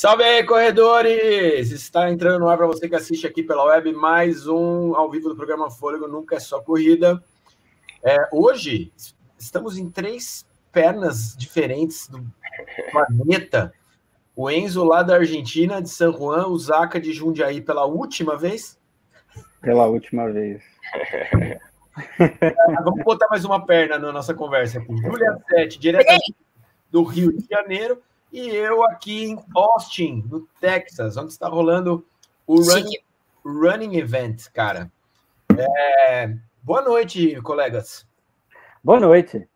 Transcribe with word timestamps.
Salve 0.00 0.24
aí, 0.24 0.42
corredores! 0.44 1.70
Está 1.72 2.10
entrando 2.10 2.38
no 2.38 2.48
ar 2.48 2.56
para 2.56 2.66
você 2.66 2.88
que 2.88 2.94
assiste 2.94 3.26
aqui 3.26 3.42
pela 3.42 3.66
web 3.66 3.92
mais 3.92 4.46
um 4.46 4.94
ao 4.96 5.10
vivo 5.10 5.28
do 5.28 5.36
programa 5.36 5.70
Fôlego 5.70 6.08
Nunca 6.08 6.36
é 6.36 6.40
Só 6.40 6.58
Corrida. 6.58 7.22
É, 8.02 8.16
hoje 8.32 8.90
estamos 9.38 9.76
em 9.76 9.90
três 9.90 10.46
pernas 10.72 11.36
diferentes 11.36 12.08
do 12.08 12.24
planeta. 12.90 13.74
O 14.34 14.50
Enzo 14.50 14.84
lá 14.84 15.02
da 15.02 15.16
Argentina, 15.16 15.82
de 15.82 15.90
San 15.90 16.12
Juan, 16.12 16.46
o 16.46 16.58
Zaca 16.58 16.98
de 16.98 17.12
Jundiaí 17.12 17.60
pela 17.60 17.84
última 17.84 18.38
vez. 18.38 18.80
Pela 19.60 19.86
última 19.86 20.32
vez. 20.32 20.62
É, 22.18 22.82
vamos 22.82 23.04
botar 23.04 23.28
mais 23.28 23.44
uma 23.44 23.66
perna 23.66 23.98
na 23.98 24.10
nossa 24.10 24.32
conversa 24.32 24.78
aqui. 24.78 24.96
Julia 24.96 25.36
Sete, 25.50 25.78
diretamente 25.78 26.34
do 26.90 27.02
Rio 27.02 27.36
de 27.36 27.46
Janeiro 27.46 28.00
e 28.32 28.48
eu 28.48 28.84
aqui 28.84 29.24
em 29.24 29.38
Austin, 29.54 30.24
no 30.28 30.46
Texas, 30.60 31.16
onde 31.16 31.32
está 31.32 31.48
rolando 31.48 32.04
o 32.46 32.60
running, 32.60 32.98
running 33.44 33.96
Event, 33.96 34.48
cara. 34.52 34.90
É... 35.56 36.34
Boa 36.62 36.82
noite, 36.82 37.40
colegas. 37.42 38.06
Boa 38.82 39.00
noite. 39.00 39.48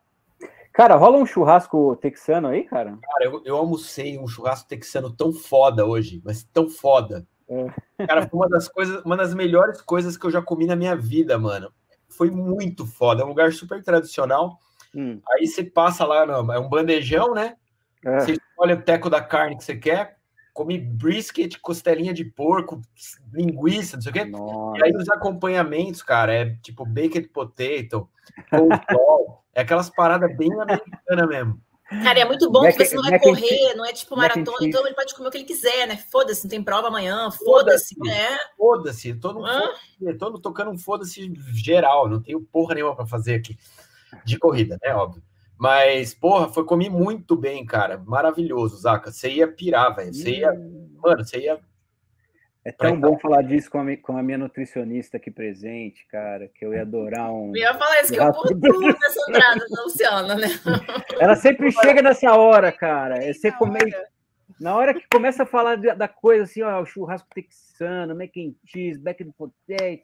Cara, 0.72 0.96
rola 0.96 1.18
um 1.18 1.26
churrasco 1.26 1.94
texano 1.96 2.48
aí, 2.48 2.64
cara? 2.64 2.98
Cara, 3.00 3.24
eu, 3.24 3.42
eu 3.44 3.56
almocei 3.56 4.18
um 4.18 4.26
churrasco 4.26 4.68
texano 4.68 5.10
tão 5.10 5.32
foda 5.32 5.86
hoje, 5.86 6.20
mas 6.24 6.42
tão 6.42 6.68
foda. 6.68 7.24
É. 7.48 8.06
Cara, 8.06 8.26
foi 8.26 8.40
uma 8.40 8.48
das 8.48 8.68
coisas, 8.68 9.02
uma 9.04 9.16
das 9.16 9.34
melhores 9.34 9.80
coisas 9.80 10.16
que 10.16 10.26
eu 10.26 10.30
já 10.30 10.42
comi 10.42 10.66
na 10.66 10.74
minha 10.74 10.96
vida, 10.96 11.38
mano. 11.38 11.72
Foi 12.08 12.30
muito 12.30 12.86
foda. 12.86 13.22
É 13.22 13.24
um 13.24 13.28
lugar 13.28 13.52
super 13.52 13.82
tradicional. 13.82 14.58
Hum. 14.94 15.20
Aí 15.32 15.46
você 15.46 15.62
passa 15.62 16.04
lá, 16.04 16.26
no, 16.26 16.52
é 16.52 16.58
um 16.58 16.68
bandejão, 16.68 17.34
né? 17.34 17.56
É. 18.04 18.20
Você 18.20 18.32
escolhe 18.32 18.74
o 18.74 18.82
teco 18.82 19.08
da 19.08 19.20
carne 19.20 19.56
que 19.56 19.64
você 19.64 19.76
quer, 19.76 20.16
come 20.52 20.78
brisket, 20.78 21.58
costelinha 21.60 22.14
de 22.14 22.24
porco, 22.24 22.80
linguiça, 23.32 23.96
não 23.96 24.02
sei 24.02 24.10
o 24.10 24.12
quê. 24.12 24.24
Nossa. 24.24 24.78
E 24.78 24.84
aí 24.84 24.96
os 24.96 25.08
acompanhamentos, 25.08 26.02
cara, 26.02 26.32
é 26.32 26.56
tipo 26.62 26.86
baked 26.86 27.28
potato, 27.28 28.08
é 29.54 29.60
aquelas 29.60 29.90
paradas 29.90 30.34
bem 30.36 30.52
americanas 30.52 31.28
mesmo. 31.28 31.60
Cara, 32.02 32.20
é 32.20 32.24
muito 32.24 32.50
bom 32.50 32.62
que 32.62 32.84
você 32.84 32.94
não 32.94 33.02
vai 33.02 33.18
correr, 33.18 33.74
não 33.74 33.84
é 33.84 33.92
tipo 33.92 34.16
maratona, 34.16 34.56
então 34.62 34.86
ele 34.86 34.94
pode 34.94 35.14
comer 35.14 35.28
o 35.28 35.30
que 35.30 35.36
ele 35.36 35.44
quiser, 35.44 35.86
né? 35.86 35.96
Foda-se, 35.96 36.44
não 36.44 36.50
tem 36.50 36.62
prova 36.62 36.88
amanhã, 36.88 37.30
foda-se, 37.30 37.94
foda 37.94 38.10
né? 38.10 38.38
Foda-se, 38.56 39.14
tô, 39.14 39.34
foda 39.34 40.18
tô 40.18 40.38
tocando 40.38 40.70
um 40.70 40.78
foda-se 40.78 41.30
geral, 41.52 42.08
não 42.08 42.22
tenho 42.22 42.40
porra 42.40 42.74
nenhuma 42.74 42.96
para 42.96 43.06
fazer 43.06 43.34
aqui 43.34 43.58
de 44.24 44.38
corrida, 44.38 44.78
né? 44.82 44.94
Óbvio. 44.94 45.22
Mas, 45.58 46.14
porra, 46.14 46.48
foi 46.48 46.64
comi 46.64 46.88
muito 46.90 47.36
bem, 47.36 47.64
cara. 47.64 47.98
Maravilhoso, 47.98 48.76
Zaca. 48.76 49.10
Você 49.10 49.30
ia 49.30 49.48
pirar, 49.48 49.94
velho. 49.94 50.12
Você 50.12 50.30
ia. 50.38 50.52
Mano, 50.52 51.24
você 51.24 51.38
ia. 51.38 51.60
É 52.64 52.72
tão 52.72 52.98
bom 52.98 53.18
falar 53.18 53.42
disso 53.42 53.70
com 53.70 53.78
a, 53.78 53.96
com 53.98 54.16
a, 54.16 54.22
minha 54.22 54.38
nutricionista 54.38 55.18
aqui 55.18 55.30
presente, 55.30 56.06
cara, 56.08 56.48
que 56.48 56.64
eu 56.64 56.72
ia 56.72 56.80
adorar 56.80 57.30
um. 57.30 57.48
Eu 57.54 57.56
ia 57.56 57.74
falar 57.74 58.00
isso, 58.00 58.12
que 58.12 58.18
eu 58.18 58.32
por 58.32 58.48
tudo 58.48 58.80
nessa 58.80 59.30
entrada 59.30 59.66
da 59.68 59.82
Luciana, 59.82 60.34
né? 60.34 60.48
Ela 61.20 61.36
sempre 61.36 61.70
chega 61.70 62.00
nessa 62.00 62.34
hora, 62.34 62.72
cara. 62.72 63.22
É 63.22 63.34
você 63.34 63.52
comer. 63.52 63.94
Na 64.58 64.74
hora 64.76 64.94
que 64.94 65.06
começa 65.10 65.42
a 65.42 65.46
falar 65.46 65.76
da 65.76 66.08
coisa 66.08 66.44
assim, 66.44 66.62
ó, 66.62 66.80
o 66.80 66.86
churrasco 66.86 67.28
texano, 67.34 68.14
mac 68.14 68.30
and 68.36 68.54
cheese, 68.64 68.98
back 68.98 69.22
potato, 69.36 70.02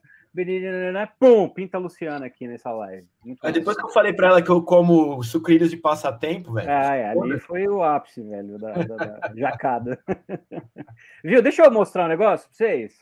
Pum, 1.19 1.49
pinta 1.49 1.77
a 1.77 1.79
Luciana 1.79 2.25
aqui 2.25 2.47
nessa 2.47 2.71
live. 2.71 3.07
Muito 3.23 3.51
depois 3.51 3.75
que 3.75 3.83
eu 3.83 3.89
falei 3.89 4.13
para 4.13 4.27
ela 4.27 4.41
que 4.41 4.49
eu 4.49 4.63
como 4.63 5.21
sucrilhos 5.23 5.69
de 5.69 5.77
passatempo, 5.77 6.53
velho. 6.53 6.69
Ah, 6.69 6.95
é, 6.95 7.09
ali 7.09 7.39
foi 7.39 7.67
o 7.67 7.83
ápice, 7.83 8.21
velho, 8.21 8.57
da, 8.57 8.71
da, 8.71 8.95
da 8.95 9.31
jacada. 9.35 10.01
Viu? 11.23 11.41
Deixa 11.41 11.63
eu 11.63 11.71
mostrar 11.71 12.05
um 12.05 12.09
negócio 12.09 12.47
para 12.47 12.55
vocês. 12.55 12.95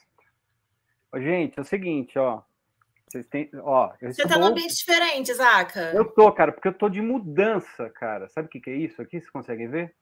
Gente, 1.17 1.57
é 1.57 1.61
o 1.61 1.65
seguinte, 1.65 2.17
ó. 2.17 2.41
Vocês 3.07 3.25
têm, 3.27 3.49
ó, 3.55 3.91
Você 4.01 4.27
tá 4.27 4.37
num 4.37 4.45
ambiente 4.45 4.75
diferente, 4.75 5.33
Zaca. 5.33 5.91
Eu 5.93 6.05
tô, 6.05 6.31
cara, 6.31 6.51
porque 6.51 6.67
eu 6.67 6.73
tô 6.73 6.87
de 6.87 7.01
mudança, 7.01 7.89
cara. 7.89 8.27
Sabe 8.29 8.47
o 8.47 8.49
que, 8.49 8.59
que 8.59 8.69
é 8.69 8.75
isso 8.75 9.01
aqui? 9.01 9.19
Vocês 9.19 9.31
conseguem 9.31 9.67
ver? 9.67 9.95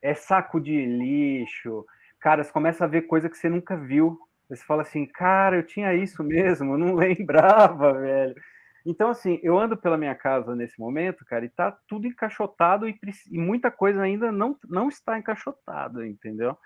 É 0.00 0.14
saco 0.14 0.60
de 0.60 0.86
lixo. 0.86 1.84
Cara, 2.20 2.44
você 2.44 2.52
começa 2.52 2.84
a 2.84 2.88
ver 2.88 3.02
coisa 3.02 3.28
que 3.28 3.36
você 3.36 3.48
nunca 3.48 3.76
viu 3.76 4.18
você 4.56 4.64
fala 4.64 4.82
assim, 4.82 5.06
cara, 5.06 5.56
eu 5.56 5.62
tinha 5.62 5.94
isso 5.94 6.22
mesmo, 6.22 6.74
eu 6.74 6.78
não 6.78 6.94
lembrava, 6.94 7.94
velho. 7.94 8.34
Então, 8.84 9.10
assim, 9.10 9.38
eu 9.42 9.58
ando 9.58 9.76
pela 9.76 9.96
minha 9.96 10.14
casa 10.14 10.56
nesse 10.56 10.78
momento, 10.78 11.24
cara, 11.24 11.44
e 11.44 11.48
tá 11.48 11.76
tudo 11.86 12.06
encaixotado 12.06 12.88
e, 12.88 12.98
e 13.30 13.38
muita 13.38 13.70
coisa 13.70 14.02
ainda 14.02 14.32
não, 14.32 14.58
não 14.68 14.88
está 14.88 15.18
encaixotada, 15.18 16.06
entendeu? 16.06 16.56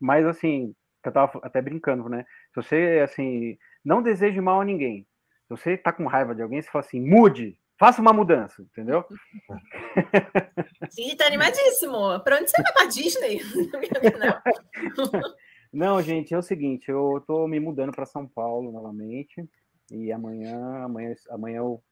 Mas, 0.00 0.24
assim, 0.24 0.74
eu 1.04 1.12
tava 1.12 1.40
até 1.42 1.60
brincando, 1.60 2.08
né? 2.08 2.24
Se 2.54 2.62
você, 2.62 3.00
assim, 3.04 3.58
não 3.84 4.02
deseje 4.02 4.40
mal 4.40 4.60
a 4.60 4.64
ninguém, 4.64 5.04
se 5.48 5.50
você 5.50 5.76
tá 5.76 5.92
com 5.92 6.06
raiva 6.06 6.34
de 6.34 6.42
alguém, 6.42 6.62
você 6.62 6.70
fala 6.70 6.84
assim, 6.84 7.00
mude, 7.00 7.58
faça 7.78 8.00
uma 8.00 8.12
mudança, 8.12 8.62
entendeu? 8.62 9.04
Sim, 10.90 11.16
tá 11.16 11.26
animadíssimo. 11.26 12.20
Pra 12.20 12.36
onde 12.36 12.50
você 12.50 12.62
vai 12.62 12.72
pra 12.72 12.84
Disney? 12.84 13.40
não. 15.72 16.00
Gente, 16.02 16.34
é 16.34 16.38
o 16.38 16.42
seguinte, 16.42 16.90
eu 16.90 17.22
tô 17.26 17.46
me 17.46 17.60
mudando 17.60 17.92
para 17.92 18.06
São 18.06 18.26
Paulo 18.26 18.72
novamente 18.72 19.48
e 19.90 20.12
amanhã, 20.12 20.84
amanhã, 20.84 21.14
amanhã 21.30 21.58
eu, 21.58 21.82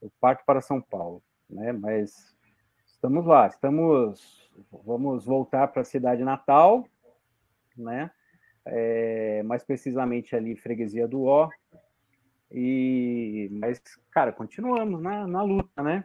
eu 0.00 0.10
parto 0.20 0.44
para 0.44 0.60
São 0.60 0.80
Paulo, 0.80 1.22
né? 1.48 1.72
Mas 1.72 2.34
estamos 2.86 3.26
lá, 3.26 3.46
estamos, 3.46 4.50
vamos 4.84 5.24
voltar 5.24 5.68
para 5.68 5.82
a 5.82 5.84
cidade 5.84 6.24
natal, 6.24 6.86
né? 7.76 8.10
É, 8.64 9.42
mais 9.42 9.64
precisamente 9.64 10.36
ali 10.36 10.56
freguesia 10.56 11.08
do 11.08 11.24
Ó. 11.24 11.48
E 12.52 13.48
mas 13.52 13.80
cara, 14.10 14.32
continuamos 14.32 15.00
na, 15.00 15.26
na 15.26 15.42
luta, 15.42 15.82
né? 15.82 16.04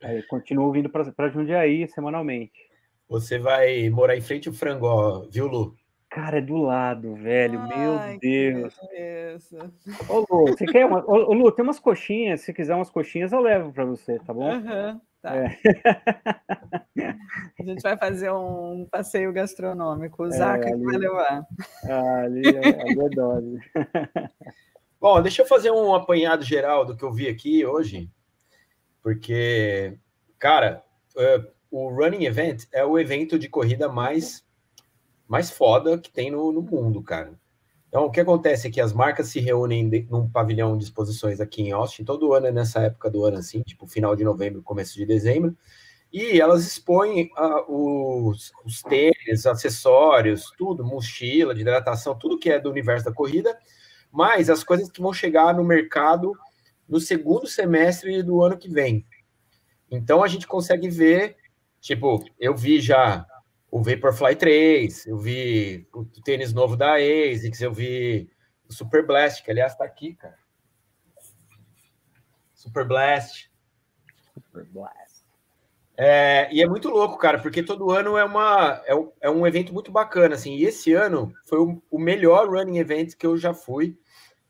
É, 0.00 0.22
continuo 0.22 0.70
vindo 0.72 0.90
para 0.90 1.28
Jundiaí 1.28 1.88
semanalmente. 1.88 2.65
Você 3.08 3.38
vai 3.38 3.88
morar 3.88 4.16
em 4.16 4.20
frente 4.20 4.48
ao 4.48 4.54
Frangó, 4.54 5.26
viu, 5.30 5.46
Lu? 5.46 5.76
Cara, 6.08 6.38
é 6.38 6.40
do 6.40 6.56
lado, 6.56 7.14
velho. 7.14 7.60
Ai, 7.60 8.18
Meu 8.18 8.18
Deus. 8.18 9.52
Ô, 10.08 10.20
Lu, 10.20 10.46
você 10.48 10.64
quer 10.64 10.86
uma... 10.86 11.04
Ô, 11.04 11.32
Lu, 11.32 11.52
tem 11.52 11.62
umas 11.62 11.78
coxinhas. 11.78 12.40
Se 12.40 12.52
quiser 12.52 12.74
umas 12.74 12.90
coxinhas, 12.90 13.32
eu 13.32 13.40
levo 13.40 13.72
para 13.72 13.84
você, 13.84 14.18
tá 14.20 14.32
bom? 14.32 14.50
Uhum, 14.50 15.00
tá. 15.20 15.36
É. 15.36 15.58
A 17.60 17.62
gente 17.62 17.82
vai 17.82 17.96
fazer 17.98 18.30
um 18.32 18.86
passeio 18.90 19.32
gastronômico. 19.32 20.22
O 20.22 20.26
é, 20.26 20.30
Zaca 20.30 20.68
ali... 20.68 20.78
que 20.78 20.84
vai 20.84 20.96
levar. 20.96 21.46
Ah, 21.84 22.20
ali, 22.24 22.48
ali 22.48 23.00
é 23.00 23.08
dose. 23.10 23.60
Bom, 25.00 25.20
deixa 25.20 25.42
eu 25.42 25.46
fazer 25.46 25.70
um 25.70 25.94
apanhado 25.94 26.44
geral 26.44 26.84
do 26.84 26.96
que 26.96 27.04
eu 27.04 27.12
vi 27.12 27.28
aqui 27.28 27.66
hoje. 27.66 28.10
Porque, 29.02 29.98
cara, 30.38 30.82
o 31.76 31.90
Running 31.90 32.24
Event 32.24 32.64
é 32.72 32.82
o 32.86 32.98
evento 32.98 33.38
de 33.38 33.50
corrida 33.50 33.86
mais, 33.86 34.42
mais 35.28 35.50
foda 35.50 35.98
que 35.98 36.10
tem 36.10 36.30
no, 36.30 36.50
no 36.50 36.62
mundo, 36.62 37.02
cara. 37.02 37.38
Então, 37.86 38.06
o 38.06 38.10
que 38.10 38.18
acontece 38.18 38.66
é 38.66 38.70
que 38.70 38.80
as 38.80 38.94
marcas 38.94 39.28
se 39.28 39.40
reúnem 39.40 39.86
de, 39.86 40.06
num 40.10 40.26
pavilhão 40.26 40.78
de 40.78 40.84
exposições 40.84 41.38
aqui 41.38 41.60
em 41.60 41.72
Austin, 41.72 42.02
todo 42.02 42.32
ano 42.32 42.46
é 42.46 42.50
nessa 42.50 42.80
época 42.80 43.10
do 43.10 43.26
ano, 43.26 43.36
assim, 43.36 43.60
tipo 43.60 43.86
final 43.86 44.16
de 44.16 44.24
novembro, 44.24 44.62
começo 44.62 44.94
de 44.94 45.04
dezembro, 45.04 45.54
e 46.10 46.40
elas 46.40 46.66
expõem 46.66 47.30
uh, 47.36 48.26
os, 48.30 48.52
os 48.64 48.80
tênis, 48.80 49.44
acessórios, 49.44 50.50
tudo, 50.56 50.82
mochila 50.82 51.54
de 51.54 51.60
hidratação, 51.60 52.18
tudo 52.18 52.38
que 52.38 52.48
é 52.48 52.58
do 52.58 52.70
universo 52.70 53.04
da 53.04 53.12
corrida, 53.12 53.54
mas 54.10 54.48
as 54.48 54.64
coisas 54.64 54.90
que 54.90 55.02
vão 55.02 55.12
chegar 55.12 55.52
no 55.52 55.62
mercado 55.62 56.32
no 56.88 56.98
segundo 56.98 57.46
semestre 57.46 58.22
do 58.22 58.42
ano 58.42 58.56
que 58.56 58.68
vem. 58.70 59.04
Então, 59.90 60.24
a 60.24 60.26
gente 60.26 60.46
consegue 60.46 60.88
ver 60.88 61.36
Tipo, 61.86 62.24
eu 62.36 62.52
vi 62.52 62.80
já 62.80 63.24
o 63.70 63.80
Vaporfly 63.80 64.34
3, 64.34 65.06
eu 65.06 65.16
vi 65.18 65.86
o 65.94 66.04
tênis 66.24 66.52
novo 66.52 66.76
da 66.76 66.94
ASICS, 66.94 67.60
eu 67.60 67.72
vi 67.72 68.28
o 68.68 68.72
Super 68.72 69.06
Blast, 69.06 69.44
que 69.44 69.52
aliás 69.52 69.76
tá 69.76 69.84
aqui, 69.84 70.14
cara. 70.14 70.36
Super 72.52 72.84
Blast. 72.84 73.48
Super 74.34 74.64
Blast. 74.64 75.22
É, 75.96 76.52
e 76.52 76.60
é 76.60 76.66
muito 76.66 76.88
louco, 76.88 77.18
cara, 77.18 77.38
porque 77.38 77.62
todo 77.62 77.92
ano 77.92 78.18
é, 78.18 78.24
uma, 78.24 78.82
é, 78.84 78.92
um, 78.92 79.12
é 79.20 79.30
um 79.30 79.46
evento 79.46 79.72
muito 79.72 79.92
bacana, 79.92 80.34
assim. 80.34 80.56
E 80.56 80.64
esse 80.64 80.92
ano 80.92 81.32
foi 81.44 81.60
o, 81.60 81.80
o 81.88 82.00
melhor 82.00 82.50
running 82.50 82.78
event 82.78 83.14
que 83.14 83.28
eu 83.28 83.36
já 83.36 83.54
fui. 83.54 83.96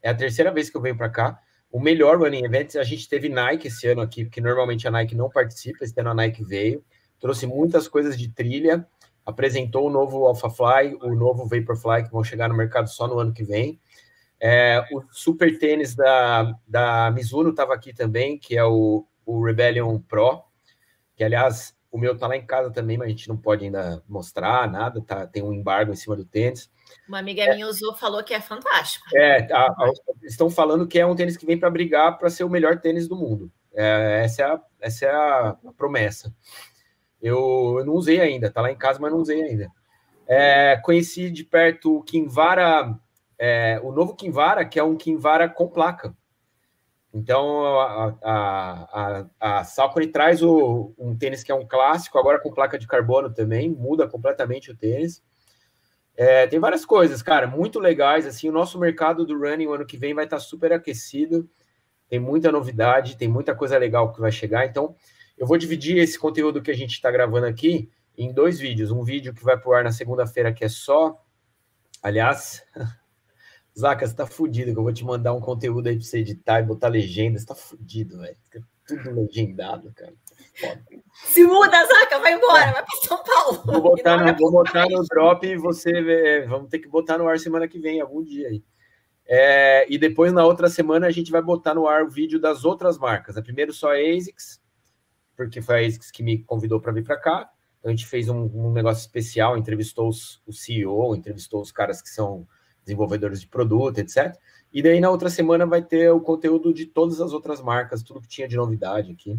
É 0.00 0.08
a 0.08 0.14
terceira 0.14 0.50
vez 0.50 0.70
que 0.70 0.76
eu 0.78 0.81
venho 0.81 0.96
para 0.96 1.11
cá. 1.11 1.38
O 1.70 1.78
melhor 1.78 2.19
running 2.19 2.46
event, 2.46 2.76
a 2.76 2.82
gente 2.82 3.06
teve 3.06 3.28
Nike 3.28 3.69
esse 3.69 3.87
ano 3.87 4.00
aqui, 4.00 4.25
porque 4.25 4.40
normalmente 4.40 4.88
a 4.88 4.90
Nike 4.90 5.14
não 5.14 5.28
participa, 5.28 5.84
esse 5.84 6.00
ano 6.00 6.12
a 6.12 6.14
Nike 6.14 6.43
veio 6.43 6.82
trouxe 7.20 7.46
muitas 7.46 7.88
coisas 7.88 8.16
de 8.16 8.28
trilha, 8.28 8.86
apresentou 9.24 9.86
o 9.86 9.90
novo 9.90 10.26
AlphaFly, 10.26 10.96
o 11.02 11.14
novo 11.14 11.46
Vaporfly, 11.46 12.04
que 12.04 12.12
vão 12.12 12.22
chegar 12.22 12.48
no 12.48 12.56
mercado 12.56 12.88
só 12.88 13.08
no 13.08 13.18
ano 13.18 13.32
que 13.32 13.42
vem. 13.42 13.80
É, 14.40 14.84
o 14.92 15.02
super 15.10 15.58
tênis 15.58 15.94
da, 15.94 16.54
da 16.66 17.10
Mizuno 17.10 17.50
estava 17.50 17.74
aqui 17.74 17.92
também, 17.92 18.38
que 18.38 18.56
é 18.56 18.64
o, 18.64 19.06
o 19.24 19.42
Rebellion 19.42 19.98
Pro, 19.98 20.42
que 21.16 21.24
aliás 21.24 21.74
o 21.90 21.98
meu 21.98 22.16
tá 22.16 22.26
lá 22.26 22.36
em 22.36 22.44
casa 22.44 22.70
também, 22.70 22.98
mas 22.98 23.06
a 23.06 23.10
gente 23.10 23.28
não 23.28 23.36
pode 23.36 23.64
ainda 23.64 24.02
mostrar 24.06 24.70
nada, 24.70 25.00
tá? 25.00 25.26
Tem 25.26 25.42
um 25.42 25.52
embargo 25.52 25.92
em 25.92 25.96
cima 25.96 26.14
do 26.14 26.24
tênis. 26.24 26.70
Uma 27.08 27.18
amiga 27.18 27.42
é, 27.42 27.54
minha 27.54 27.66
usou, 27.66 27.96
falou 27.96 28.22
que 28.22 28.34
é 28.34 28.40
fantástico. 28.40 29.06
É, 29.14 29.50
a, 29.52 29.66
a, 29.66 29.92
estão 30.22 30.50
falando 30.50 30.86
que 30.86 30.98
é 30.98 31.06
um 31.06 31.16
tênis 31.16 31.36
que 31.36 31.46
vem 31.46 31.58
para 31.58 31.70
brigar 31.70 32.18
para 32.18 32.28
ser 32.28 32.44
o 32.44 32.50
melhor 32.50 32.78
tênis 32.80 33.08
do 33.08 33.16
mundo. 33.16 33.50
É, 33.74 34.22
essa 34.24 34.42
é 34.42 34.44
a, 34.44 34.60
essa 34.80 35.06
é 35.06 35.10
a, 35.10 35.56
a 35.66 35.72
promessa. 35.76 36.32
Eu, 37.20 37.76
eu, 37.78 37.84
não 37.84 37.94
usei 37.94 38.20
ainda, 38.20 38.50
tá 38.50 38.60
lá 38.60 38.70
em 38.70 38.76
casa, 38.76 38.98
mas 39.00 39.12
não 39.12 39.20
usei 39.20 39.42
ainda. 39.42 39.68
É, 40.26 40.76
conheci 40.76 41.30
de 41.30 41.44
perto 41.44 41.96
o 41.96 42.02
Kinvara, 42.02 42.98
é, 43.38 43.80
o 43.82 43.92
novo 43.92 44.14
Kinvara, 44.14 44.64
que 44.64 44.78
é 44.78 44.82
um 44.82 44.96
Kinvara 44.96 45.48
com 45.48 45.68
placa. 45.68 46.14
Então, 47.14 47.64
a, 47.64 48.18
a, 48.22 49.26
a, 49.40 49.58
a 49.58 49.64
Salcone 49.64 50.08
traz 50.08 50.42
o, 50.42 50.92
um 50.98 51.16
tênis 51.16 51.42
que 51.42 51.50
é 51.50 51.54
um 51.54 51.66
clássico, 51.66 52.18
agora 52.18 52.38
com 52.38 52.52
placa 52.52 52.78
de 52.78 52.86
carbono 52.86 53.32
também, 53.32 53.70
muda 53.70 54.06
completamente 54.06 54.70
o 54.70 54.76
tênis. 54.76 55.22
É, 56.16 56.46
tem 56.46 56.58
várias 56.58 56.84
coisas, 56.84 57.22
cara, 57.22 57.46
muito 57.46 57.78
legais. 57.78 58.26
Assim, 58.26 58.48
o 58.48 58.52
nosso 58.52 58.78
mercado 58.78 59.24
do 59.24 59.38
running 59.38 59.66
o 59.66 59.74
ano 59.74 59.86
que 59.86 59.98
vem 59.98 60.14
vai 60.14 60.24
estar 60.24 60.38
super 60.38 60.72
aquecido. 60.72 61.48
Tem 62.08 62.18
muita 62.18 62.50
novidade, 62.50 63.16
tem 63.16 63.28
muita 63.28 63.54
coisa 63.54 63.76
legal 63.76 64.12
que 64.12 64.20
vai 64.20 64.32
chegar. 64.32 64.66
Então, 64.66 64.94
eu 65.37 65.47
vou 65.47 65.59
dividir 65.59 65.99
esse 65.99 66.19
conteúdo 66.19 66.62
que 66.62 66.71
a 66.71 66.77
gente 66.77 66.93
está 66.93 67.11
gravando 67.11 67.47
aqui 67.47 67.91
em 68.17 68.33
dois 68.33 68.59
vídeos. 68.59 68.91
Um 68.91 69.03
vídeo 69.03 69.35
que 69.35 69.44
vai 69.44 69.59
pro 69.59 69.73
ar 69.73 69.85
na 69.85 69.93
segunda-feira, 69.93 70.53
que 70.53 70.65
é 70.65 70.69
só. 70.69 71.21
Aliás, 72.03 72.65
Zaca, 73.79 74.06
você 74.06 74.15
tá 74.15 74.27
fudido, 74.27 74.73
que 74.73 74.79
eu 74.79 74.83
vou 74.83 74.93
te 74.93 75.05
mandar 75.05 75.35
um 75.35 75.41
conteúdo 75.41 75.88
aí 75.88 75.97
pra 75.97 76.05
você 76.05 76.19
editar 76.19 76.61
e 76.61 76.65
botar 76.65 76.88
legenda. 76.88 77.38
Você 77.38 77.47
tá 77.47 77.55
fudido, 77.55 78.19
velho. 78.19 78.37
Tudo 78.87 79.11
legendado, 79.11 79.93
cara. 79.94 80.15
Foda. 80.59 80.85
Se 81.27 81.44
muda, 81.44 81.87
Zaca, 81.87 82.19
vai 82.21 82.33
embora, 82.33 82.73
vai 82.73 82.85
para 82.85 83.00
São 83.03 83.23
Paulo. 83.23 83.62
Vou 83.67 83.83
botar, 83.83 84.17
no, 84.25 84.38
vou 84.38 84.53
botar 84.53 84.88
no 84.88 85.05
drop 85.05 85.47
e 85.47 85.56
você. 85.56 85.91
É, 85.91 86.47
vamos 86.47 86.71
ter 86.71 86.79
que 86.79 86.88
botar 86.88 87.19
no 87.19 87.29
ar 87.29 87.38
semana 87.38 87.69
que 87.69 87.79
vem, 87.79 88.00
algum 88.00 88.23
dia 88.23 88.49
aí. 88.49 88.65
É, 89.29 89.93
e 89.93 89.99
depois, 89.99 90.33
na 90.33 90.47
outra 90.47 90.69
semana, 90.69 91.09
a 91.09 91.11
gente 91.11 91.33
vai 91.33 91.43
botar 91.43 91.75
no 91.75 91.87
ar 91.88 92.05
o 92.05 92.09
vídeo 92.09 92.41
das 92.41 92.65
outras 92.65 92.97
marcas. 92.97 93.37
A 93.37 93.43
primeiro 93.43 93.73
só 93.73 93.93
a 93.93 93.99
ASICS, 93.99 94.61
porque 95.37 95.61
foi 95.61 95.85
a 95.85 95.87
ASICS 95.87 96.11
que 96.11 96.23
me 96.23 96.38
convidou 96.43 96.81
para 96.81 96.93
vir 96.93 97.05
para 97.05 97.19
cá. 97.19 97.50
Então, 97.79 97.91
a 97.93 97.94
gente 97.94 98.06
fez 98.06 98.29
um, 98.29 98.50
um 98.55 98.73
negócio 98.73 99.00
especial, 99.00 99.56
entrevistou 99.56 100.09
os, 100.09 100.43
o 100.47 100.53
CEO, 100.53 101.15
entrevistou 101.15 101.61
os 101.61 101.71
caras 101.71 102.00
que 102.00 102.09
são 102.09 102.47
desenvolvedores 102.85 103.41
de 103.41 103.49
produto, 103.49 103.99
etc. 103.99 104.35
E 104.73 104.83
daí 104.83 105.00
na 105.00 105.11
outra 105.11 105.29
semana 105.29 105.67
vai 105.67 105.83
ter 105.83 106.11
o 106.11 106.21
conteúdo 106.21 106.73
de 106.73 106.87
todas 106.87 107.21
as 107.21 107.33
outras 107.33 107.61
marcas, 107.61 108.03
tudo 108.03 108.21
que 108.21 108.29
tinha 108.29 108.49
de 108.49 108.56
novidade 108.56 109.12
aqui. 109.12 109.38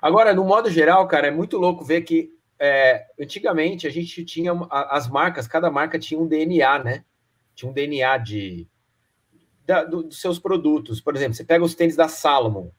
Agora, 0.00 0.34
no 0.34 0.44
modo 0.44 0.70
geral, 0.70 1.06
cara, 1.08 1.28
é 1.28 1.30
muito 1.30 1.58
louco 1.58 1.84
ver 1.84 2.02
que 2.02 2.30
é, 2.58 3.06
antigamente 3.20 3.86
a 3.86 3.90
gente 3.90 4.24
tinha 4.24 4.52
as 4.70 5.08
marcas, 5.08 5.46
cada 5.46 5.70
marca 5.70 5.98
tinha 5.98 6.20
um 6.20 6.26
DNA, 6.26 6.82
né? 6.82 7.04
Tinha 7.54 7.70
um 7.70 7.74
DNA 7.74 8.18
de 8.18 8.68
da, 9.66 9.84
do, 9.84 10.04
dos 10.04 10.20
seus 10.20 10.38
produtos. 10.38 11.00
Por 11.00 11.16
exemplo, 11.16 11.34
você 11.34 11.44
pega 11.44 11.64
os 11.64 11.74
tênis 11.74 11.96
da 11.96 12.08
Salomon. 12.08 12.70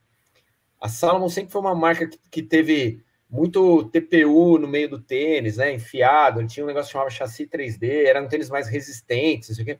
A 0.79 0.87
Salomon 0.87 1.29
sempre 1.29 1.51
foi 1.51 1.61
uma 1.61 1.75
marca 1.75 2.07
que, 2.07 2.19
que 2.29 2.43
teve 2.43 3.03
muito 3.29 3.85
TPU 3.89 4.57
no 4.57 4.67
meio 4.67 4.89
do 4.89 5.01
tênis, 5.01 5.57
né? 5.57 5.73
Enfiado, 5.73 6.39
ele 6.39 6.47
tinha 6.47 6.63
um 6.63 6.67
negócio 6.67 6.87
que 6.87 6.93
chamava 6.93 7.09
chassi 7.09 7.45
3D, 7.45 8.05
eram 8.05 8.27
tênis 8.27 8.49
mais 8.49 8.67
resistentes, 8.67 9.49
isso 9.49 9.61
aqui. 9.61 9.79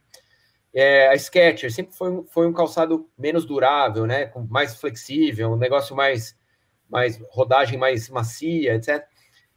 É, 0.74 1.08
a 1.08 1.18
Skechers 1.18 1.74
sempre 1.74 1.96
foi, 1.96 2.24
foi 2.30 2.48
um 2.48 2.54
calçado 2.54 3.10
menos 3.18 3.46
durável, 3.46 4.06
né? 4.06 4.32
Mais 4.50 4.76
flexível, 4.76 5.52
um 5.52 5.58
negócio 5.58 5.96
mais, 5.96 6.38
mais 6.90 7.20
rodagem 7.30 7.80
mais 7.80 8.10
macia, 8.10 8.76
etc. 8.76 9.06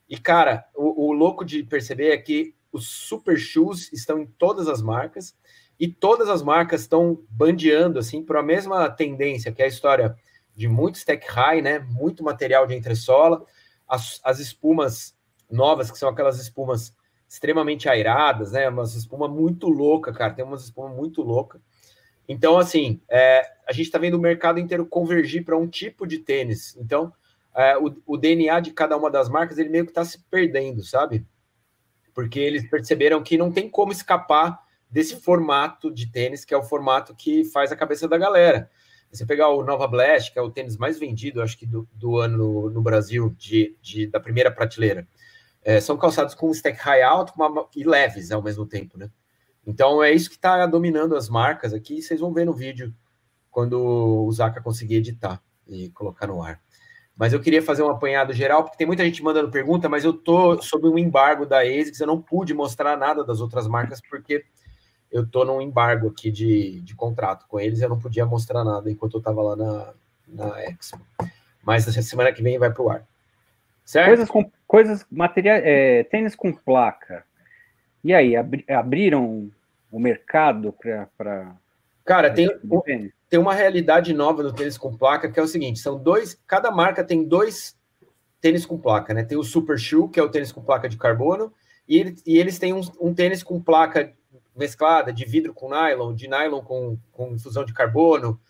E, 0.08 0.18
cara, 0.18 0.64
o, 0.74 1.08
o 1.08 1.12
louco 1.12 1.44
de 1.44 1.62
perceber 1.62 2.10
é 2.10 2.16
que 2.16 2.54
os 2.72 2.88
super 2.88 3.36
shoes 3.36 3.92
estão 3.92 4.20
em 4.20 4.26
todas 4.26 4.68
as 4.68 4.80
marcas 4.80 5.36
e 5.78 5.88
todas 5.88 6.28
as 6.28 6.42
marcas 6.42 6.82
estão 6.82 7.24
bandeando 7.28 7.98
assim 7.98 8.22
para 8.22 8.40
a 8.40 8.42
mesma 8.42 8.88
tendência, 8.88 9.50
que 9.50 9.62
é 9.62 9.64
a 9.64 9.68
história 9.68 10.16
de 10.60 10.68
muito 10.68 10.96
stack 10.96 11.26
high, 11.26 11.62
né? 11.62 11.78
Muito 11.78 12.22
material 12.22 12.66
de 12.66 12.74
entressola, 12.74 13.46
as, 13.88 14.20
as 14.22 14.38
espumas 14.38 15.16
novas, 15.50 15.90
que 15.90 15.96
são 15.96 16.10
aquelas 16.10 16.38
espumas 16.38 16.94
extremamente 17.26 17.88
airadas, 17.88 18.52
né? 18.52 18.68
Umas 18.68 18.94
espuma 18.94 19.26
muito 19.26 19.68
louca, 19.68 20.12
cara. 20.12 20.34
Tem 20.34 20.44
umas 20.44 20.64
espumas 20.64 20.94
muito 20.94 21.22
louca. 21.22 21.62
Então, 22.28 22.58
assim, 22.58 23.00
é, 23.08 23.40
a 23.66 23.72
gente 23.72 23.86
está 23.86 23.98
vendo 23.98 24.18
o 24.18 24.20
mercado 24.20 24.60
inteiro 24.60 24.84
convergir 24.84 25.46
para 25.46 25.56
um 25.56 25.66
tipo 25.66 26.06
de 26.06 26.18
tênis. 26.18 26.76
Então, 26.76 27.10
é, 27.56 27.78
o, 27.78 27.96
o, 28.06 28.18
DNA 28.18 28.60
de 28.60 28.70
cada 28.72 28.98
uma 28.98 29.10
das 29.10 29.30
marcas, 29.30 29.56
ele 29.56 29.70
meio 29.70 29.86
que 29.86 29.92
está 29.92 30.04
se 30.04 30.18
perdendo, 30.30 30.84
sabe? 30.84 31.26
Porque 32.12 32.38
eles 32.38 32.68
perceberam 32.68 33.22
que 33.22 33.38
não 33.38 33.50
tem 33.50 33.66
como 33.66 33.92
escapar 33.92 34.62
desse 34.90 35.16
formato 35.22 35.90
de 35.90 36.12
tênis, 36.12 36.44
que 36.44 36.52
é 36.52 36.56
o 36.56 36.62
formato 36.62 37.14
que 37.14 37.46
faz 37.46 37.72
a 37.72 37.76
cabeça 37.76 38.06
da 38.06 38.18
galera. 38.18 38.70
Você 39.10 39.26
pegar 39.26 39.48
o 39.48 39.64
Nova 39.64 39.88
Blast, 39.88 40.32
que 40.32 40.38
é 40.38 40.42
o 40.42 40.50
tênis 40.50 40.76
mais 40.76 40.98
vendido, 40.98 41.42
acho 41.42 41.58
que 41.58 41.66
do, 41.66 41.88
do 41.92 42.18
ano 42.18 42.70
no, 42.70 42.80
Brasil, 42.80 43.34
de, 43.36 43.76
de, 43.82 44.06
da 44.06 44.20
primeira 44.20 44.50
prateleira, 44.50 45.06
é, 45.62 45.80
são 45.80 45.96
calçados 45.96 46.34
com 46.34 46.50
stack 46.52 46.78
high 46.78 47.02
alto 47.02 47.32
uma, 47.36 47.68
e 47.74 47.82
leves 47.84 48.30
ao 48.30 48.42
mesmo 48.42 48.64
tempo, 48.64 48.96
né? 48.96 49.10
Então 49.66 50.02
é 50.02 50.12
isso 50.12 50.30
que 50.30 50.36
está 50.36 50.64
dominando 50.66 51.16
as 51.16 51.28
marcas 51.28 51.74
aqui. 51.74 52.00
Vocês 52.00 52.20
vão 52.20 52.32
ver 52.32 52.46
no 52.46 52.52
vídeo 52.52 52.94
quando 53.50 53.78
o 53.80 54.32
Zaka 54.32 54.62
conseguir 54.62 54.96
editar 54.96 55.42
e 55.66 55.90
colocar 55.90 56.26
no 56.26 56.42
ar. 56.42 56.60
Mas 57.16 57.32
eu 57.32 57.40
queria 57.40 57.60
fazer 57.60 57.82
um 57.82 57.90
apanhado 57.90 58.32
geral, 58.32 58.62
porque 58.62 58.78
tem 58.78 58.86
muita 58.86 59.04
gente 59.04 59.22
mandando 59.22 59.50
pergunta, 59.50 59.88
mas 59.88 60.04
eu 60.04 60.12
tô 60.12 60.62
sob 60.62 60.88
um 60.88 60.96
embargo 60.96 61.44
da 61.44 61.60
ASICS, 61.60 62.00
eu 62.00 62.06
não 62.06 62.22
pude 62.22 62.54
mostrar 62.54 62.96
nada 62.96 63.22
das 63.22 63.40
outras 63.40 63.68
marcas, 63.68 64.00
porque 64.00 64.44
eu 65.10 65.26
tô 65.26 65.44
num 65.44 65.60
embargo 65.60 66.08
aqui 66.08 66.30
de, 66.30 66.80
de 66.80 66.94
contrato 66.94 67.46
com 67.48 67.58
eles, 67.58 67.80
eu 67.80 67.88
não 67.88 67.98
podia 67.98 68.24
mostrar 68.24 68.64
nada 68.64 68.90
enquanto 68.90 69.14
eu 69.14 69.18
estava 69.18 69.42
lá 69.42 69.56
na, 69.56 69.92
na 70.28 70.64
Expo. 70.64 71.00
Mas 71.62 71.86
essa 71.86 72.02
semana 72.02 72.32
que 72.32 72.42
vem 72.42 72.58
vai 72.58 72.72
pro 72.72 72.88
ar. 72.88 73.06
Certo? 73.84 74.06
Coisas 74.06 74.30
com 74.30 74.50
coisas, 74.66 75.04
material, 75.10 75.56
é, 75.62 76.04
tênis 76.04 76.36
com 76.36 76.52
placa. 76.52 77.24
E 78.04 78.14
aí, 78.14 78.36
abri, 78.36 78.64
abriram 78.68 79.50
o 79.90 79.98
mercado 79.98 80.72
para. 81.18 81.56
Cara, 82.04 82.32
tem, 82.32 82.48
tem 83.28 83.38
uma 83.38 83.52
realidade 83.52 84.12
nova 84.14 84.42
do 84.42 84.52
tênis 84.52 84.78
com 84.78 84.96
placa 84.96 85.30
que 85.30 85.40
é 85.40 85.42
o 85.42 85.48
seguinte: 85.48 85.80
são 85.80 85.98
dois, 85.98 86.40
cada 86.46 86.70
marca 86.70 87.04
tem 87.04 87.24
dois 87.24 87.76
tênis 88.40 88.64
com 88.64 88.78
placa, 88.78 89.12
né? 89.12 89.24
Tem 89.24 89.36
o 89.36 89.42
Super 89.42 89.78
Shoe, 89.78 90.08
que 90.08 90.18
é 90.18 90.22
o 90.22 90.30
tênis 90.30 90.52
com 90.52 90.62
placa 90.62 90.88
de 90.88 90.96
carbono, 90.96 91.52
e, 91.86 91.98
ele, 91.98 92.16
e 92.24 92.38
eles 92.38 92.58
têm 92.58 92.72
um, 92.72 92.80
um 93.00 93.12
tênis 93.12 93.42
com 93.42 93.60
placa 93.60 94.14
mesclada 94.60 95.12
de 95.12 95.24
vidro 95.24 95.52
com 95.52 95.70
nylon, 95.70 96.14
de 96.14 96.28
nylon 96.28 96.60
com, 96.60 96.98
com 97.10 97.34
infusão 97.34 97.64
de 97.64 97.72
carbono, 97.72 98.40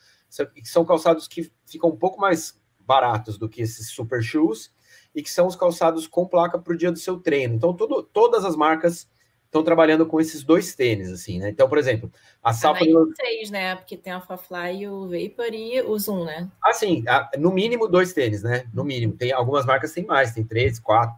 são 0.64 0.84
calçados 0.84 1.26
que 1.26 1.50
ficam 1.64 1.90
um 1.90 1.96
pouco 1.96 2.20
mais 2.20 2.60
baratos 2.80 3.38
do 3.38 3.48
que 3.48 3.62
esses 3.62 3.90
super 3.90 4.22
shoes 4.22 4.72
e 5.14 5.22
que 5.22 5.30
são 5.30 5.46
os 5.46 5.56
calçados 5.56 6.06
com 6.06 6.26
placa 6.26 6.58
para 6.58 6.72
o 6.72 6.76
dia 6.76 6.92
do 6.92 6.98
seu 6.98 7.18
treino. 7.18 7.54
Então, 7.54 7.72
tudo, 7.74 8.02
todas 8.02 8.44
as 8.44 8.56
marcas 8.56 9.08
estão 9.44 9.64
trabalhando 9.64 10.06
com 10.06 10.20
esses 10.20 10.44
dois 10.44 10.74
tênis, 10.76 11.10
assim, 11.10 11.40
né? 11.40 11.50
Então, 11.50 11.68
por 11.68 11.78
exemplo, 11.78 12.12
a 12.40 12.52
Salpa... 12.52 12.84
Ah, 12.84 13.14
três, 13.16 13.50
né? 13.50 13.74
Porque 13.74 13.96
tem 13.96 14.12
a 14.12 14.20
Fly, 14.20 14.86
o 14.86 15.08
Vapor 15.08 15.52
e 15.52 15.82
o 15.82 15.98
Zoom, 15.98 16.24
né? 16.24 16.48
Ah, 16.62 16.72
sim. 16.72 17.04
No 17.36 17.50
mínimo, 17.50 17.88
dois 17.88 18.12
tênis, 18.12 18.44
né? 18.44 18.68
No 18.72 18.84
mínimo. 18.84 19.14
Tem, 19.16 19.32
algumas 19.32 19.66
marcas 19.66 19.92
têm 19.92 20.04
mais, 20.04 20.32
tem 20.32 20.44
três, 20.44 20.78
quatro. 20.78 21.16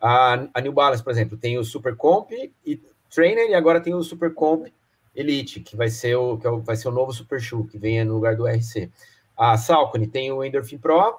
A, 0.00 0.48
a 0.54 0.60
New 0.60 0.72
Balance, 0.72 1.02
por 1.02 1.10
exemplo, 1.10 1.36
tem 1.36 1.58
o 1.58 1.64
Super 1.64 1.96
Comp 1.96 2.30
e 2.64 2.80
Trainer 3.10 3.48
e 3.48 3.54
agora 3.54 3.80
tem 3.80 3.94
o 3.94 4.02
Super 4.02 4.32
Comp 4.34 4.66
Elite, 5.14 5.60
que 5.60 5.76
vai 5.76 5.88
ser 5.88 6.16
o, 6.16 6.38
que 6.38 6.46
é 6.46 6.50
o, 6.50 6.60
vai 6.60 6.76
ser 6.76 6.88
o 6.88 6.92
novo 6.92 7.12
Super 7.12 7.40
Shoe, 7.40 7.66
que 7.66 7.78
vem 7.78 8.04
no 8.04 8.14
lugar 8.14 8.36
do 8.36 8.46
RC. 8.46 8.90
A 9.36 9.56
Salcone 9.56 10.06
tem 10.06 10.30
o 10.32 10.44
Endorphin 10.44 10.78
Pro, 10.78 11.18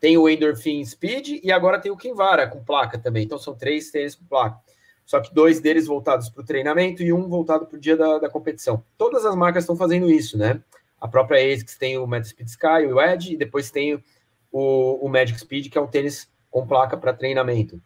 tem 0.00 0.16
o 0.16 0.28
Endorphin 0.28 0.84
Speed 0.84 1.40
e 1.42 1.50
agora 1.50 1.80
tem 1.80 1.90
o 1.90 1.96
Kinvara 1.96 2.46
com 2.46 2.62
placa 2.62 2.98
também. 2.98 3.24
Então 3.24 3.38
são 3.38 3.54
três 3.54 3.90
tênis 3.90 4.14
com 4.14 4.24
placa. 4.24 4.58
Só 5.04 5.20
que 5.20 5.32
dois 5.32 5.60
deles 5.60 5.86
voltados 5.86 6.28
para 6.28 6.42
o 6.42 6.44
treinamento 6.44 7.02
e 7.02 7.12
um 7.12 7.28
voltado 7.28 7.66
para 7.66 7.76
o 7.76 7.80
dia 7.80 7.96
da, 7.96 8.18
da, 8.18 8.28
competição. 8.28 8.84
Todas 8.98 9.24
as 9.24 9.34
marcas 9.34 9.64
estão 9.64 9.74
fazendo 9.74 10.10
isso, 10.10 10.36
né? 10.36 10.60
A 11.00 11.08
própria 11.08 11.38
ASICS 11.38 11.76
tem 11.78 11.96
o 11.96 12.06
Magic 12.06 12.28
Speed 12.30 12.48
Sky, 12.48 12.92
o 12.92 13.00
Edge, 13.00 13.32
e 13.32 13.36
depois 13.36 13.70
tem 13.70 13.94
o, 14.52 15.06
o 15.06 15.08
Magic 15.08 15.40
Speed, 15.40 15.70
que 15.70 15.78
é 15.78 15.80
um 15.80 15.86
tênis 15.86 16.28
com 16.50 16.66
placa 16.66 16.96
para 16.96 17.14
treinamento. 17.14 17.80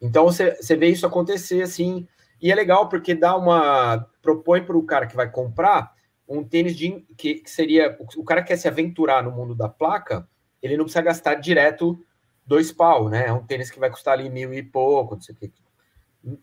Então 0.00 0.26
você 0.26 0.76
vê 0.76 0.88
isso 0.88 1.06
acontecer 1.06 1.62
assim 1.62 2.06
e 2.40 2.52
é 2.52 2.54
legal 2.54 2.88
porque 2.88 3.14
dá 3.14 3.36
uma. 3.36 4.06
propõe 4.22 4.64
para 4.64 4.76
o 4.76 4.82
cara 4.84 5.06
que 5.06 5.16
vai 5.16 5.30
comprar 5.30 5.92
um 6.28 6.44
tênis 6.44 6.76
de, 6.76 7.04
que, 7.16 7.36
que 7.36 7.50
seria. 7.50 7.96
O 8.16 8.24
cara 8.24 8.42
que 8.42 8.48
quer 8.48 8.56
se 8.56 8.68
aventurar 8.68 9.22
no 9.22 9.30
mundo 9.30 9.54
da 9.54 9.68
placa, 9.68 10.28
ele 10.62 10.76
não 10.76 10.84
precisa 10.84 11.02
gastar 11.02 11.34
direto 11.34 11.98
dois 12.46 12.72
pau, 12.72 13.08
né? 13.08 13.26
É 13.26 13.32
um 13.32 13.44
tênis 13.44 13.70
que 13.70 13.80
vai 13.80 13.90
custar 13.90 14.14
ali 14.14 14.30
mil 14.30 14.52
e 14.54 14.62
pouco, 14.62 15.14
não 15.14 15.22
sei 15.22 15.34
o 15.34 15.38
que. 15.38 15.52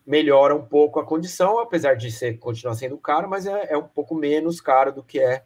Melhora 0.06 0.54
um 0.54 0.64
pouco 0.64 0.98
a 0.98 1.04
condição, 1.04 1.58
apesar 1.58 1.94
de 1.94 2.10
ser 2.10 2.38
continuar 2.38 2.74
sendo 2.74 2.98
caro, 2.98 3.28
mas 3.28 3.46
é, 3.46 3.72
é 3.72 3.76
um 3.76 3.86
pouco 3.86 4.14
menos 4.14 4.60
caro 4.60 4.92
do 4.92 5.02
que 5.02 5.20
é 5.20 5.44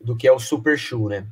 do 0.00 0.16
que 0.16 0.28
é 0.28 0.32
o 0.32 0.38
super 0.38 0.78
shoe, 0.78 1.08
né? 1.08 1.26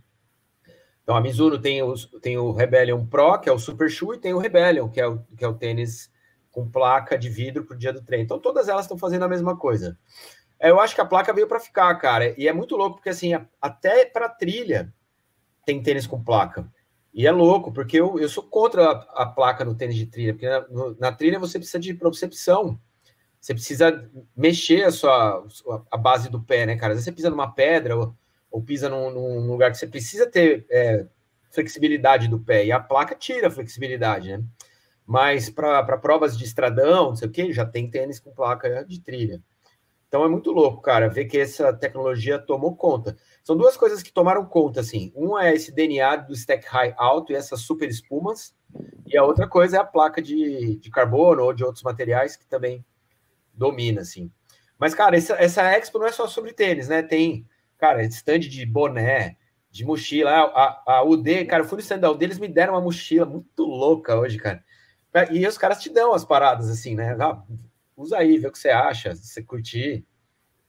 Então 1.04 1.14
a 1.14 1.20
Mizuno 1.20 1.58
tem, 1.58 1.82
os, 1.82 2.06
tem 2.22 2.38
o 2.38 2.50
Rebellion 2.50 3.04
Pro, 3.04 3.38
que 3.38 3.48
é 3.48 3.52
o 3.52 3.58
Super 3.58 3.90
Shoe, 3.90 4.16
e 4.16 4.18
tem 4.18 4.32
o 4.32 4.38
Rebellion, 4.38 4.88
que 4.88 4.98
é 4.98 5.06
o, 5.06 5.18
que 5.36 5.44
é 5.44 5.48
o 5.48 5.52
tênis 5.52 6.10
com 6.54 6.70
placa 6.70 7.18
de 7.18 7.28
vidro 7.28 7.64
para 7.64 7.74
o 7.74 7.78
dia 7.78 7.92
do 7.92 8.00
treino. 8.00 8.24
Então 8.24 8.38
todas 8.38 8.68
elas 8.68 8.84
estão 8.84 8.96
fazendo 8.96 9.24
a 9.24 9.28
mesma 9.28 9.56
coisa. 9.56 9.98
É, 10.58 10.70
eu 10.70 10.78
acho 10.78 10.94
que 10.94 11.00
a 11.00 11.04
placa 11.04 11.32
veio 11.32 11.48
para 11.48 11.58
ficar, 11.58 11.92
cara. 11.96 12.32
E 12.38 12.46
é 12.46 12.52
muito 12.52 12.76
louco, 12.76 12.96
porque 12.96 13.08
assim, 13.08 13.32
até 13.60 14.04
para 14.06 14.28
trilha 14.28 14.94
tem 15.66 15.82
tênis 15.82 16.06
com 16.06 16.22
placa. 16.22 16.70
E 17.12 17.26
é 17.26 17.32
louco, 17.32 17.72
porque 17.72 17.98
eu, 17.98 18.20
eu 18.20 18.28
sou 18.28 18.44
contra 18.44 18.84
a, 18.88 19.22
a 19.22 19.26
placa 19.26 19.64
no 19.64 19.74
tênis 19.74 19.96
de 19.96 20.06
trilha, 20.06 20.32
porque 20.32 20.48
na, 20.48 20.60
no, 20.68 20.96
na, 20.96 21.10
trilha 21.10 21.40
você 21.40 21.58
precisa 21.58 21.80
de 21.80 21.92
propriocepção. 21.92 22.78
Você 23.40 23.52
precisa 23.52 24.08
mexer 24.36 24.84
a 24.84 24.92
sua 24.92 25.44
a 25.90 25.96
base 25.96 26.30
do 26.30 26.40
pé, 26.40 26.66
né, 26.66 26.76
cara? 26.76 26.92
Às 26.92 26.98
vezes 26.98 27.04
você 27.04 27.12
pisa 27.12 27.30
numa 27.30 27.52
pedra 27.52 27.96
ou, 27.96 28.14
ou 28.48 28.62
pisa 28.62 28.88
num, 28.88 29.10
num, 29.10 29.46
lugar 29.50 29.72
que 29.72 29.76
você 29.76 29.88
precisa 29.88 30.30
ter 30.30 30.64
é, 30.70 31.04
flexibilidade 31.50 32.28
do 32.28 32.38
pé, 32.38 32.64
e 32.64 32.72
a 32.72 32.80
placa 32.80 33.14
tira 33.14 33.48
a 33.48 33.50
flexibilidade, 33.50 34.36
né? 34.36 34.44
Mas 35.06 35.50
para 35.50 35.98
provas 35.98 36.36
de 36.36 36.44
estradão, 36.44 37.10
não 37.10 37.16
sei 37.16 37.28
o 37.28 37.30
que, 37.30 37.52
já 37.52 37.66
tem 37.66 37.90
tênis 37.90 38.18
com 38.18 38.34
placa 38.34 38.84
de 38.84 39.00
trilha. 39.00 39.42
Então 40.08 40.24
é 40.24 40.28
muito 40.28 40.52
louco, 40.52 40.80
cara, 40.80 41.08
ver 41.08 41.24
que 41.24 41.38
essa 41.38 41.72
tecnologia 41.72 42.38
tomou 42.38 42.76
conta. 42.76 43.16
São 43.42 43.56
duas 43.56 43.76
coisas 43.76 44.02
que 44.02 44.12
tomaram 44.12 44.46
conta, 44.46 44.80
assim. 44.80 45.12
Uma 45.14 45.46
é 45.46 45.54
esse 45.54 45.72
DNA 45.72 46.16
do 46.16 46.32
stack 46.32 46.66
high 46.68 46.94
alto 46.96 47.32
e 47.32 47.34
essas 47.34 47.62
super 47.62 47.88
espumas, 47.88 48.54
e 49.06 49.16
a 49.16 49.24
outra 49.24 49.48
coisa 49.48 49.76
é 49.76 49.80
a 49.80 49.84
placa 49.84 50.22
de, 50.22 50.76
de 50.76 50.90
carbono 50.90 51.42
ou 51.42 51.52
de 51.52 51.64
outros 51.64 51.82
materiais 51.82 52.36
que 52.36 52.46
também 52.46 52.84
domina, 53.52 54.02
assim. 54.02 54.30
Mas, 54.78 54.94
cara, 54.94 55.16
essa, 55.16 55.34
essa 55.34 55.62
Expo 55.76 55.98
não 55.98 56.06
é 56.06 56.12
só 56.12 56.26
sobre 56.26 56.52
tênis, 56.52 56.88
né? 56.88 57.02
Tem, 57.02 57.46
cara, 57.78 58.02
stand 58.04 58.40
de 58.40 58.66
boné, 58.66 59.36
de 59.70 59.84
mochila. 59.84 60.30
A, 60.30 60.82
a, 60.86 61.02
UD, 61.04 61.44
cara, 61.46 61.62
eu 61.62 61.68
fui 61.68 61.76
no 61.76 61.82
stand 61.82 61.98
da 61.98 62.10
UD, 62.10 62.24
eles 62.24 62.38
me 62.38 62.48
deram 62.48 62.74
uma 62.74 62.80
mochila 62.80 63.26
muito 63.26 63.64
louca 63.64 64.16
hoje, 64.16 64.38
cara. 64.38 64.64
E 65.30 65.46
os 65.46 65.56
caras 65.56 65.80
te 65.80 65.90
dão 65.90 66.12
as 66.12 66.24
paradas, 66.24 66.68
assim, 66.68 66.94
né? 66.94 67.16
Ah, 67.20 67.42
usa 67.96 68.18
aí, 68.18 68.38
vê 68.38 68.48
o 68.48 68.52
que 68.52 68.58
você 68.58 68.70
acha, 68.70 69.14
se 69.14 69.26
você 69.26 69.42
curtir. 69.42 70.04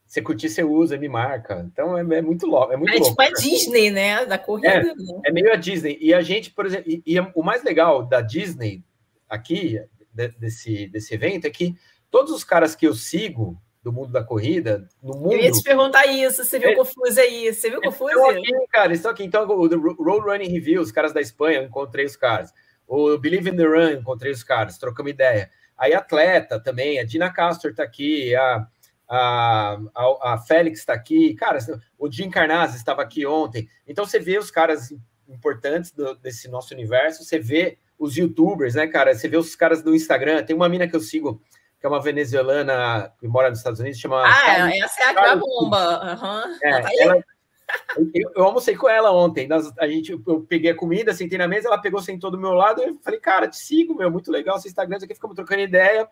Se 0.06 0.22
curtir, 0.22 0.48
você 0.48 0.62
usa, 0.62 0.96
me 0.96 1.08
marca. 1.08 1.68
Então 1.72 1.98
é, 1.98 2.18
é 2.18 2.22
muito 2.22 2.46
louco. 2.46 2.72
É, 2.72 2.76
muito 2.76 2.92
é 2.92 2.98
louco, 2.98 3.10
tipo 3.10 3.22
a 3.22 3.30
Disney, 3.30 3.90
né? 3.90 4.24
Da 4.24 4.38
corrida. 4.38 4.68
É, 4.68 4.82
né? 4.84 4.94
é 5.24 5.32
meio 5.32 5.52
a 5.52 5.56
Disney. 5.56 5.98
E 6.00 6.14
a 6.14 6.22
gente, 6.22 6.52
por 6.52 6.64
exemplo, 6.64 6.88
e, 6.88 7.02
e, 7.04 7.18
o 7.34 7.42
mais 7.42 7.64
legal 7.64 8.04
da 8.04 8.20
Disney 8.20 8.84
aqui, 9.28 9.80
de, 10.12 10.28
desse, 10.38 10.86
desse 10.86 11.12
evento, 11.12 11.46
é 11.46 11.50
que 11.50 11.74
todos 12.08 12.32
os 12.32 12.44
caras 12.44 12.76
que 12.76 12.86
eu 12.86 12.94
sigo 12.94 13.60
do 13.82 13.92
mundo 13.92 14.10
da 14.10 14.22
corrida, 14.22 14.88
no 15.00 15.16
mundo. 15.16 15.32
Eu 15.32 15.40
ia 15.40 15.52
te 15.52 15.62
perguntar 15.62 16.06
isso, 16.06 16.44
você 16.44 16.58
viu 16.58 16.70
é, 16.70 16.74
confuso 16.74 17.20
aí? 17.20 17.52
Você 17.52 17.70
viu 17.70 17.80
confuso? 17.80 18.10
Estão 18.10 18.30
aqui, 18.30 18.52
cara, 18.68 18.92
estão 18.92 19.10
aqui. 19.12 19.22
Então, 19.22 19.46
o 19.48 19.66
Road 19.68 20.26
Running 20.26 20.52
Review, 20.52 20.82
os 20.82 20.90
caras 20.90 21.12
da 21.12 21.20
Espanha, 21.20 21.58
eu 21.58 21.64
encontrei 21.64 22.04
os 22.04 22.16
caras. 22.16 22.52
O 22.86 23.18
Believe 23.18 23.50
in 23.50 23.56
the 23.56 23.64
Run, 23.64 24.00
encontrei 24.00 24.32
os 24.32 24.44
caras, 24.44 24.78
trocamos 24.78 25.10
ideia. 25.10 25.50
Aí 25.76 25.92
atleta 25.92 26.60
também, 26.60 26.98
a 26.98 27.04
Dina 27.04 27.32
Castor 27.32 27.74
tá 27.74 27.82
aqui, 27.82 28.34
a, 28.34 28.66
a, 29.08 29.78
a, 29.94 30.34
a 30.34 30.38
Félix 30.38 30.80
está 30.80 30.94
aqui, 30.94 31.34
cara, 31.34 31.58
o 31.98 32.10
Jim 32.10 32.30
Carnazes 32.30 32.76
estava 32.76 33.02
aqui 33.02 33.26
ontem. 33.26 33.68
Então 33.86 34.06
você 34.06 34.18
vê 34.18 34.38
os 34.38 34.50
caras 34.50 34.94
importantes 35.28 35.90
do, 35.90 36.14
desse 36.14 36.48
nosso 36.48 36.72
universo, 36.72 37.24
você 37.24 37.38
vê 37.38 37.78
os 37.98 38.16
youtubers, 38.16 38.74
né, 38.74 38.86
cara? 38.86 39.14
Você 39.14 39.28
vê 39.28 39.36
os 39.36 39.54
caras 39.56 39.82
do 39.82 39.94
Instagram. 39.94 40.44
Tem 40.44 40.54
uma 40.54 40.68
mina 40.68 40.86
que 40.86 40.94
eu 40.94 41.00
sigo, 41.00 41.40
que 41.80 41.86
é 41.86 41.88
uma 41.88 42.02
venezuelana 42.02 43.12
que 43.18 43.26
mora 43.26 43.48
nos 43.48 43.58
Estados 43.58 43.80
Unidos, 43.80 43.98
chama. 43.98 44.22
Ah, 44.24 44.70
essa 44.76 45.02
é 45.02 45.30
a 45.30 45.36
bomba. 45.36 46.14
Uhum. 46.14 46.58
É, 46.62 46.82
tá 46.82 46.90
ela, 46.98 47.24
eu, 48.14 48.30
eu, 48.34 48.44
almocei 48.44 48.76
com 48.76 48.88
ela 48.88 49.12
ontem. 49.12 49.48
Nós, 49.48 49.72
a 49.78 49.86
gente, 49.86 50.12
eu 50.12 50.40
peguei 50.42 50.70
a 50.70 50.76
comida, 50.76 51.12
sentei 51.12 51.38
na 51.38 51.48
mesa, 51.48 51.68
ela 51.68 51.80
pegou, 51.80 52.00
sentou 52.00 52.30
do 52.30 52.38
meu 52.38 52.52
lado. 52.52 52.82
Eu 52.82 52.98
falei, 53.02 53.18
cara, 53.20 53.48
te 53.48 53.56
sigo, 53.56 53.94
meu, 53.94 54.10
muito 54.10 54.30
legal 54.30 54.58
seu 54.58 54.68
Instagram. 54.68 54.98
Aqui 54.98 55.14
ficamos 55.14 55.34
trocando 55.34 55.62
ideia. 55.62 56.08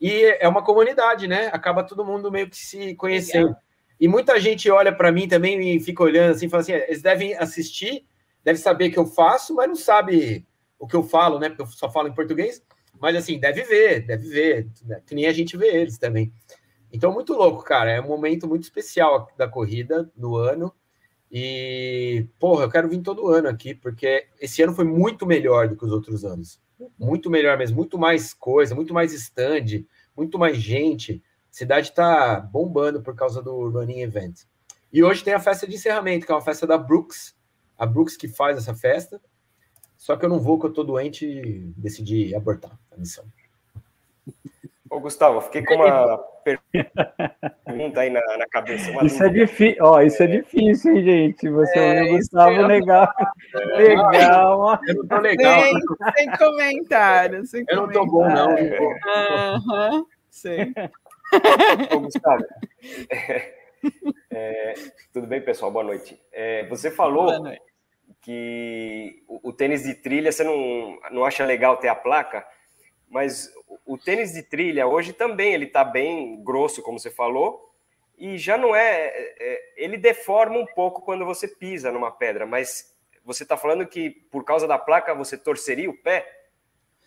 E 0.00 0.24
é 0.40 0.46
uma 0.46 0.62
comunidade, 0.62 1.26
né? 1.26 1.48
Acaba 1.52 1.82
todo 1.82 2.04
mundo 2.04 2.30
meio 2.30 2.48
que 2.48 2.56
se 2.56 2.94
conhecendo. 2.94 3.46
Legal. 3.46 3.62
E 3.98 4.08
muita 4.08 4.38
gente 4.38 4.70
olha 4.70 4.94
para 4.94 5.10
mim 5.10 5.26
também 5.26 5.74
e 5.74 5.80
fica 5.80 6.02
olhando 6.02 6.32
assim, 6.32 6.48
fala 6.48 6.62
assim: 6.62 6.72
eles 6.72 7.00
devem 7.00 7.34
assistir, 7.34 8.04
devem 8.44 8.60
saber 8.60 8.90
que 8.90 8.98
eu 8.98 9.06
faço, 9.06 9.54
mas 9.54 9.68
não 9.68 9.76
sabe 9.76 10.46
o 10.78 10.86
que 10.86 10.94
eu 10.94 11.02
falo, 11.02 11.38
né? 11.38 11.48
Porque 11.48 11.62
eu 11.62 11.66
só 11.66 11.90
falo 11.90 12.08
em 12.08 12.14
português. 12.14 12.62
Mas 13.00 13.16
assim, 13.16 13.38
deve 13.38 13.62
ver, 13.62 14.06
deve 14.06 14.28
ver, 14.28 14.68
né? 14.84 15.00
que 15.06 15.14
nem 15.14 15.26
a 15.26 15.32
gente 15.32 15.56
vê 15.56 15.68
eles 15.68 15.98
também. 15.98 16.32
Então, 16.92 17.12
muito 17.12 17.32
louco, 17.32 17.62
cara. 17.62 17.90
É 17.90 18.00
um 18.00 18.06
momento 18.06 18.46
muito 18.48 18.64
especial 18.64 19.28
da 19.36 19.48
corrida 19.48 20.10
no 20.16 20.36
ano. 20.36 20.72
E, 21.30 22.26
porra, 22.38 22.64
eu 22.64 22.70
quero 22.70 22.88
vir 22.88 23.02
todo 23.02 23.28
ano 23.28 23.48
aqui, 23.48 23.74
porque 23.74 24.26
esse 24.40 24.62
ano 24.62 24.74
foi 24.74 24.84
muito 24.84 25.26
melhor 25.26 25.68
do 25.68 25.76
que 25.76 25.84
os 25.84 25.92
outros 25.92 26.24
anos. 26.24 26.60
Muito 26.98 27.30
melhor 27.30 27.58
mesmo, 27.58 27.76
muito 27.76 27.98
mais 27.98 28.32
coisa, 28.32 28.74
muito 28.74 28.94
mais 28.94 29.12
stand, 29.12 29.84
muito 30.16 30.38
mais 30.38 30.56
gente. 30.58 31.22
A 31.50 31.54
cidade 31.56 31.92
tá 31.92 32.38
bombando 32.40 33.02
por 33.02 33.14
causa 33.14 33.42
do 33.42 33.68
Running 33.70 34.00
Event. 34.00 34.42
E 34.92 35.02
hoje 35.02 35.24
tem 35.24 35.34
a 35.34 35.40
festa 35.40 35.66
de 35.66 35.74
encerramento, 35.74 36.24
que 36.24 36.32
é 36.32 36.34
uma 36.34 36.40
festa 36.40 36.66
da 36.66 36.78
Brooks. 36.78 37.34
A 37.78 37.84
Brooks 37.84 38.16
que 38.16 38.28
faz 38.28 38.56
essa 38.56 38.74
festa. 38.74 39.20
Só 39.96 40.16
que 40.16 40.24
eu 40.24 40.28
não 40.28 40.38
vou, 40.38 40.58
que 40.58 40.66
eu 40.66 40.72
tô 40.72 40.84
doente 40.84 41.26
e 41.26 41.72
decidi 41.76 42.34
abortar 42.34 42.78
a 42.92 42.96
missão. 42.96 43.24
Ô, 44.88 45.00
Gustavo, 45.00 45.40
fiquei 45.40 45.64
com 45.64 45.74
uma 45.74 46.35
pergunta 47.64 48.00
aí 48.00 48.10
na, 48.10 48.20
na 48.36 48.46
cabeça. 48.46 48.90
isso 49.04 49.22
é 49.22 49.28
difícil, 49.28 49.84
ó, 49.84 50.00
isso 50.00 50.22
é 50.22 50.26
difícil, 50.26 50.96
hein, 50.96 51.04
gente? 51.04 51.48
Você 51.48 51.78
é, 51.78 52.02
o 52.02 52.16
Gustavo 52.16 52.60
é... 52.60 52.66
legal. 52.66 53.12
É. 53.54 53.76
Legal. 53.96 54.80
Eu 54.86 54.94
não 54.94 55.06
tô 55.06 55.18
legal. 55.18 55.62
Sem, 55.62 55.80
sem 56.16 56.30
comentário, 56.36 57.46
sem 57.46 57.64
Eu 57.68 57.76
não 57.76 57.88
tô 57.90 58.06
bom, 58.06 58.28
não. 58.28 58.50
Uhum, 58.50 60.06
sim. 60.30 60.72
Ô, 61.94 62.00
Gustavo. 62.00 62.44
É, 64.32 64.74
tudo 65.12 65.26
bem, 65.26 65.40
pessoal? 65.40 65.70
Boa 65.70 65.84
noite. 65.84 66.20
É, 66.32 66.66
você 66.66 66.90
falou 66.90 67.38
noite. 67.40 67.62
que 68.20 69.22
o, 69.28 69.50
o, 69.50 69.52
tênis 69.52 69.84
de 69.84 69.94
trilha 69.94 70.32
você 70.32 70.42
não, 70.42 70.98
não 71.12 71.24
acha 71.24 71.44
legal 71.44 71.76
ter 71.76 71.88
a 71.88 71.94
placa, 71.94 72.44
mas 73.08 73.48
o 73.84 73.96
tênis 73.96 74.32
de 74.32 74.42
trilha 74.42 74.86
hoje 74.86 75.12
também 75.12 75.54
ele 75.54 75.66
está 75.66 75.84
bem 75.84 76.42
grosso, 76.42 76.82
como 76.82 76.98
você 76.98 77.10
falou, 77.10 77.66
e 78.16 78.38
já 78.38 78.56
não 78.56 78.74
é, 78.74 79.06
é, 79.06 79.34
é, 79.40 79.74
Ele 79.76 79.96
deforma 79.96 80.58
um 80.58 80.66
pouco 80.66 81.02
quando 81.02 81.24
você 81.24 81.46
pisa 81.46 81.92
numa 81.92 82.10
pedra, 82.10 82.46
mas 82.46 82.94
você 83.24 83.42
está 83.42 83.56
falando 83.56 83.86
que 83.86 84.10
por 84.10 84.44
causa 84.44 84.66
da 84.66 84.78
placa 84.78 85.14
você 85.14 85.36
torceria 85.36 85.90
o 85.90 86.02
pé? 86.02 86.26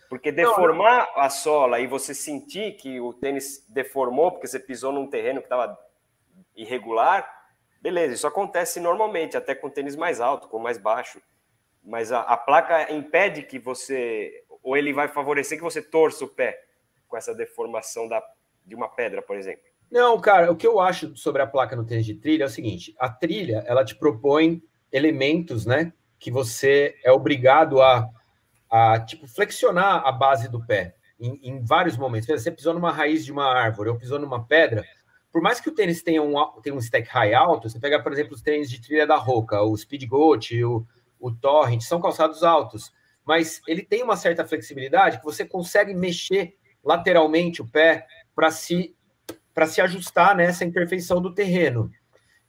Porque 0.07 0.31
deformar 0.31 1.07
não, 1.07 1.15
não. 1.15 1.21
a 1.21 1.29
sola 1.29 1.79
e 1.79 1.87
você 1.87 2.13
sentir 2.13 2.73
que 2.73 2.99
o 2.99 3.13
tênis 3.13 3.65
deformou 3.69 4.31
porque 4.31 4.47
você 4.47 4.59
pisou 4.59 4.91
num 4.91 5.07
terreno 5.07 5.39
que 5.39 5.45
estava 5.45 5.77
irregular, 6.55 7.27
beleza, 7.81 8.15
isso 8.15 8.27
acontece 8.27 8.79
normalmente, 8.79 9.37
até 9.37 9.55
com 9.55 9.69
tênis 9.69 9.95
mais 9.95 10.19
alto, 10.19 10.47
com 10.47 10.59
mais 10.59 10.77
baixo. 10.77 11.21
Mas 11.83 12.11
a, 12.11 12.21
a 12.21 12.37
placa 12.37 12.91
impede 12.91 13.43
que 13.43 13.57
você 13.57 14.43
ou 14.63 14.77
ele 14.77 14.93
vai 14.93 15.07
favorecer 15.07 15.57
que 15.57 15.63
você 15.63 15.81
torça 15.81 16.25
o 16.25 16.27
pé 16.27 16.59
com 17.07 17.17
essa 17.17 17.33
deformação 17.33 18.07
da, 18.07 18.21
de 18.65 18.75
uma 18.75 18.87
pedra, 18.87 19.21
por 19.21 19.35
exemplo? 19.35 19.63
Não, 19.91 20.19
cara, 20.19 20.51
o 20.51 20.55
que 20.55 20.67
eu 20.67 20.79
acho 20.79 21.15
sobre 21.17 21.41
a 21.41 21.47
placa 21.47 21.75
no 21.75 21.85
tênis 21.85 22.05
de 22.05 22.13
trilha 22.13 22.43
é 22.43 22.45
o 22.45 22.49
seguinte: 22.49 22.95
a 22.99 23.09
trilha 23.09 23.63
ela 23.65 23.83
te 23.83 23.95
propõe 23.95 24.61
elementos, 24.91 25.65
né, 25.65 25.91
que 26.19 26.31
você 26.31 26.95
é 27.03 27.11
obrigado 27.11 27.81
a, 27.81 28.07
a 28.69 28.99
tipo 28.99 29.27
flexionar 29.27 30.05
a 30.05 30.11
base 30.11 30.47
do 30.47 30.63
pé 30.65 30.95
em, 31.19 31.39
em 31.43 31.63
vários 31.63 31.97
momentos. 31.97 32.27
Você 32.27 32.51
pisou 32.51 32.73
numa 32.73 32.91
raiz 32.91 33.25
de 33.25 33.31
uma 33.31 33.45
árvore 33.45 33.89
ou 33.89 33.97
pisou 33.97 34.19
numa 34.19 34.45
pedra, 34.45 34.83
por 35.31 35.41
mais 35.41 35.59
que 35.59 35.69
o 35.69 35.73
tênis 35.73 36.03
tenha 36.03 36.21
um, 36.21 36.33
tenha 36.61 36.75
um 36.75 36.79
stack 36.79 37.07
high 37.09 37.33
alto, 37.33 37.69
você 37.69 37.79
pega, 37.79 38.01
por 38.01 38.11
exemplo, 38.11 38.35
os 38.35 38.41
tênis 38.41 38.69
de 38.69 38.81
trilha 38.81 39.07
da 39.07 39.15
Roca, 39.15 39.61
o 39.61 39.75
Speed 39.75 40.05
Goat, 40.07 40.63
o, 40.63 40.85
o 41.19 41.31
Torrent, 41.31 41.81
são 41.81 42.01
calçados 42.01 42.43
altos 42.43 42.91
mas 43.29 43.61
ele 43.67 43.83
tem 43.83 44.01
uma 44.01 44.17
certa 44.17 44.43
flexibilidade 44.43 45.19
que 45.19 45.23
você 45.23 45.45
consegue 45.45 45.93
mexer 45.93 46.57
lateralmente 46.83 47.61
o 47.61 47.67
pé 47.67 48.07
para 48.33 48.49
se 48.49 48.95
para 49.53 49.67
se 49.67 49.79
ajustar 49.79 50.35
nessa 50.35 50.65
imperfeição 50.65 51.21
do 51.21 51.31
terreno. 51.31 51.91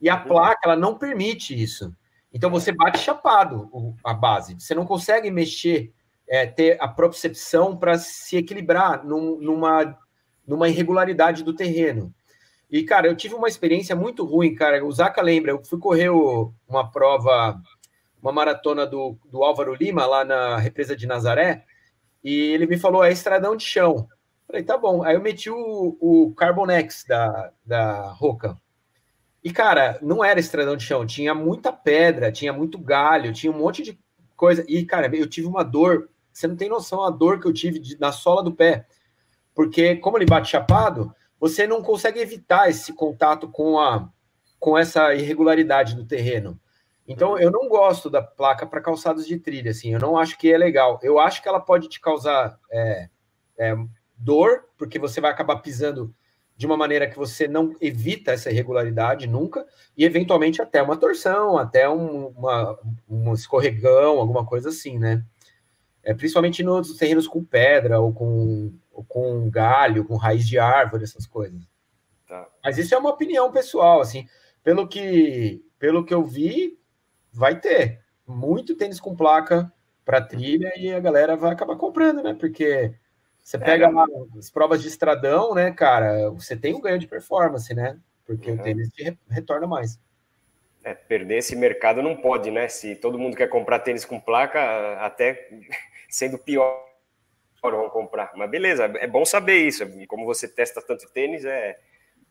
E 0.00 0.08
a 0.08 0.16
placa 0.16 0.60
ela 0.64 0.76
não 0.76 0.96
permite 0.96 1.60
isso. 1.60 1.94
Então 2.32 2.48
você 2.48 2.72
bate 2.72 2.98
chapado 2.98 3.94
a 4.02 4.14
base. 4.14 4.54
Você 4.58 4.74
não 4.74 4.86
consegue 4.86 5.30
mexer, 5.30 5.92
é, 6.26 6.46
ter 6.46 6.78
a 6.80 6.88
propriocepção 6.88 7.76
para 7.76 7.98
se 7.98 8.38
equilibrar 8.38 9.04
num, 9.04 9.38
numa, 9.38 9.98
numa 10.46 10.66
irregularidade 10.66 11.44
do 11.44 11.52
terreno. 11.52 12.14
E, 12.70 12.84
cara, 12.84 13.06
eu 13.06 13.16
tive 13.16 13.34
uma 13.34 13.48
experiência 13.48 13.94
muito 13.94 14.24
ruim, 14.24 14.54
cara. 14.54 14.82
O 14.82 14.92
Zaca 14.92 15.20
lembra, 15.20 15.50
eu 15.50 15.62
fui 15.62 15.78
correr 15.78 16.08
o, 16.08 16.54
uma 16.66 16.90
prova 16.90 17.60
uma 18.22 18.32
maratona 18.32 18.86
do, 18.86 19.16
do 19.30 19.42
Álvaro 19.42 19.74
Lima, 19.74 20.06
lá 20.06 20.24
na 20.24 20.58
represa 20.58 20.96
de 20.96 21.06
Nazaré, 21.06 21.64
e 22.22 22.52
ele 22.52 22.66
me 22.66 22.78
falou, 22.78 23.02
é 23.02 23.10
estradão 23.10 23.56
de 23.56 23.64
chão. 23.64 24.08
Falei, 24.46 24.62
tá 24.62 24.76
bom. 24.76 25.02
Aí 25.02 25.14
eu 25.14 25.20
meti 25.20 25.48
o, 25.48 25.96
o 26.00 26.34
Carbonex 26.34 27.04
da, 27.08 27.52
da 27.64 28.10
Roca. 28.10 28.58
E, 29.42 29.52
cara, 29.52 29.98
não 30.02 30.22
era 30.22 30.38
estradão 30.38 30.76
de 30.76 30.84
chão, 30.84 31.06
tinha 31.06 31.34
muita 31.34 31.72
pedra, 31.72 32.30
tinha 32.30 32.52
muito 32.52 32.78
galho, 32.78 33.32
tinha 33.32 33.50
um 33.50 33.58
monte 33.58 33.82
de 33.82 33.98
coisa. 34.36 34.64
E, 34.68 34.84
cara, 34.84 35.14
eu 35.14 35.28
tive 35.28 35.46
uma 35.46 35.62
dor, 35.62 36.10
você 36.32 36.46
não 36.46 36.56
tem 36.56 36.68
noção 36.68 37.02
a 37.02 37.10
dor 37.10 37.40
que 37.40 37.46
eu 37.46 37.52
tive 37.52 37.78
de, 37.78 37.98
na 37.98 38.12
sola 38.12 38.42
do 38.42 38.52
pé. 38.52 38.86
Porque, 39.54 39.96
como 39.96 40.18
ele 40.18 40.26
bate 40.26 40.50
chapado, 40.50 41.14
você 41.38 41.66
não 41.66 41.82
consegue 41.82 42.20
evitar 42.20 42.68
esse 42.68 42.92
contato 42.92 43.48
com, 43.48 43.78
a, 43.78 44.10
com 44.58 44.76
essa 44.76 45.14
irregularidade 45.14 45.94
do 45.94 46.04
terreno. 46.04 46.60
Então, 47.10 47.36
eu 47.36 47.50
não 47.50 47.68
gosto 47.68 48.08
da 48.08 48.22
placa 48.22 48.64
para 48.64 48.80
calçados 48.80 49.26
de 49.26 49.36
trilha, 49.36 49.72
assim, 49.72 49.92
eu 49.92 49.98
não 49.98 50.16
acho 50.16 50.38
que 50.38 50.52
é 50.52 50.56
legal. 50.56 51.00
Eu 51.02 51.18
acho 51.18 51.42
que 51.42 51.48
ela 51.48 51.58
pode 51.58 51.88
te 51.88 52.00
causar 52.00 52.56
é, 52.70 53.08
é, 53.58 53.76
dor, 54.16 54.66
porque 54.78 54.96
você 54.96 55.20
vai 55.20 55.32
acabar 55.32 55.56
pisando 55.56 56.14
de 56.56 56.66
uma 56.66 56.76
maneira 56.76 57.10
que 57.10 57.18
você 57.18 57.48
não 57.48 57.74
evita 57.80 58.30
essa 58.30 58.48
irregularidade 58.48 59.26
nunca, 59.26 59.66
e 59.96 60.04
eventualmente 60.04 60.62
até 60.62 60.80
uma 60.80 60.96
torção, 60.96 61.58
até 61.58 61.88
um, 61.88 62.28
uma, 62.28 62.78
um 63.08 63.34
escorregão, 63.34 64.20
alguma 64.20 64.46
coisa 64.46 64.68
assim, 64.68 64.96
né? 64.96 65.24
É, 66.04 66.14
principalmente 66.14 66.62
nos 66.62 66.96
terrenos 66.96 67.26
com 67.26 67.42
pedra 67.42 67.98
ou 67.98 68.12
com, 68.12 68.72
ou 68.92 69.02
com 69.02 69.50
galho, 69.50 70.04
com 70.04 70.14
raiz 70.14 70.46
de 70.46 70.60
árvore, 70.60 71.02
essas 71.02 71.26
coisas. 71.26 71.60
Tá. 72.28 72.46
Mas 72.62 72.78
isso 72.78 72.94
é 72.94 72.98
uma 72.98 73.10
opinião 73.10 73.50
pessoal, 73.50 74.00
assim. 74.00 74.28
Pelo 74.62 74.86
que, 74.86 75.60
pelo 75.76 76.04
que 76.04 76.14
eu 76.14 76.22
vi, 76.22 76.78
vai 77.32 77.58
ter 77.60 78.00
muito 78.26 78.74
tênis 78.74 79.00
com 79.00 79.16
placa 79.16 79.72
para 80.04 80.20
trilha 80.20 80.72
e 80.76 80.92
a 80.92 81.00
galera 81.00 81.36
vai 81.36 81.52
acabar 81.52 81.76
comprando, 81.76 82.22
né? 82.22 82.34
Porque 82.38 82.92
você 83.42 83.56
é, 83.56 83.60
pega 83.60 83.88
lá 83.88 84.06
as 84.38 84.50
provas 84.50 84.82
de 84.82 84.88
estradão, 84.88 85.54
né, 85.54 85.70
cara? 85.70 86.30
Você 86.30 86.56
tem 86.56 86.74
um 86.74 86.80
ganho 86.80 86.98
de 86.98 87.06
performance, 87.06 87.72
né? 87.74 87.98
Porque 88.24 88.50
uhum. 88.50 88.56
o 88.56 88.62
tênis 88.62 88.88
te 88.90 89.16
retorna 89.28 89.66
mais. 89.66 89.98
É, 90.82 90.94
perder 90.94 91.38
esse 91.38 91.54
mercado 91.54 92.02
não 92.02 92.16
pode, 92.16 92.50
né? 92.50 92.68
Se 92.68 92.94
todo 92.96 93.18
mundo 93.18 93.36
quer 93.36 93.48
comprar 93.48 93.80
tênis 93.80 94.04
com 94.04 94.20
placa, 94.20 94.60
até 95.00 95.48
sendo 96.08 96.38
pior 96.38 96.90
vão 97.62 97.90
comprar. 97.90 98.32
Mas 98.34 98.50
beleza, 98.50 98.84
é 98.84 99.06
bom 99.06 99.24
saber 99.24 99.66
isso. 99.66 99.84
Como 100.06 100.24
você 100.24 100.48
testa 100.48 100.80
tanto 100.80 101.10
tênis, 101.12 101.44
é 101.44 101.78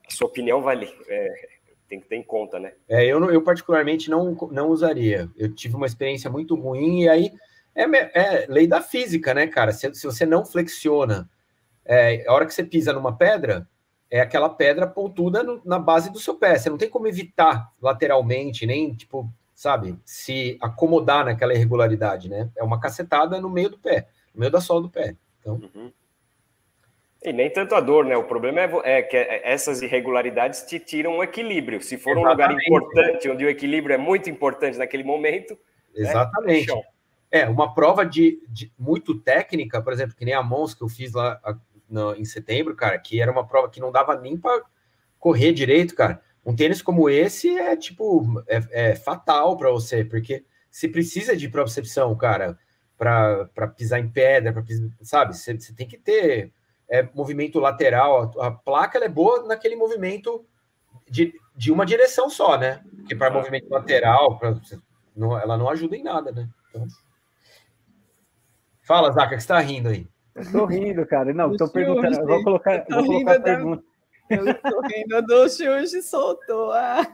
a 0.08 0.12
sua 0.12 0.28
opinião 0.28 0.62
vale. 0.62 0.90
É, 1.08 1.50
tem 1.90 2.00
que 2.00 2.08
ter 2.08 2.16
em 2.16 2.24
conta, 2.24 2.60
né? 2.60 2.74
É, 2.88 3.04
eu, 3.06 3.20
eu 3.32 3.42
particularmente 3.42 4.10
não, 4.10 4.38
não 4.52 4.70
usaria. 4.70 5.30
Eu 5.36 5.54
tive 5.54 5.76
uma 5.76 5.88
experiência 5.88 6.30
muito 6.30 6.56
ruim 6.56 7.02
e 7.02 7.10
aí 7.10 7.34
é, 7.76 7.84
é 7.84 8.46
lei 8.48 8.68
da 8.68 8.82
física, 8.82 9.34
né, 9.34 9.48
cara? 9.48 9.72
Se, 9.72 9.94
se 9.96 10.06
você 10.06 10.26
não 10.26 10.46
flexiona, 10.46 11.30
é, 11.84 12.24
a 12.28 12.34
hora 12.34 12.46
que 12.46 12.54
você 12.54 12.64
pisa 12.64 12.94
numa 12.94 13.18
pedra, 13.18 13.68
é 14.12 14.22
aquela 14.22 14.50
pedra 14.50 14.88
pontuda 14.88 15.42
no, 15.44 15.62
na 15.66 15.80
base 15.80 16.12
do 16.12 16.20
seu 16.20 16.36
pé. 16.36 16.58
Você 16.58 16.70
não 16.70 16.78
tem 16.78 16.90
como 16.90 17.08
evitar 17.08 17.72
lateralmente, 17.82 18.66
nem, 18.66 18.94
tipo, 18.94 19.30
sabe, 19.56 19.98
se 20.06 20.58
acomodar 20.62 21.26
naquela 21.26 21.54
irregularidade, 21.54 22.30
né? 22.30 22.50
É 22.56 22.64
uma 22.64 22.80
cacetada 22.80 23.42
no 23.42 23.50
meio 23.50 23.70
do 23.70 23.78
pé, 23.78 24.08
no 24.34 24.40
meio 24.40 24.52
da 24.52 24.62
sola 24.62 24.82
do 24.82 24.90
pé. 24.90 25.16
Então. 25.40 25.56
Uhum. 25.56 25.92
E 27.24 27.34
nem 27.34 27.50
tanto 27.50 27.76
a 27.76 27.82
dor, 27.82 28.06
né? 28.06 28.16
O 28.16 28.24
problema 28.24 28.62
é, 28.62 28.70
é 28.84 29.02
que 29.02 29.18
essas 29.18 29.82
irregularidades 29.82 30.62
te 30.62 30.80
tiram 30.80 31.18
o 31.18 31.24
equilíbrio. 31.24 31.82
Se 31.82 31.98
for 31.98 32.18
Exatamente. 32.18 32.28
um 32.28 32.32
lugar 32.32 32.52
importante, 32.54 33.30
onde 33.30 33.46
o 33.46 33.50
equilíbrio 33.50 33.94
é 33.94 33.98
muito 33.98 34.30
importante 34.30 34.78
naquele 34.78 35.04
momento. 35.04 35.54
Né? 35.94 36.10
Exatamente. 36.10 36.74
Né? 36.74 36.82
É, 37.32 37.46
uma 37.48 37.74
prova 37.74 38.06
de, 38.06 38.42
de, 38.48 38.72
muito 38.80 39.20
técnica, 39.20 39.82
por 39.82 39.92
exemplo, 39.92 40.16
que 40.16 40.26
nem 40.26 40.34
a 40.34 40.42
Mons 40.42 40.74
que 40.74 40.82
eu 40.82 40.88
fiz 40.88 41.14
lá 41.14 41.40
a, 41.44 41.56
no, 41.90 42.16
em 42.16 42.24
setembro, 42.24 42.76
cara, 42.76 42.98
que 42.98 43.22
era 43.22 43.32
uma 43.32 43.46
prova 43.46 43.70
que 43.70 43.82
não 43.82 43.92
dava 43.92 44.20
nem 44.20 44.38
para 44.38 44.64
correr 45.20 45.52
direito, 45.52 45.96
cara. 45.96 46.22
Um 46.46 46.56
tênis 46.56 46.82
como 46.82 47.10
esse 47.10 47.50
é 47.60 47.76
tipo 47.76 48.42
é, 48.48 48.92
é 48.92 48.96
fatal 48.96 49.58
para 49.58 49.70
você, 49.70 50.06
porque 50.06 50.46
se 50.72 50.88
precisa 50.88 51.36
de 51.36 51.50
propriocepção, 51.50 52.16
cara, 52.16 52.58
para 52.98 53.68
pisar 53.76 54.00
em 54.00 54.10
pedra, 54.10 54.54
para 54.54 54.64
sabe? 55.02 55.36
Você, 55.36 55.54
você 55.54 55.74
tem 55.74 55.88
que 55.88 55.98
ter 55.98 56.52
é, 56.90 57.08
movimento 57.14 57.60
lateral. 57.60 58.34
A, 58.40 58.48
a 58.48 58.52
placa 58.52 58.98
é 59.00 59.10
boa 59.10 59.46
naquele 59.46 59.76
movimento 59.76 60.46
de, 61.08 61.34
de 61.56 61.72
uma 61.72 61.86
direção 61.86 62.30
só, 62.30 62.58
né? 62.58 62.84
Porque 62.98 63.16
para 63.16 63.34
movimento 63.34 63.70
lateral, 63.70 64.38
pra, 64.38 64.56
não, 65.16 65.38
ela 65.38 65.58
não 65.58 65.70
ajuda 65.70 65.96
em 65.96 66.04
nada, 66.04 66.32
né? 66.32 66.48
Então... 66.70 66.88
Fala, 68.84 69.12
Zaca, 69.12 69.30
que 69.30 69.36
você 69.36 69.44
está 69.44 69.60
rindo 69.60 69.90
aí. 69.90 70.08
Estou 70.36 70.66
rindo, 70.66 71.06
cara. 71.06 71.34
Não, 71.34 71.52
estou 71.52 71.70
perguntando. 71.70 72.20
Eu 72.20 72.28
vou 72.28 72.44
colocar, 72.44 72.86
vou 72.90 73.06
colocar 73.06 73.36
a 73.36 73.40
pergunta. 73.40 73.84
Eu 74.30 74.48
estou 74.50 74.82
rindo 74.82 75.22
do 75.24 75.50
Xunge 75.50 76.02
soltou. 76.02 76.72
Ah. 76.72 77.06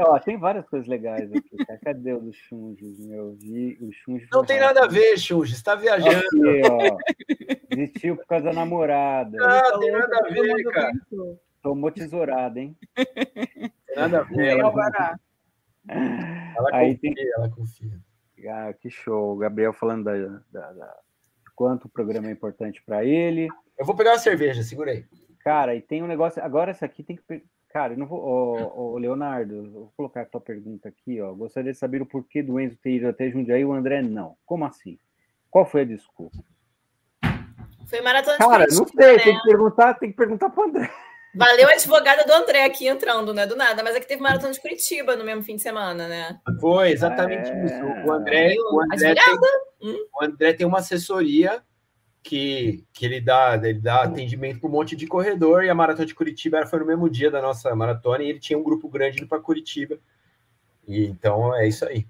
Ó, 0.00 0.18
tem 0.18 0.38
várias 0.38 0.68
coisas 0.68 0.88
legais 0.88 1.30
aqui. 1.32 1.56
Cara. 1.64 1.78
Cadê 1.82 2.12
o 2.12 2.20
do 2.20 2.32
Xunge? 2.32 2.84
Meu, 3.00 3.34
vi 3.34 3.76
o 3.80 3.92
Xunge. 3.92 4.26
Não 4.32 4.44
tem 4.44 4.60
nada 4.60 4.84
a 4.84 4.88
ver, 4.88 5.18
Xunge. 5.18 5.52
Você 5.52 5.56
está 5.56 5.74
viajando. 5.74 6.18
Aqui, 6.18 6.62
ó. 6.70 6.96
Desistiu 7.68 8.16
por 8.16 8.26
causa 8.26 8.46
da 8.46 8.52
namorada. 8.52 9.36
Ah, 9.40 9.70
não, 9.72 9.80
tem 9.80 9.92
nada 9.92 10.16
a 10.16 10.28
ver, 10.28 10.62
cara. 10.64 10.92
Tomou 11.62 11.90
tesourada, 11.90 12.60
hein? 12.60 12.76
Tem 12.94 13.96
nada 13.96 14.20
a 14.20 14.22
ver. 14.22 14.58
Ela, 14.58 15.18
ela 15.88 16.68
Aí 16.72 16.94
confia, 16.94 17.14
tem... 17.14 17.32
ela 17.36 17.50
confia. 17.50 18.00
Ah, 18.48 18.72
que 18.72 18.88
show. 18.90 19.32
O 19.34 19.36
Gabriel 19.36 19.72
falando 19.72 20.04
da, 20.04 20.16
da, 20.52 20.72
da... 20.72 20.98
quanto 21.54 21.86
o 21.86 21.88
programa 21.88 22.28
é 22.28 22.32
importante 22.32 22.82
para 22.84 23.04
ele. 23.04 23.48
Eu 23.78 23.84
vou 23.84 23.96
pegar 23.96 24.12
uma 24.12 24.18
cerveja, 24.18 24.62
segura 24.62 24.92
aí. 24.92 25.04
Cara, 25.40 25.74
e 25.74 25.80
tem 25.80 26.02
um 26.02 26.06
negócio. 26.06 26.42
Agora, 26.42 26.70
essa 26.70 26.86
aqui 26.86 27.02
tem 27.02 27.16
que. 27.16 27.22
Cara, 27.76 27.92
eu 27.92 27.98
não 27.98 28.06
vou. 28.06 28.18
Ô, 28.74 28.96
Leonardo, 28.96 29.70
vou 29.70 29.92
colocar 29.94 30.22
a 30.22 30.24
tua 30.24 30.40
pergunta 30.40 30.88
aqui, 30.88 31.20
ó. 31.20 31.34
Gostaria 31.34 31.72
de 31.72 31.78
saber 31.78 32.00
o 32.00 32.06
porquê 32.06 32.42
do 32.42 32.58
Enzo 32.58 32.78
ter 32.82 32.92
ido 32.92 33.06
até 33.06 33.28
Jundiaí 33.28 33.60
e 33.60 33.64
o 33.66 33.74
André 33.74 34.00
não. 34.00 34.34
Como 34.46 34.64
assim? 34.64 34.98
Qual 35.50 35.66
foi 35.66 35.82
a 35.82 35.84
desculpa? 35.84 36.38
Foi 37.86 38.00
maratona 38.00 38.38
Cara, 38.38 38.64
não 38.70 38.88
sei, 38.88 39.16
né? 39.18 39.22
tem 39.22 39.36
que 39.36 39.42
perguntar, 39.42 39.92
tem 39.92 40.10
que 40.10 40.16
perguntar 40.16 40.48
pro 40.48 40.64
André. 40.64 40.90
Valeu 41.34 41.68
a 41.68 41.72
advogada 41.72 42.24
do 42.24 42.32
André 42.32 42.64
aqui 42.64 42.88
entrando, 42.88 43.34
né? 43.34 43.46
Do 43.46 43.54
nada, 43.54 43.82
mas 43.82 43.94
é 43.94 44.00
que 44.00 44.08
teve 44.08 44.22
maratona 44.22 44.54
de 44.54 44.60
Curitiba 44.62 45.14
no 45.14 45.22
mesmo 45.22 45.42
fim 45.42 45.56
de 45.56 45.62
semana, 45.62 46.08
né? 46.08 46.40
Foi, 46.58 46.92
exatamente 46.92 47.50
é... 47.50 47.64
isso. 47.66 48.08
O 48.08 48.10
André, 48.10 48.54
o 48.72 48.80
André, 48.80 49.14
tem, 49.14 49.34
hum? 49.82 50.06
o 50.14 50.24
André 50.24 50.54
tem 50.54 50.66
uma 50.66 50.78
assessoria 50.78 51.62
que, 52.26 52.84
que 52.92 53.06
ele 53.06 53.20
dá, 53.20 53.54
ele 53.62 53.78
dá 53.78 54.02
atendimento 54.02 54.58
para 54.58 54.68
um 54.68 54.72
monte 54.72 54.96
de 54.96 55.06
corredor, 55.06 55.62
e 55.64 55.70
a 55.70 55.74
maratona 55.74 56.06
de 56.06 56.14
Curitiba 56.14 56.66
foi 56.66 56.80
no 56.80 56.86
mesmo 56.86 57.08
dia 57.08 57.30
da 57.30 57.40
nossa 57.40 57.72
maratona, 57.74 58.24
e 58.24 58.28
ele 58.28 58.40
tinha 58.40 58.58
um 58.58 58.64
grupo 58.64 58.88
grande 58.88 59.18
indo 59.18 59.28
para 59.28 59.40
Curitiba. 59.40 59.96
E 60.86 61.04
então 61.04 61.54
é 61.54 61.68
isso 61.68 61.86
aí. 61.86 62.04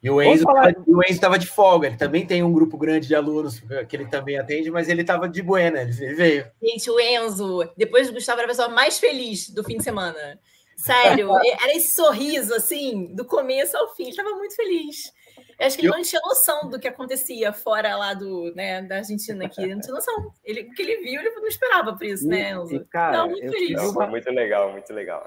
E 0.00 0.08
o 0.08 0.22
Enzo, 0.22 0.44
o 0.86 1.02
Enzo 1.02 1.12
estava 1.12 1.36
de 1.36 1.46
folga, 1.46 1.88
ele 1.88 1.96
também 1.96 2.24
tem 2.24 2.42
um 2.44 2.52
grupo 2.52 2.78
grande 2.78 3.08
de 3.08 3.14
alunos 3.14 3.60
que 3.88 3.96
ele 3.96 4.06
também 4.06 4.38
atende, 4.38 4.70
mas 4.70 4.88
ele 4.88 5.00
estava 5.00 5.28
de 5.28 5.42
buena, 5.42 5.80
ele 5.80 6.14
veio. 6.14 6.46
Gente, 6.62 6.90
o 6.90 7.00
Enzo, 7.00 7.68
depois 7.76 8.06
do 8.06 8.14
Gustavo, 8.14 8.38
era 8.38 8.46
a 8.46 8.50
pessoa 8.50 8.68
mais 8.68 8.98
feliz 8.98 9.50
do 9.50 9.64
fim 9.64 9.78
de 9.78 9.82
semana. 9.82 10.38
Sério, 10.76 11.30
era 11.60 11.74
esse 11.74 11.96
sorriso, 11.96 12.54
assim, 12.54 13.06
do 13.14 13.24
começo 13.24 13.76
ao 13.76 13.94
fim, 13.94 14.04
ele 14.04 14.10
estava 14.10 14.30
muito 14.36 14.54
feliz. 14.54 15.12
Eu 15.58 15.66
acho 15.66 15.76
que 15.76 15.82
ele 15.82 15.92
eu... 15.92 15.96
não 15.96 16.02
tinha 16.02 16.20
noção 16.22 16.68
do 16.68 16.78
que 16.78 16.88
acontecia 16.88 17.52
fora 17.52 17.96
lá 17.96 18.14
do, 18.14 18.52
né, 18.54 18.82
da 18.82 18.96
Argentina 18.96 19.46
aqui. 19.46 19.62
Ele 19.62 19.74
não 19.74 19.80
tinha 19.80 19.94
noção. 19.94 20.32
Ele, 20.44 20.62
o 20.62 20.70
que 20.72 20.82
ele 20.82 20.96
viu, 20.98 21.20
ele 21.20 21.30
não 21.30 21.46
esperava 21.46 21.94
por 21.96 22.04
isso, 22.04 22.26
né, 22.26 22.52
Enzo? 22.52 22.84
Cara, 22.90 23.18
não, 23.18 23.28
muito 23.30 23.50
feliz. 23.50 23.80
Uma... 23.82 24.06
Muito 24.06 24.30
legal, 24.30 24.72
muito 24.72 24.92
legal. 24.92 25.24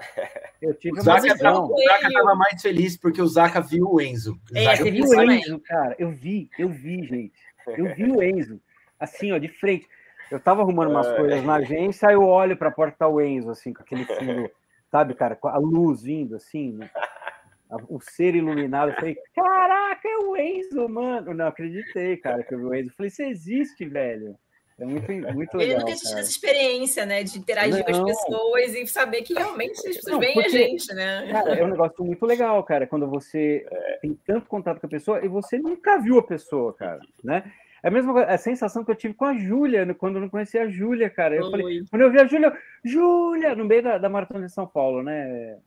Eu 0.60 0.74
tive 0.74 0.98
o 0.98 1.02
Zaca 1.02 1.26
estava 1.28 2.34
mais 2.34 2.60
feliz 2.60 2.96
porque 2.96 3.22
o 3.22 3.26
Zaca 3.26 3.60
viu 3.60 3.86
o 3.88 4.00
Enzo. 4.00 4.38
O 4.52 4.58
é, 4.58 4.76
você 4.76 4.90
viu 4.90 5.04
o 5.04 5.30
Enzo, 5.30 5.60
cara. 5.60 5.94
Eu 5.98 6.10
vi, 6.10 6.50
eu 6.58 6.68
vi, 6.68 7.06
gente. 7.06 7.38
Eu 7.66 7.94
vi 7.94 8.10
o 8.10 8.22
Enzo, 8.22 8.60
assim, 8.98 9.32
ó, 9.32 9.38
de 9.38 9.48
frente. 9.48 9.86
Eu 10.30 10.38
tava 10.38 10.62
arrumando 10.62 10.90
umas 10.90 11.06
é. 11.06 11.16
coisas 11.16 11.44
na 11.44 11.54
agência, 11.54 12.08
aí 12.08 12.14
eu 12.14 12.22
olho 12.22 12.56
para 12.56 12.68
a 12.68 12.72
porta 12.72 12.96
tá 12.98 13.08
o 13.08 13.20
Enzo, 13.20 13.50
assim, 13.50 13.72
com 13.72 13.82
aquele 13.82 14.04
fundo, 14.04 14.50
sabe, 14.90 15.14
cara, 15.14 15.34
com 15.34 15.48
a 15.48 15.56
luz 15.56 16.02
vindo, 16.02 16.36
assim, 16.36 16.72
né? 16.72 16.90
O 17.88 18.00
ser 18.00 18.34
iluminado. 18.34 18.90
Eu 18.90 18.96
falei, 18.96 19.16
caraca, 19.34 20.08
é 20.08 20.16
o 20.18 20.36
Enzo, 20.36 20.88
mano. 20.88 21.34
Não 21.34 21.46
acreditei, 21.46 22.16
cara, 22.16 22.42
que 22.42 22.54
eu 22.54 22.58
vi 22.58 22.64
o 22.64 22.74
Enzo. 22.74 22.90
Eu 22.90 22.94
falei, 22.94 23.10
você 23.10 23.24
existe, 23.26 23.86
velho. 23.86 24.36
É 24.78 24.84
muito, 24.84 25.10
muito 25.10 25.56
legal. 25.56 25.60
Ele 25.60 25.74
nunca 25.74 25.96
tinha 25.96 26.20
essa 26.20 26.30
experiência, 26.30 27.04
né, 27.04 27.24
de 27.24 27.36
interagir 27.36 27.78
não. 27.78 27.84
com 27.84 27.90
as 27.90 28.24
pessoas 28.24 28.74
e 28.74 28.86
saber 28.86 29.22
que 29.22 29.34
realmente 29.34 29.76
as 29.76 29.96
pessoas 29.96 30.18
veem 30.18 30.38
a 30.38 30.48
gente, 30.48 30.94
né? 30.94 31.32
Cara, 31.32 31.54
é 31.56 31.64
um 31.64 31.70
negócio 31.70 32.04
muito 32.04 32.24
legal, 32.24 32.62
cara, 32.62 32.86
quando 32.86 33.08
você 33.08 33.66
tem 34.00 34.16
tanto 34.24 34.46
contato 34.46 34.80
com 34.80 34.86
a 34.86 34.90
pessoa 34.90 35.24
e 35.24 35.28
você 35.28 35.58
nunca 35.58 35.98
viu 35.98 36.18
a 36.18 36.22
pessoa, 36.22 36.72
cara, 36.72 37.00
né? 37.24 37.52
É 37.82 37.88
a 37.88 37.90
mesma 37.90 38.22
a 38.24 38.38
sensação 38.38 38.84
que 38.84 38.90
eu 38.90 38.96
tive 38.96 39.14
com 39.14 39.24
a 39.24 39.36
Júlia, 39.36 39.84
né, 39.84 39.94
quando 39.94 40.16
eu 40.16 40.20
não 40.20 40.28
conhecia 40.28 40.62
a 40.62 40.68
Júlia, 40.68 41.10
cara. 41.10 41.34
Eu 41.34 41.46
Oi. 41.46 41.50
falei, 41.50 41.84
quando 41.90 42.02
eu 42.02 42.10
vi 42.12 42.20
a 42.20 42.26
Júlia, 42.26 42.56
Júlia, 42.84 43.54
no 43.56 43.64
meio 43.64 43.82
da, 43.82 43.98
da 43.98 44.08
maratona 44.08 44.46
de 44.46 44.52
São 44.52 44.66
Paulo, 44.66 45.02
né? 45.02 45.58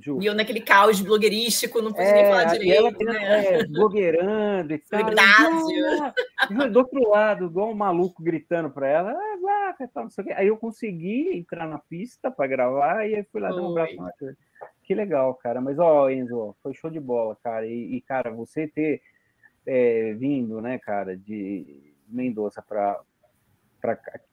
Ju. 0.00 0.18
E 0.20 0.26
eu 0.26 0.34
naquele 0.34 0.60
caos 0.60 1.00
blogueirístico, 1.00 1.82
não 1.82 1.92
podia 1.92 2.08
é, 2.08 2.14
nem 2.14 2.24
falar 2.24 2.44
direito. 2.44 3.02
Ela, 3.02 3.12
né? 3.12 3.44
é, 3.46 3.66
blogueirando 3.66 4.74
e 4.74 4.78
tal. 4.78 5.00
Celebridade. 5.00 6.70
Do 6.72 6.78
outro 6.78 7.08
lado, 7.08 7.46
igual 7.46 7.70
um 7.70 7.74
maluco 7.74 8.22
gritando 8.22 8.70
para 8.70 8.88
ela, 8.88 9.12
ah, 9.12 9.38
vai, 9.40 9.88
não 9.96 10.10
sei 10.10 10.24
o 10.24 10.26
quê. 10.26 10.32
Aí 10.34 10.46
eu 10.46 10.56
consegui 10.56 11.36
entrar 11.36 11.66
na 11.66 11.78
pista 11.78 12.30
para 12.30 12.46
gravar 12.46 13.06
e 13.06 13.14
aí 13.14 13.24
fui 13.24 13.40
lá 13.40 13.50
dar 13.50 13.62
um 13.62 13.70
abraço 13.70 13.96
na 13.96 14.12
Que 14.82 14.94
legal, 14.94 15.34
cara. 15.34 15.60
Mas, 15.60 15.78
ó, 15.78 16.08
Enzo, 16.08 16.54
foi 16.62 16.74
show 16.74 16.90
de 16.90 17.00
bola, 17.00 17.36
cara. 17.42 17.66
E, 17.66 17.96
e 17.96 18.00
cara, 18.00 18.30
você 18.30 18.68
ter 18.68 19.02
é, 19.66 20.14
vindo, 20.14 20.60
né, 20.60 20.78
cara, 20.78 21.16
de 21.16 21.92
Mendoza 22.08 22.62
para 22.62 23.00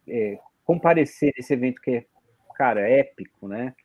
é, 0.07 0.39
comparecer 0.63 1.33
nesse 1.35 1.53
evento 1.53 1.81
que 1.81 1.91
é, 1.91 2.05
cara, 2.55 2.89
épico, 2.89 3.47
né? 3.47 3.75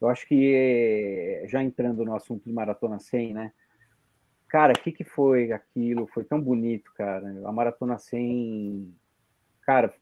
Eu 0.00 0.08
acho 0.08 0.26
que, 0.26 0.54
eh, 0.54 1.46
já 1.46 1.62
entrando 1.62 2.04
no 2.04 2.14
assunto 2.14 2.44
de 2.44 2.52
Maratona 2.52 2.98
100, 2.98 3.34
né? 3.34 3.52
Cara, 4.48 4.72
o 4.72 4.80
que, 4.80 4.90
que 4.90 5.04
foi 5.04 5.52
aquilo? 5.52 6.06
Foi 6.08 6.24
tão 6.24 6.40
bonito, 6.40 6.90
cara. 6.94 7.26
A 7.46 7.52
Maratona 7.52 7.98
100, 7.98 8.94
cara, 9.62 9.94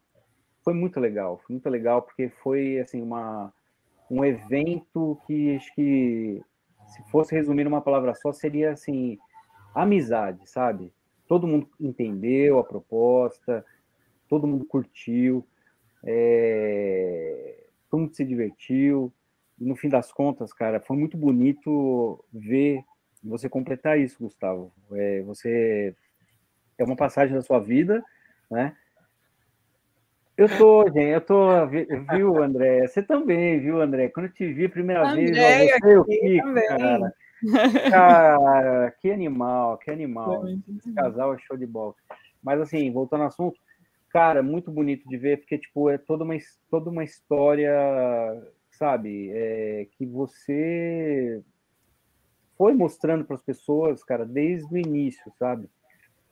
foi 0.63 0.73
muito 0.73 0.99
legal. 0.99 1.37
Foi 1.45 1.53
muito 1.53 1.69
legal 1.69 2.01
porque 2.01 2.29
foi, 2.41 2.79
assim, 2.79 3.01
uma, 3.01 3.53
um 4.09 4.23
evento 4.23 5.19
que 5.27 5.55
acho 5.57 5.73
que, 5.75 6.41
se 6.87 7.03
fosse 7.11 7.35
resumir 7.35 7.65
numa 7.65 7.81
palavra 7.81 8.15
só, 8.15 8.31
seria, 8.31 8.71
assim, 8.71 9.19
amizade, 9.75 10.49
sabe? 10.49 10.93
Todo 11.27 11.45
mundo 11.45 11.69
entendeu 11.79 12.57
a 12.57 12.63
proposta, 12.63 13.65
todo 14.27 14.47
mundo 14.47 14.65
curtiu, 14.65 15.45
é... 16.03 17.65
todo 17.89 18.01
mundo 18.01 18.15
se 18.15 18.25
divertiu 18.25 19.13
no 19.59 19.75
fim 19.75 19.89
das 19.89 20.11
contas, 20.11 20.53
cara, 20.53 20.79
foi 20.79 20.97
muito 20.97 21.17
bonito 21.17 22.23
ver 22.31 22.83
você 23.23 23.49
completar 23.49 23.99
isso, 23.99 24.23
Gustavo. 24.23 24.71
É, 24.93 25.21
você 25.21 25.95
é 26.77 26.83
uma 26.83 26.95
passagem 26.95 27.35
da 27.35 27.41
sua 27.41 27.59
vida, 27.59 28.03
né? 28.49 28.75
Eu 30.37 30.47
tô, 30.57 30.85
gente, 30.85 31.11
eu 31.11 31.19
tô, 31.19 31.67
viu, 31.67 32.41
André? 32.41 32.87
Você 32.87 33.03
também, 33.03 33.59
viu, 33.59 33.81
André? 33.81 34.07
Quando 34.07 34.27
eu 34.27 34.31
te 34.31 34.53
vi 34.53 34.65
a 34.65 34.69
primeira 34.69 35.05
André, 35.05 35.31
vez, 35.31 35.71
ó, 35.73 35.79
você 35.79 35.97
o 35.97 36.05
Kiko, 36.05 36.53
cara. 36.53 37.13
Cara, 37.89 38.91
que 39.01 39.11
animal, 39.11 39.77
que 39.77 39.91
animal. 39.91 40.47
Esse 40.77 40.93
casal 40.93 41.33
é 41.33 41.37
show 41.39 41.57
de 41.57 41.65
bola. 41.65 41.93
Mas 42.41 42.61
assim, 42.61 42.89
voltando 42.89 43.21
ao 43.21 43.27
assunto, 43.27 43.59
cara, 44.09 44.41
muito 44.41 44.71
bonito 44.71 45.07
de 45.09 45.17
ver, 45.17 45.37
porque 45.37 45.57
tipo, 45.57 45.89
é 45.89 45.97
toda 45.97 46.23
uma, 46.23 46.35
toda 46.69 46.89
uma 46.89 47.03
história 47.03 47.73
sabe? 48.79 49.29
É, 49.31 49.87
que 49.91 50.05
você 50.05 51.43
foi 52.57 52.73
mostrando 52.73 53.25
para 53.25 53.35
as 53.35 53.43
pessoas, 53.43 54.03
cara, 54.03 54.25
desde 54.25 54.73
o 54.73 54.77
início, 54.77 55.31
sabe? 55.37 55.69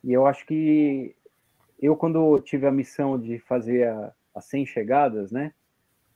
E 0.03 0.13
eu 0.13 0.25
acho 0.25 0.45
que 0.45 1.15
eu, 1.79 1.95
quando 1.95 2.39
tive 2.39 2.65
a 2.65 2.71
missão 2.71 3.19
de 3.19 3.37
fazer 3.39 3.87
as 4.33 4.45
100 4.45 4.65
chegadas, 4.65 5.31
né? 5.31 5.53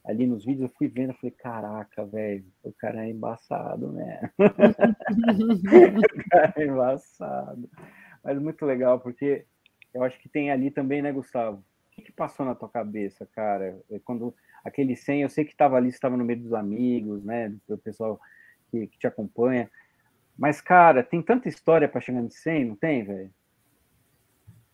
Ali 0.03 0.25
nos 0.25 0.43
vídeos 0.43 0.71
eu 0.71 0.77
fui 0.77 0.87
vendo, 0.87 1.11
eu 1.11 1.15
falei, 1.15 1.31
caraca, 1.31 2.03
velho, 2.05 2.45
o 2.63 2.73
cara 2.73 3.05
é 3.05 3.09
embaçado, 3.09 3.91
né? 3.91 4.31
o 4.39 6.29
cara 6.29 6.53
é 6.57 6.65
embaçado. 6.65 7.69
Mas 8.23 8.39
muito 8.39 8.65
legal, 8.65 8.99
porque 8.99 9.45
eu 9.93 10.03
acho 10.03 10.19
que 10.19 10.29
tem 10.29 10.49
ali 10.49 10.71
também, 10.71 11.01
né, 11.01 11.11
Gustavo? 11.11 11.57
O 11.57 11.63
que, 11.91 12.01
que 12.03 12.11
passou 12.11 12.45
na 12.45 12.55
tua 12.55 12.69
cabeça, 12.69 13.27
cara? 13.33 13.79
É 13.91 13.99
quando 13.99 14.33
aquele 14.63 14.95
100, 14.95 15.21
eu 15.21 15.29
sei 15.29 15.45
que 15.45 15.51
estava 15.51 15.77
ali, 15.77 15.89
estava 15.89 16.17
no 16.17 16.25
meio 16.25 16.39
dos 16.39 16.53
amigos, 16.53 17.23
né, 17.23 17.53
do 17.67 17.77
pessoal 17.77 18.19
que, 18.69 18.87
que 18.87 18.97
te 18.97 19.07
acompanha, 19.07 19.69
mas, 20.37 20.61
cara, 20.61 21.03
tem 21.03 21.21
tanta 21.21 21.49
história 21.49 21.87
para 21.87 22.01
chegar 22.01 22.21
no 22.21 22.31
100, 22.31 22.65
não 22.65 22.75
tem, 22.75 23.03
velho? 23.03 23.29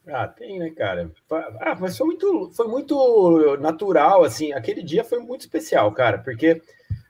Ah, 0.08 0.28
tem, 0.28 0.60
né, 0.60 0.70
cara? 0.70 1.12
Ah, 1.60 1.76
mas 1.78 1.98
foi 1.98 2.08
muito, 2.08 2.52
foi 2.56 2.68
muito 2.68 3.58
natural, 3.58 4.24
assim, 4.24 4.54
aquele 4.54 4.82
dia 4.82 5.04
foi 5.04 5.20
muito 5.20 5.42
especial, 5.42 5.92
cara, 5.92 6.20
porque 6.20 6.62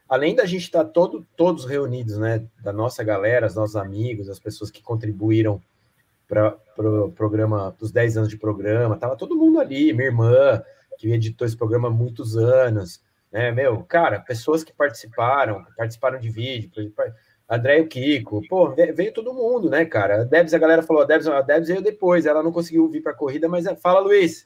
além 0.10 0.34
da 0.34 0.46
gente 0.46 0.64
estar 0.64 0.84
tá 0.84 0.90
todo, 0.90 1.26
todos 1.36 1.66
reunidos, 1.66 2.18
né, 2.18 2.44
da 2.64 2.74
nossa 2.74 3.04
galera, 3.04 3.48
os 3.48 3.56
nossos 3.56 3.76
amigos, 3.76 4.30
as 4.30 4.40
pessoas 4.40 4.72
que 4.72 4.82
contribuíram 4.82 5.62
para 6.28 6.50
o 6.50 6.60
pro 6.76 7.12
programa, 7.12 7.76
dos 7.78 7.92
10 7.92 8.18
anos 8.18 8.30
de 8.30 8.38
programa, 8.38 8.98
tava 8.98 9.16
todo 9.16 9.36
mundo 9.36 9.60
ali, 9.60 9.94
minha 9.94 10.08
irmã, 10.08 10.64
que 10.98 11.12
editou 11.12 11.46
esse 11.46 11.56
programa 11.56 11.88
há 11.88 11.92
muitos 11.92 12.36
anos, 12.36 13.02
né, 13.32 13.52
meu, 13.52 13.84
cara, 13.84 14.20
pessoas 14.20 14.64
que 14.64 14.74
participaram, 14.74 15.64
participaram 15.76 16.20
de 16.20 16.30
vídeo, 16.30 16.70
André 17.50 17.80
e 17.80 17.82
o 17.82 17.88
Kiko, 17.88 18.42
pô, 18.48 18.74
veio 18.74 19.14
todo 19.14 19.34
mundo, 19.34 19.70
né, 19.70 19.86
cara, 19.86 20.22
a 20.22 20.24
Debs, 20.24 20.54
a 20.54 20.58
galera 20.58 20.84
falou, 20.84 21.04
a 21.04 21.06
Debs, 21.06 21.28
a 21.28 21.42
Debs 21.42 21.68
veio 21.68 21.82
depois, 21.82 22.26
ela 22.26 22.44
não 22.44 22.52
conseguiu 22.52 22.90
vir 22.90 23.02
para 23.02 23.12
a 23.12 23.16
corrida, 23.16 23.48
mas 23.48 23.66
fala, 23.82 24.00
Luiz, 24.00 24.46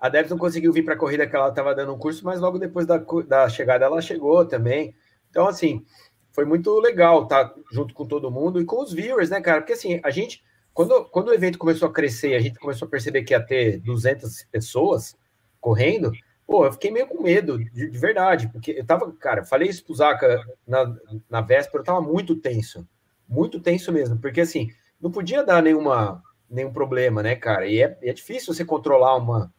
a 0.00 0.08
Debs 0.08 0.30
não 0.30 0.38
conseguiu 0.38 0.72
vir 0.72 0.84
para 0.84 0.94
a 0.94 0.98
corrida 0.98 1.26
que 1.26 1.36
ela 1.36 1.48
estava 1.48 1.74
dando 1.74 1.94
um 1.94 1.98
curso, 1.98 2.24
mas 2.24 2.40
logo 2.40 2.58
depois 2.58 2.86
da, 2.86 2.98
da 3.28 3.48
chegada 3.48 3.84
ela 3.84 4.00
chegou 4.02 4.44
também, 4.44 4.94
então, 5.30 5.48
assim, 5.48 5.84
foi 6.30 6.44
muito 6.44 6.78
legal 6.80 7.24
estar 7.24 7.48
tá 7.48 7.54
junto 7.72 7.92
com 7.94 8.06
todo 8.06 8.30
mundo 8.30 8.60
e 8.60 8.64
com 8.64 8.82
os 8.82 8.92
viewers, 8.92 9.30
né, 9.30 9.40
cara, 9.40 9.60
porque, 9.60 9.72
assim, 9.72 10.00
a 10.02 10.10
gente 10.10 10.44
quando, 10.74 11.04
quando 11.04 11.28
o 11.28 11.34
evento 11.34 11.56
começou 11.56 11.88
a 11.88 11.92
crescer 11.92 12.30
e 12.30 12.34
a 12.34 12.40
gente 12.40 12.58
começou 12.58 12.86
a 12.86 12.90
perceber 12.90 13.22
que 13.22 13.32
ia 13.32 13.40
ter 13.40 13.78
200 13.80 14.44
pessoas 14.50 15.16
correndo, 15.60 16.10
pô, 16.44 16.66
eu 16.66 16.72
fiquei 16.72 16.90
meio 16.90 17.06
com 17.06 17.22
medo, 17.22 17.58
de, 17.58 17.88
de 17.88 17.98
verdade, 17.98 18.48
porque 18.48 18.72
eu 18.72 18.84
tava, 18.84 19.10
cara, 19.12 19.44
falei 19.44 19.68
isso 19.68 19.84
pro 19.84 19.94
Zaca 19.94 20.44
na, 20.66 20.94
na 21.30 21.40
véspera, 21.40 21.78
eu 21.78 21.84
tava 21.84 22.02
muito 22.02 22.36
tenso, 22.36 22.86
muito 23.28 23.60
tenso 23.60 23.92
mesmo, 23.92 24.18
porque 24.18 24.40
assim, 24.40 24.68
não 25.00 25.12
podia 25.12 25.44
dar 25.44 25.62
nenhuma, 25.62 26.20
nenhum 26.50 26.72
problema, 26.72 27.22
né, 27.22 27.36
cara, 27.36 27.66
e 27.66 27.80
é, 27.80 27.96
é 28.02 28.12
difícil 28.12 28.52
você 28.52 28.64
controlar 28.64 29.16
uma, 29.16 29.54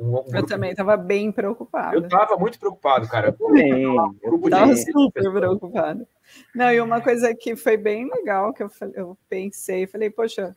um, 0.00 0.16
um 0.16 0.24
eu 0.32 0.46
também 0.46 0.70
estava 0.70 0.96
bem 0.96 1.30
preocupado. 1.30 1.96
Eu 1.96 2.02
estava 2.02 2.36
muito 2.36 2.58
preocupado, 2.58 3.06
cara. 3.06 3.28
Eu 3.28 3.32
também. 3.34 3.82
Eu 3.82 4.40
estava 4.42 4.74
super 4.76 5.32
preocupado. 5.32 6.06
Não, 6.54 6.72
e 6.72 6.80
uma 6.80 7.00
coisa 7.00 7.34
que 7.34 7.54
foi 7.54 7.76
bem 7.76 8.08
legal 8.08 8.52
que 8.54 8.62
eu, 8.62 8.70
eu 8.94 9.18
pensei, 9.28 9.86
falei, 9.86 10.08
poxa, 10.08 10.56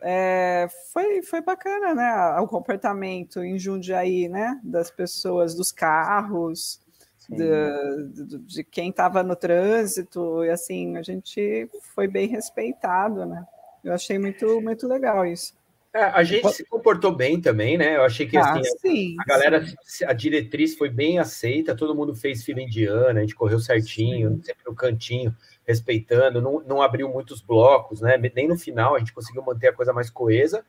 é, 0.00 0.68
foi, 0.92 1.22
foi 1.22 1.40
bacana, 1.40 1.94
né? 1.94 2.40
O 2.40 2.46
comportamento 2.46 3.42
em 3.42 3.58
Jundiaí, 3.58 4.28
né? 4.28 4.60
Das 4.62 4.90
pessoas, 4.90 5.54
dos 5.54 5.72
carros, 5.72 6.80
de, 7.28 8.06
de, 8.12 8.38
de, 8.38 8.64
quem 8.64 8.90
estava 8.90 9.22
no 9.22 9.34
trânsito, 9.34 10.44
e 10.44 10.50
assim, 10.50 10.96
a 10.98 11.02
gente 11.02 11.68
foi 11.94 12.06
bem 12.06 12.28
respeitado, 12.28 13.24
né? 13.24 13.46
Eu 13.82 13.94
achei 13.94 14.18
muito, 14.18 14.60
muito 14.60 14.86
legal 14.86 15.24
isso. 15.24 15.54
É, 15.94 16.02
a 16.06 16.24
gente 16.24 16.50
se 16.50 16.64
comportou 16.64 17.14
bem 17.14 17.40
também, 17.40 17.78
né? 17.78 17.94
Eu 17.94 18.02
achei 18.02 18.26
que 18.26 18.36
ah, 18.36 18.50
assim, 18.50 18.62
sim, 18.80 19.16
a, 19.20 19.24
galera, 19.24 19.64
sim. 19.84 20.04
a 20.04 20.12
diretriz 20.12 20.76
foi 20.76 20.90
bem 20.90 21.20
aceita, 21.20 21.76
todo 21.76 21.94
mundo 21.94 22.16
fez 22.16 22.42
fila 22.42 22.60
indiana, 22.60 23.20
a 23.20 23.22
gente 23.22 23.36
correu 23.36 23.60
certinho, 23.60 24.30
sim. 24.30 24.42
sempre 24.42 24.64
no 24.66 24.74
cantinho, 24.74 25.32
respeitando, 25.64 26.42
não, 26.42 26.60
não 26.66 26.82
abriu 26.82 27.08
muitos 27.08 27.40
blocos, 27.40 28.00
né? 28.00 28.18
Nem 28.34 28.48
no 28.48 28.58
final 28.58 28.96
a 28.96 28.98
gente 28.98 29.12
conseguiu 29.12 29.44
manter 29.44 29.68
a 29.68 29.72
coisa 29.72 29.92
mais 29.92 30.10
coesa. 30.10 30.64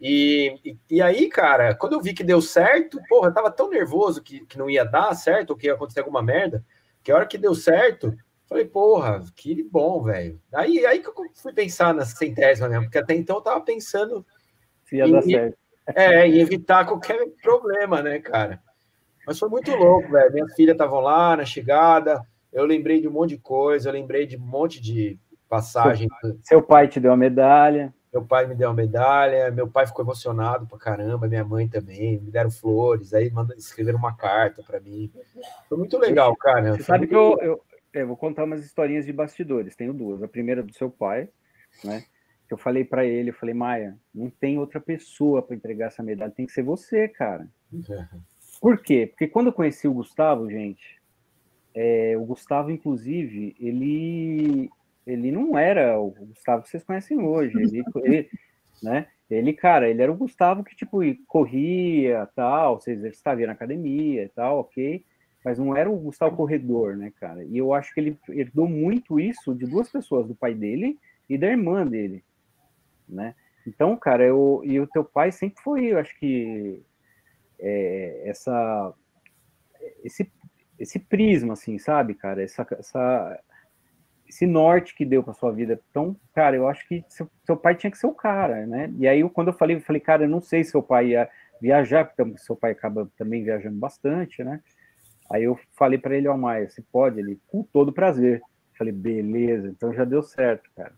E, 0.00 0.56
e, 0.64 0.78
e, 0.88 1.02
aí, 1.02 1.28
cara, 1.28 1.74
quando 1.74 1.94
eu 1.94 2.00
vi 2.00 2.14
que 2.14 2.22
deu 2.22 2.40
certo, 2.40 3.00
porra, 3.08 3.30
eu 3.30 3.34
tava 3.34 3.50
tão 3.50 3.68
nervoso 3.68 4.22
que, 4.22 4.46
que 4.46 4.56
não 4.56 4.70
ia 4.70 4.84
dar 4.84 5.12
certo, 5.16 5.50
ou 5.50 5.56
que 5.56 5.66
ia 5.66 5.74
acontecer 5.74 5.98
alguma 5.98 6.22
merda, 6.22 6.64
que 7.02 7.10
a 7.10 7.16
hora 7.16 7.26
que 7.26 7.36
deu 7.36 7.52
certo, 7.52 8.16
falei, 8.48 8.64
porra, 8.64 9.24
que 9.34 9.60
bom, 9.64 10.04
velho. 10.04 10.40
Aí, 10.54 10.86
aí 10.86 11.00
que 11.00 11.08
eu 11.08 11.14
fui 11.34 11.52
pensar 11.52 11.92
na 11.92 12.04
centésima 12.04 12.68
mesmo, 12.68 12.84
porque 12.84 12.98
até 12.98 13.14
então 13.14 13.38
eu 13.38 13.42
tava 13.42 13.60
pensando 13.60 14.24
se 14.88 14.96
ia 14.96 15.06
e, 15.06 15.12
dar 15.12 15.22
certo. 15.22 15.58
É, 15.94 16.28
e 16.28 16.40
evitar 16.40 16.86
qualquer 16.86 17.18
problema, 17.42 18.02
né, 18.02 18.18
cara? 18.18 18.60
Mas 19.26 19.38
foi 19.38 19.48
muito 19.48 19.70
louco, 19.74 20.10
velho. 20.10 20.32
Minhas 20.32 20.54
filhas 20.54 20.74
estavam 20.74 21.00
lá 21.00 21.36
na 21.36 21.44
chegada, 21.44 22.22
eu 22.52 22.64
lembrei 22.64 23.00
de 23.00 23.08
um 23.08 23.12
monte 23.12 23.30
de 23.30 23.38
coisa, 23.38 23.88
eu 23.88 23.92
lembrei 23.92 24.26
de 24.26 24.36
um 24.36 24.40
monte 24.40 24.80
de 24.80 25.18
passagem. 25.48 26.08
Seu 26.42 26.62
pai 26.62 26.88
te 26.88 26.98
deu 26.98 27.10
uma 27.10 27.16
medalha. 27.16 27.92
Meu 28.12 28.24
pai 28.24 28.46
me 28.46 28.54
deu 28.54 28.68
uma 28.68 28.74
medalha, 28.74 29.50
meu 29.50 29.68
pai 29.68 29.86
ficou 29.86 30.02
emocionado 30.02 30.66
pra 30.66 30.78
caramba, 30.78 31.28
minha 31.28 31.44
mãe 31.44 31.68
também, 31.68 32.18
me 32.18 32.30
deram 32.30 32.50
flores, 32.50 33.12
aí 33.12 33.30
manda, 33.30 33.54
escreveram 33.54 33.98
uma 33.98 34.16
carta 34.16 34.62
para 34.62 34.80
mim. 34.80 35.12
Foi 35.68 35.76
muito 35.76 35.98
legal, 35.98 36.34
cara. 36.34 36.74
Você 36.74 36.82
sabe 36.82 37.06
que 37.06 37.14
eu, 37.14 37.38
eu, 37.42 37.62
eu, 37.92 38.06
vou 38.06 38.16
contar 38.16 38.44
umas 38.44 38.64
historinhas 38.64 39.04
de 39.04 39.12
bastidores, 39.12 39.76
tenho 39.76 39.92
duas. 39.92 40.22
A 40.22 40.28
primeira 40.28 40.62
do 40.62 40.72
seu 40.72 40.90
pai, 40.90 41.28
né? 41.84 42.02
Que 42.48 42.54
eu 42.54 42.58
falei 42.58 42.82
para 42.82 43.04
ele, 43.04 43.28
eu 43.28 43.34
falei, 43.34 43.54
Maia, 43.54 43.96
não 44.14 44.30
tem 44.30 44.58
outra 44.58 44.80
pessoa 44.80 45.42
para 45.42 45.54
entregar 45.54 45.88
essa 45.88 46.02
medalha, 46.02 46.32
tem 46.32 46.46
que 46.46 46.52
ser 46.52 46.62
você, 46.62 47.06
cara. 47.06 47.46
Uhum. 47.70 48.06
Por 48.58 48.78
quê? 48.82 49.06
Porque 49.06 49.28
quando 49.28 49.48
eu 49.48 49.52
conheci 49.52 49.86
o 49.86 49.92
Gustavo, 49.92 50.50
gente, 50.50 50.98
é, 51.74 52.16
o 52.16 52.24
Gustavo, 52.24 52.70
inclusive, 52.70 53.54
ele, 53.60 54.70
ele 55.06 55.30
não 55.30 55.58
era 55.58 56.00
o 56.00 56.10
Gustavo 56.10 56.62
que 56.62 56.70
vocês 56.70 56.82
conhecem 56.82 57.18
hoje. 57.20 57.56
Ele, 57.56 57.84
ele, 58.02 58.30
né? 58.82 59.06
Ele, 59.30 59.52
cara, 59.52 59.90
ele 59.90 60.00
era 60.00 60.10
o 60.10 60.16
Gustavo 60.16 60.64
que, 60.64 60.74
tipo, 60.74 61.00
corria, 61.26 62.26
tal, 62.34 62.80
vocês 62.80 63.04
estavam 63.04 63.46
na 63.46 63.52
academia 63.52 64.24
e 64.24 64.28
tal, 64.30 64.60
ok. 64.60 65.04
mas 65.44 65.58
não 65.58 65.76
era 65.76 65.90
o 65.90 65.98
Gustavo 65.98 66.34
corredor, 66.34 66.96
né, 66.96 67.12
cara? 67.20 67.44
E 67.44 67.58
eu 67.58 67.74
acho 67.74 67.92
que 67.92 68.00
ele 68.00 68.18
herdou 68.30 68.66
muito 68.66 69.20
isso 69.20 69.54
de 69.54 69.66
duas 69.66 69.90
pessoas, 69.90 70.26
do 70.26 70.34
pai 70.34 70.54
dele 70.54 70.98
e 71.28 71.36
da 71.36 71.46
irmã 71.46 71.86
dele, 71.86 72.24
né? 73.08 73.34
Então, 73.66 73.96
cara, 73.96 74.24
eu, 74.24 74.62
e 74.64 74.80
o 74.80 74.86
teu 74.86 75.04
pai 75.04 75.30
sempre 75.32 75.62
foi, 75.62 75.86
eu 75.86 75.98
acho 75.98 76.16
que 76.18 76.82
é, 77.58 78.22
essa 78.26 78.94
esse 80.02 80.30
esse 80.78 80.98
prisma, 80.98 81.54
assim, 81.54 81.76
sabe, 81.76 82.14
cara? 82.14 82.42
Essa, 82.42 82.66
essa 82.78 83.40
esse 84.28 84.46
norte 84.46 84.94
que 84.94 85.04
deu 85.04 85.22
para 85.22 85.32
sua 85.32 85.50
vida. 85.50 85.80
Então, 85.90 86.14
cara, 86.34 86.54
eu 86.54 86.68
acho 86.68 86.86
que 86.86 87.04
seu, 87.08 87.28
seu, 87.44 87.56
pai 87.56 87.74
tinha 87.74 87.90
que 87.90 87.98
ser 87.98 88.06
o 88.06 88.14
cara, 88.14 88.66
né? 88.66 88.92
E 88.98 89.08
aí, 89.08 89.28
quando 89.30 89.48
eu 89.48 89.54
falei, 89.54 89.76
eu 89.76 89.80
falei, 89.80 90.00
cara, 90.00 90.24
eu 90.24 90.28
não 90.28 90.40
sei 90.40 90.62
se 90.62 90.70
seu 90.70 90.82
pai 90.82 91.08
ia 91.08 91.28
viajar, 91.60 92.04
porque 92.04 92.38
seu 92.38 92.54
pai 92.54 92.72
acaba 92.72 93.10
também 93.16 93.42
viajando 93.42 93.76
bastante, 93.76 94.44
né? 94.44 94.60
Aí 95.30 95.44
eu 95.44 95.58
falei 95.76 95.98
para 95.98 96.16
ele, 96.16 96.28
ó, 96.28 96.34
oh, 96.34 96.38
Maia, 96.38 96.68
você 96.68 96.82
pode? 96.92 97.18
Ele, 97.18 97.40
com 97.48 97.62
todo 97.62 97.92
prazer. 97.92 98.40
Eu 98.40 98.78
falei, 98.78 98.92
beleza, 98.92 99.68
então 99.68 99.92
já 99.92 100.04
deu 100.04 100.22
certo, 100.22 100.70
cara. 100.76 100.92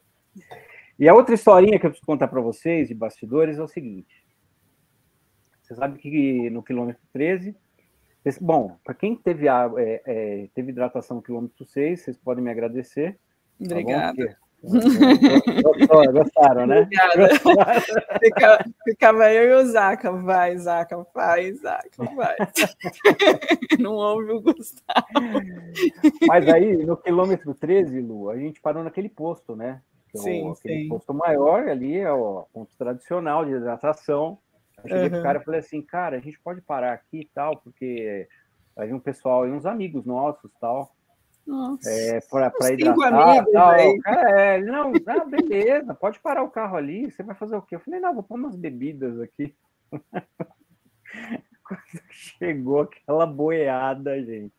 E 1.01 1.09
a 1.09 1.15
outra 1.15 1.35
historinha 1.35 1.81
que 1.81 1.87
eu 1.87 1.91
preciso 1.91 2.05
contar 2.05 2.29
para 2.29 2.43
vocês, 2.43 2.89
de 2.89 2.95
bastidores, 2.95 3.59
é 3.59 3.63
o 3.63 3.67
seguinte. 3.67 4.23
Você 5.63 5.75
sabe 5.75 5.99
que 5.99 6.51
no 6.51 6.63
quilômetro 6.63 7.03
13, 7.11 7.57
bom, 8.39 8.77
para 8.85 8.93
quem 8.93 9.17
teve, 9.17 9.49
é, 9.49 10.03
é, 10.05 10.49
teve 10.55 10.73
hidratação 10.73 11.17
no 11.17 11.23
quilômetro 11.23 11.65
6, 11.65 12.01
vocês 12.01 12.19
podem 12.19 12.45
me 12.45 12.51
agradecer. 12.51 13.19
Tá 13.67 13.77
Obrigada. 13.77 14.27
Tá 14.27 16.13
Gostaram, 16.13 16.67
né? 16.67 16.83
Obrigada. 16.83 17.29
Fica, 18.23 18.71
ficava 18.85 19.33
eu 19.33 19.59
e 19.59 19.63
o 19.63 19.67
Zaca. 19.69 20.13
Vai, 20.13 20.59
Zaca, 20.59 21.07
vai, 21.15 21.51
Zaca, 21.53 22.05
vai. 22.15 22.37
Não 23.81 23.95
ouve 23.95 24.33
o 24.33 24.43
Gustavo. 24.43 25.07
Mas 26.29 26.47
aí, 26.47 26.77
no 26.85 26.95
quilômetro 26.99 27.55
13, 27.55 28.03
Lu, 28.03 28.29
a 28.29 28.37
gente 28.37 28.61
parou 28.61 28.85
naquele 28.85 29.09
posto, 29.09 29.57
né? 29.57 29.81
É 30.15 30.19
sim, 30.19 30.51
aquele 30.51 30.83
sim. 30.83 30.89
posto 30.89 31.15
maior 31.15 31.69
ali, 31.69 31.99
é 31.99 32.13
o 32.13 32.47
ponto 32.53 32.75
tradicional 32.77 33.45
de 33.45 33.53
hidratação. 33.53 34.39
Eu 34.83 34.89
cheguei 34.89 35.05
uhum. 35.05 35.11
pro 35.11 35.23
cara 35.23 35.39
e 35.39 35.45
falei 35.45 35.61
assim, 35.61 35.83
cara, 35.83 36.17
a 36.17 36.21
gente 36.21 36.41
pode 36.41 36.61
parar 36.61 36.93
aqui 36.93 37.21
e 37.21 37.31
tal, 37.35 37.57
porque 37.57 38.27
aí 38.77 38.93
um 38.93 39.01
pessoal 39.01 39.47
e 39.47 39.51
uns 39.51 39.67
amigos 39.67 40.05
nossos 40.05 40.51
tal. 40.61 40.93
Nossa. 41.47 41.91
É, 41.91 42.21
para 42.21 42.73
hidratar. 42.73 43.13
Amigos, 43.13 43.53
tal. 43.53 43.75
É, 43.75 44.61
não, 44.61 44.93
não, 44.93 45.31
beleza, 45.31 45.95
pode 45.95 46.21
parar 46.21 46.43
o 46.43 46.51
carro 46.51 46.77
ali, 46.77 47.11
você 47.11 47.23
vai 47.23 47.35
fazer 47.35 47.57
o 47.57 47.63
quê? 47.63 47.77
Eu 47.77 47.81
falei, 47.81 48.01
não, 48.01 48.15
vou 48.15 48.23
pôr 48.23 48.37
umas 48.37 48.57
bebidas 48.57 49.21
aqui. 49.21 49.55
Quando 51.63 51.81
chegou 52.11 52.81
aquela 52.83 53.27
boiada, 53.27 54.23
gente. 54.25 54.55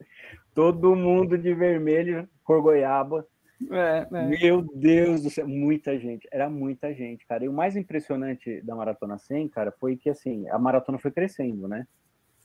Todo 0.53 0.95
mundo 0.95 1.37
de 1.37 1.53
vermelho, 1.53 2.27
cor 2.43 2.61
goiaba. 2.61 3.25
É, 3.69 4.07
é. 4.11 4.25
Meu 4.27 4.61
Deus 4.73 5.21
do 5.21 5.29
céu, 5.29 5.47
muita 5.47 5.97
gente, 5.99 6.27
era 6.31 6.49
muita 6.49 6.93
gente, 6.93 7.25
cara. 7.25 7.45
E 7.45 7.49
o 7.49 7.53
mais 7.53 7.75
impressionante 7.75 8.61
da 8.61 8.75
Maratona 8.75 9.17
100, 9.17 9.49
cara, 9.49 9.71
foi 9.71 9.95
que 9.95 10.09
assim, 10.09 10.47
a 10.49 10.57
maratona 10.57 10.97
foi 10.97 11.11
crescendo, 11.11 11.67
né? 11.67 11.85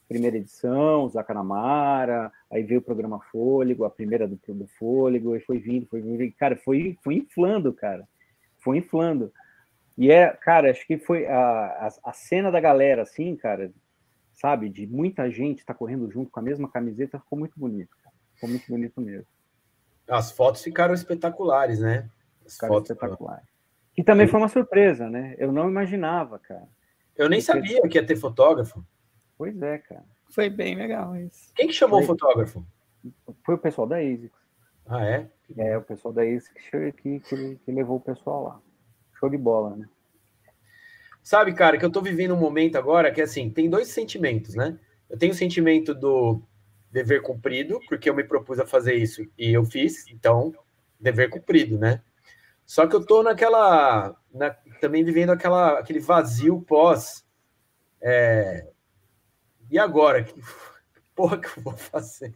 Primeira 0.09 0.37
edição, 0.37 1.09
Zacanamara, 1.09 2.31
aí 2.51 2.63
veio 2.63 2.81
o 2.81 2.85
programa 2.85 3.19
Fôlego, 3.33 3.85
a 3.85 3.91
primeira 3.91 4.29
do, 4.29 4.39
do 4.49 4.67
Fôlego, 4.67 5.35
e 5.35 5.41
foi 5.41 5.59
vindo, 5.59 5.87
foi 5.87 6.01
vindo, 6.01 6.33
cara, 6.37 6.57
foi, 6.57 6.97
foi 7.03 7.17
inflando, 7.17 7.73
cara. 7.73 8.07
Foi 8.59 8.79
inflando. 8.79 9.33
E 9.99 10.11
é, 10.11 10.29
cara, 10.29 10.71
acho 10.71 10.87
que 10.87 10.99
foi 10.99 11.27
a, 11.27 11.39
a, 11.39 11.89
a 12.05 12.13
cena 12.13 12.53
da 12.53 12.61
galera, 12.61 13.03
assim, 13.03 13.35
cara, 13.35 13.73
sabe, 14.33 14.69
de 14.69 14.87
muita 14.87 15.31
gente 15.31 15.65
tá 15.65 15.75
correndo 15.75 16.11
junto 16.11 16.31
com 16.31 16.39
a 16.39 16.43
mesma 16.43 16.71
camiseta, 16.71 17.19
ficou 17.19 17.39
muito 17.39 17.59
bonito, 17.59 17.97
cara. 18.03 18.15
Ficou 18.35 18.51
muito 18.51 18.69
bonito 18.69 19.01
mesmo. 19.01 19.27
As 20.09 20.31
fotos 20.31 20.63
ficaram 20.63 20.95
espetaculares, 20.95 21.81
né? 21.81 22.09
As 22.45 22.55
ficaram 22.55 22.75
fotos 22.75 22.91
espetaculares. 22.91 23.47
Que 23.95 24.05
também 24.05 24.27
foi 24.27 24.41
uma 24.41 24.49
surpresa, 24.49 25.09
né? 25.09 25.35
Eu 25.39 25.51
não 25.51 25.69
imaginava, 25.69 26.39
cara. 26.39 26.69
Eu 27.17 27.29
nem 27.29 27.41
Porque... 27.41 27.53
sabia 27.53 27.83
que 27.83 27.99
ia 27.99 28.07
ter 28.07 28.17
fotógrafo. 28.17 28.85
Pois 29.39 29.61
é, 29.63 29.79
cara. 29.79 30.05
Foi 30.31 30.51
bem 30.51 30.75
legal 30.75 31.17
isso. 31.17 31.51
Quem 31.55 31.67
que 31.67 31.73
chamou 31.73 32.03
foi... 32.03 32.05
o 32.05 32.07
fotógrafo? 32.19 32.67
Foi 33.45 33.55
o 33.55 33.59
pessoal 33.59 33.87
da 33.87 33.97
ASICS. 33.97 34.37
Ah, 34.87 35.05
é? 35.05 35.29
É, 35.57 35.79
o 35.79 35.83
pessoal 35.83 36.13
da 36.13 36.23
ASICS 36.23 36.53
que, 36.71 37.21
que, 37.21 37.57
que 37.65 37.73
levou 37.73 37.97
o 37.97 38.01
pessoal 38.01 38.45
lá. 38.45 38.61
Show 39.19 39.31
de 39.31 39.39
bola, 39.39 39.77
né? 39.77 39.89
Sabe, 41.23 41.55
cara, 41.55 41.79
que 41.79 41.85
eu 41.85 41.91
tô 41.91 42.01
vivendo 42.01 42.35
um 42.35 42.39
momento 42.39 42.77
agora 42.77 43.11
que, 43.11 43.21
assim, 43.21 43.51
tem 43.51 43.69
dois 43.69 43.89
sentimentos, 43.89 44.55
né? 44.55 44.79
Eu 45.09 45.19
tenho 45.19 45.33
o 45.33 45.37
sentimento 45.37 45.95
do 45.95 46.41
dever 46.97 47.21
cumprido, 47.21 47.79
porque 47.87 48.09
eu 48.09 48.15
me 48.15 48.25
propus 48.25 48.59
a 48.59 48.67
fazer 48.67 48.95
isso 48.95 49.23
e 49.37 49.53
eu 49.53 49.67
fiz, 49.67 50.09
então, 50.09 50.55
dever 50.99 51.29
cumprido, 51.29 51.79
né? 51.79 52.01
Só 52.65 52.87
que 52.87 52.97
eu 52.97 53.05
tô 53.05 53.23
naquela. 53.23 54.17
Na, 54.33 54.51
também 54.81 55.05
vivendo 55.05 55.31
aquela, 55.31 55.79
aquele 55.79 56.01
vazio 56.01 56.61
pós. 56.63 57.27
É, 58.01 58.67
e 59.71 59.79
agora? 59.79 60.25
Que 60.25 60.35
porra 61.15 61.39
que 61.39 61.49
eu 61.59 61.63
vou 61.63 61.77
fazer? 61.77 62.35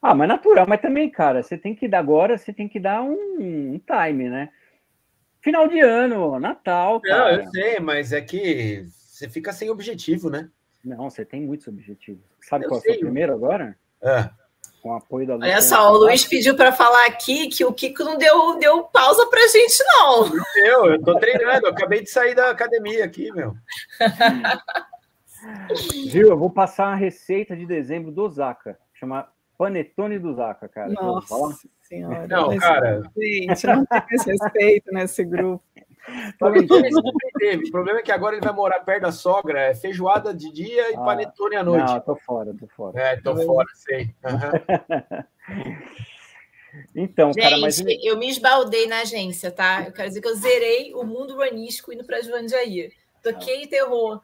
Ah, 0.00 0.14
mas 0.14 0.28
natural, 0.28 0.66
mas 0.68 0.80
também, 0.80 1.08
cara, 1.08 1.42
você 1.42 1.56
tem 1.56 1.74
que 1.74 1.86
dar 1.86 2.00
agora, 2.00 2.36
você 2.36 2.52
tem 2.52 2.68
que 2.68 2.80
dar 2.80 3.02
um, 3.02 3.14
um 3.38 3.80
time, 3.80 4.28
né? 4.28 4.50
Final 5.40 5.68
de 5.68 5.80
ano, 5.80 6.38
Natal. 6.40 7.00
Cara. 7.00 7.36
Não, 7.36 7.44
eu 7.44 7.50
sei, 7.50 7.80
mas 7.80 8.12
é 8.12 8.20
que 8.20 8.86
você 8.88 9.28
fica 9.28 9.52
sem 9.52 9.70
objetivo, 9.70 10.28
né? 10.28 10.50
Não, 10.84 11.08
você 11.08 11.24
tem 11.24 11.42
muitos 11.42 11.68
objetivos. 11.68 12.22
Sabe 12.40 12.64
eu 12.64 12.68
qual 12.68 12.80
sei. 12.80 12.94
é 12.94 12.96
o 12.96 13.00
primeiro 13.00 13.32
agora? 13.32 13.76
É. 14.02 14.28
Com 14.82 14.90
o 14.90 14.96
apoio 14.96 15.26
da 15.26 15.34
Olha 15.34 15.62
só, 15.62 15.92
o 15.92 15.96
Luiz 15.98 16.24
pediu 16.24 16.56
para 16.56 16.72
falar 16.72 17.06
aqui 17.06 17.48
que 17.48 17.64
o 17.64 17.72
Kiko 17.72 18.02
não 18.02 18.18
deu, 18.18 18.58
deu 18.58 18.82
pausa 18.84 19.26
pra 19.26 19.46
gente, 19.46 19.78
não. 19.84 20.26
Eu, 20.56 20.86
eu 20.92 21.02
tô 21.02 21.16
treinando, 21.18 21.66
eu 21.66 21.70
acabei 21.70 22.02
de 22.02 22.10
sair 22.10 22.34
da 22.34 22.50
academia 22.50 23.04
aqui, 23.04 23.30
meu. 23.32 23.54
Viu? 26.10 26.28
Eu 26.30 26.38
vou 26.38 26.50
passar 26.50 26.86
a 26.86 26.96
receita 26.96 27.56
de 27.56 27.64
dezembro 27.64 28.10
do 28.10 28.28
Zaca. 28.28 28.76
Chama 28.94 29.28
Panetone 29.56 30.18
do 30.18 30.34
Zaca, 30.34 30.68
cara. 30.68 30.88
Nossa 30.88 31.56
senhora. 31.82 32.26
Não, 32.26 32.56
cara. 32.58 33.02
Gente, 33.16 33.66
não 33.66 33.86
tem 33.86 34.02
esse 34.10 34.30
respeito 34.30 34.92
nesse 34.92 35.24
grupo. 35.24 35.62
Teve. 37.38 37.68
O 37.68 37.70
problema 37.70 38.00
é 38.00 38.02
que 38.02 38.10
agora 38.10 38.36
ele 38.36 38.44
vai 38.44 38.52
morar 38.52 38.80
perto 38.80 39.02
da 39.02 39.12
sogra. 39.12 39.60
É 39.60 39.74
feijoada 39.74 40.34
de 40.34 40.50
dia 40.52 40.90
e 40.90 40.96
ah, 40.96 41.00
panetone 41.00 41.56
à 41.56 41.62
noite. 41.62 41.92
Não, 41.92 42.00
tô 42.00 42.16
fora, 42.16 42.54
tô 42.58 42.66
fora. 42.66 43.00
É, 43.00 43.16
tô 43.20 43.36
fora, 43.36 43.68
sei. 43.74 44.14
Uhum. 44.24 45.64
então, 46.94 47.32
Gente, 47.32 47.42
cara, 47.42 47.58
mas... 47.58 47.80
eu 48.02 48.16
me 48.18 48.28
esbaldei 48.28 48.86
na 48.86 49.00
agência, 49.00 49.50
tá? 49.50 49.84
Eu 49.86 49.92
quero 49.92 50.08
dizer 50.08 50.20
que 50.20 50.28
eu 50.28 50.34
zerei 50.34 50.92
o 50.94 51.04
mundo 51.04 51.34
ruanístico 51.34 51.92
indo 51.92 52.04
pra 52.04 52.20
Joandiaí. 52.20 52.92
Toquei 53.22 53.66
terror. 53.66 54.20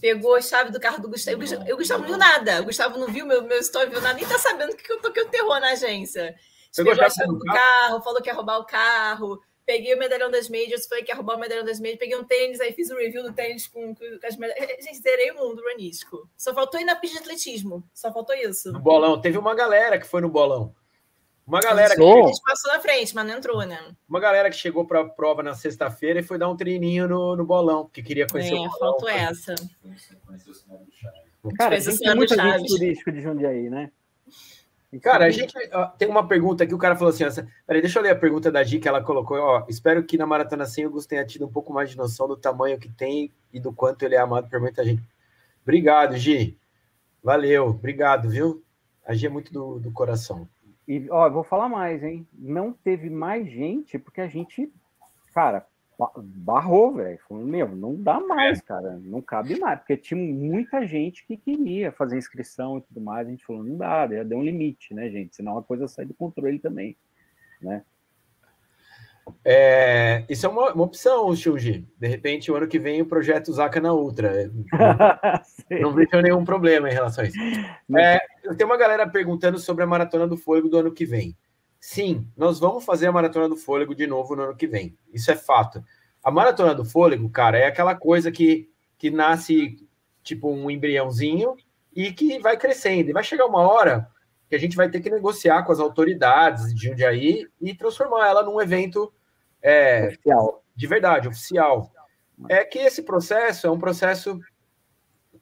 Pegou 0.00 0.36
a 0.36 0.40
chave 0.40 0.70
do 0.70 0.80
carro 0.80 1.02
do 1.02 1.08
Gustavo. 1.08 1.38
O 1.38 1.76
Gustavo 1.76 2.02
não 2.02 2.08
viu 2.08 2.18
nada. 2.18 2.60
O 2.60 2.64
Gustavo 2.64 2.98
não 2.98 3.08
viu 3.08 3.26
meu, 3.26 3.42
meu 3.42 3.58
story, 3.58 3.90
viu 3.90 4.00
nada, 4.00 4.14
nem 4.14 4.26
tá 4.26 4.38
sabendo 4.38 4.76
que 4.76 4.90
eu 4.90 5.00
toquei 5.00 5.22
o 5.22 5.28
terror 5.28 5.60
na 5.60 5.72
agência. 5.72 6.34
Pegou 6.74 6.92
a 6.92 7.10
chave 7.10 7.26
do 7.26 7.38
carro, 7.40 7.58
carro, 7.58 8.02
falou 8.02 8.22
que 8.22 8.30
ia 8.30 8.34
roubar 8.34 8.58
o 8.58 8.64
carro 8.64 9.42
Peguei 9.64 9.94
o 9.94 9.98
medalhão 9.98 10.30
das 10.30 10.48
majors, 10.48 10.86
foi 10.86 11.02
que 11.02 11.12
roubar 11.12 11.36
o 11.36 11.40
medalhão 11.40 11.64
das 11.64 11.78
majors, 11.78 11.98
peguei 11.98 12.16
um 12.16 12.24
tênis, 12.24 12.60
aí 12.60 12.72
fiz 12.72 12.90
o 12.90 12.94
um 12.94 12.98
review 12.98 13.22
do 13.22 13.32
tênis 13.32 13.68
com, 13.68 13.94
com 13.94 14.04
as 14.26 14.36
medalhas. 14.36 14.84
Gente, 14.84 14.98
zerei 15.00 15.30
o 15.30 15.36
mundo 15.36 15.62
runístico. 15.62 16.28
Só 16.36 16.52
faltou 16.52 16.80
ir 16.80 16.84
na 16.84 16.96
pista 16.96 17.18
de 17.18 17.22
atletismo. 17.22 17.84
Só 17.94 18.12
faltou 18.12 18.34
isso. 18.34 18.72
No 18.72 18.80
bolão. 18.80 19.20
Teve 19.20 19.38
uma 19.38 19.54
galera 19.54 19.98
que 19.98 20.06
foi 20.06 20.20
no 20.20 20.28
bolão. 20.28 20.74
Uma 21.46 21.60
galera 21.60 21.94
que. 21.94 22.02
A 22.02 22.26
gente 22.26 22.42
passou 22.42 22.72
na 22.72 22.80
frente, 22.80 23.14
mas 23.14 23.26
não 23.26 23.36
entrou, 23.36 23.66
né? 23.66 23.94
Uma 24.08 24.20
galera 24.20 24.48
que 24.48 24.56
chegou 24.56 24.86
para 24.86 25.00
a 25.00 25.08
prova 25.08 25.42
na 25.42 25.54
sexta-feira 25.54 26.20
e 26.20 26.22
foi 26.22 26.38
dar 26.38 26.48
um 26.48 26.56
treininho 26.56 27.08
no, 27.08 27.36
no 27.36 27.44
bolão, 27.44 27.84
porque 27.84 28.02
queria 28.02 28.26
conhecer 28.26 28.54
é, 28.54 28.54
o 28.54 28.62
bolão. 28.62 28.78
faltou 28.78 29.08
essa. 29.08 29.54
Cara, 31.56 31.76
tem 31.80 32.14
muita 32.14 32.36
gente 32.36 32.68
turística 32.68 33.10
de 33.10 33.20
Jundiaí, 33.20 33.68
né? 33.68 33.90
Cara, 35.00 35.24
a 35.24 35.30
gente 35.30 35.54
ó, 35.72 35.86
tem 35.86 36.06
uma 36.06 36.26
pergunta 36.26 36.64
aqui, 36.64 36.74
o 36.74 36.78
cara 36.78 36.94
falou 36.94 37.14
assim: 37.14 37.24
ó, 37.24 37.30
peraí, 37.66 37.80
deixa 37.80 37.98
eu 37.98 38.02
ler 38.02 38.10
a 38.10 38.16
pergunta 38.16 38.52
da 38.52 38.62
Gi 38.62 38.78
que 38.78 38.88
ela 38.88 39.02
colocou. 39.02 39.38
Ó, 39.38 39.64
espero 39.68 40.02
que 40.02 40.18
na 40.18 40.26
Maratona 40.26 40.66
100 40.66 40.86
o 40.86 40.90
Gus 40.90 41.06
tenha 41.06 41.24
tido 41.24 41.46
um 41.46 41.50
pouco 41.50 41.72
mais 41.72 41.90
de 41.90 41.96
noção 41.96 42.28
do 42.28 42.36
tamanho 42.36 42.78
que 42.78 42.90
tem 42.90 43.32
e 43.52 43.58
do 43.58 43.72
quanto 43.72 44.02
ele 44.02 44.14
é 44.14 44.18
amado 44.18 44.50
por 44.50 44.60
muita 44.60 44.84
gente. 44.84 45.02
Obrigado, 45.62 46.16
Gi. 46.16 46.58
Valeu, 47.22 47.68
obrigado, 47.68 48.28
viu? 48.28 48.62
A 49.06 49.14
Gi 49.14 49.26
é 49.26 49.30
muito 49.30 49.52
do, 49.52 49.78
do 49.78 49.90
coração. 49.92 50.46
E, 50.86 51.06
ó, 51.10 51.30
vou 51.30 51.44
falar 51.44 51.68
mais, 51.68 52.02
hein? 52.02 52.26
Não 52.32 52.72
teve 52.72 53.08
mais 53.08 53.48
gente, 53.48 53.98
porque 53.98 54.20
a 54.20 54.26
gente, 54.26 54.70
cara, 55.32 55.66
barrou, 56.16 56.94
velho. 56.94 57.18
Falou, 57.28 57.44
meu, 57.44 57.68
não 57.68 57.94
dá 57.94 58.20
mais, 58.20 58.58
é. 58.58 58.62
cara. 58.62 58.98
Não 59.02 59.20
cabe 59.20 59.58
mais, 59.58 59.78
porque 59.78 59.96
tinha 59.96 60.20
muita 60.20 60.86
gente 60.86 61.26
que 61.26 61.36
queria 61.36 61.92
fazer 61.92 62.18
inscrição 62.18 62.78
e 62.78 62.80
tudo 62.82 63.00
mais. 63.00 63.26
A 63.26 63.30
gente 63.30 63.44
falou, 63.44 63.64
não 63.64 63.76
dá, 63.76 64.08
já 64.08 64.22
deu 64.22 64.38
um 64.38 64.44
limite, 64.44 64.94
né, 64.94 65.08
gente? 65.10 65.34
Senão 65.36 65.58
a 65.58 65.62
coisa 65.62 65.88
sai 65.88 66.04
do 66.04 66.14
controle 66.14 66.58
também, 66.58 66.96
né? 67.60 67.82
É, 69.44 70.24
isso 70.28 70.46
é 70.46 70.48
uma, 70.48 70.72
uma 70.72 70.84
opção, 70.84 71.34
Shunji. 71.34 71.86
De 71.98 72.08
repente, 72.08 72.50
o 72.50 72.56
ano 72.56 72.66
que 72.66 72.78
vem, 72.78 73.00
o 73.00 73.06
projeto 73.06 73.52
Zaka 73.52 73.80
na 73.80 73.92
Ultra. 73.92 74.50
não 75.80 75.92
vejo 75.92 76.20
nenhum 76.20 76.44
problema 76.44 76.88
em 76.88 76.92
relação 76.92 77.24
a 77.24 77.26
isso. 77.28 77.38
É, 77.96 78.20
tem 78.56 78.66
uma 78.66 78.76
galera 78.76 79.08
perguntando 79.08 79.58
sobre 79.58 79.84
a 79.84 79.86
Maratona 79.86 80.26
do 80.26 80.36
Fôlego 80.36 80.68
do 80.68 80.78
ano 80.78 80.92
que 80.92 81.04
vem. 81.04 81.36
Sim, 81.84 82.28
nós 82.36 82.60
vamos 82.60 82.84
fazer 82.84 83.08
a 83.08 83.12
Maratona 83.12 83.48
do 83.48 83.56
Fôlego 83.56 83.92
de 83.92 84.06
novo 84.06 84.36
no 84.36 84.44
ano 84.44 84.54
que 84.54 84.68
vem. 84.68 84.96
Isso 85.12 85.32
é 85.32 85.34
fato. 85.34 85.84
A 86.22 86.30
Maratona 86.30 86.76
do 86.76 86.84
Fôlego, 86.84 87.28
cara, 87.28 87.58
é 87.58 87.66
aquela 87.66 87.96
coisa 87.96 88.30
que, 88.30 88.70
que 88.96 89.10
nasce 89.10 89.84
tipo 90.22 90.48
um 90.48 90.70
embriãozinho 90.70 91.56
e 91.92 92.12
que 92.12 92.38
vai 92.38 92.56
crescendo. 92.56 93.10
E 93.10 93.12
vai 93.12 93.24
chegar 93.24 93.46
uma 93.46 93.68
hora 93.68 94.08
que 94.48 94.54
a 94.54 94.60
gente 94.60 94.76
vai 94.76 94.88
ter 94.88 95.00
que 95.00 95.10
negociar 95.10 95.64
com 95.64 95.72
as 95.72 95.80
autoridades 95.80 96.72
de 96.72 96.86
Jundiaí 96.86 97.48
e 97.60 97.74
transformar 97.74 98.28
ela 98.28 98.44
num 98.44 98.60
evento 98.60 99.12
é, 99.60 100.06
oficial. 100.06 100.64
de 100.76 100.86
verdade, 100.86 101.26
oficial. 101.26 101.92
É 102.48 102.64
que 102.64 102.78
esse 102.78 103.02
processo 103.02 103.66
é 103.66 103.70
um 103.72 103.78
processo. 103.78 104.38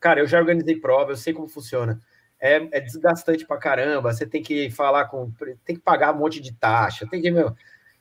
Cara, 0.00 0.20
eu 0.20 0.26
já 0.26 0.38
organizei 0.38 0.80
prova, 0.80 1.12
eu 1.12 1.18
sei 1.18 1.34
como 1.34 1.48
funciona. 1.48 2.00
É, 2.40 2.56
é 2.72 2.80
desgastante 2.80 3.46
pra 3.46 3.58
caramba. 3.58 4.12
Você 4.12 4.26
tem 4.26 4.42
que 4.42 4.70
falar 4.70 5.06
com. 5.06 5.30
Tem 5.64 5.76
que 5.76 5.82
pagar 5.82 6.14
um 6.14 6.18
monte 6.18 6.40
de 6.40 6.52
taxa, 6.52 7.06
tem 7.06 7.20
que. 7.20 7.30
Meu, 7.30 7.54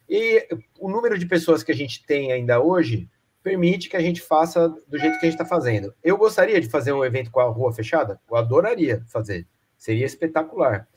e 0.09 0.47
o 0.79 0.89
número 0.89 1.19
de 1.19 1.25
pessoas 1.25 1.61
que 1.61 1.71
a 1.71 1.75
gente 1.75 2.05
tem 2.05 2.31
ainda 2.31 2.59
hoje 2.59 3.09
permite 3.43 3.89
que 3.89 3.95
a 3.95 4.01
gente 4.01 4.21
faça 4.21 4.69
do 4.87 4.97
jeito 4.97 5.19
que 5.19 5.25
a 5.25 5.29
gente 5.29 5.39
está 5.39 5.45
fazendo. 5.45 5.93
Eu 6.03 6.17
gostaria 6.17 6.59
de 6.59 6.69
fazer 6.69 6.91
um 6.91 7.05
evento 7.05 7.31
com 7.31 7.39
a 7.39 7.45
rua 7.45 7.71
fechada? 7.71 8.19
Eu 8.29 8.35
adoraria 8.35 9.03
fazer. 9.07 9.47
Seria 9.77 10.05
espetacular. 10.05 10.87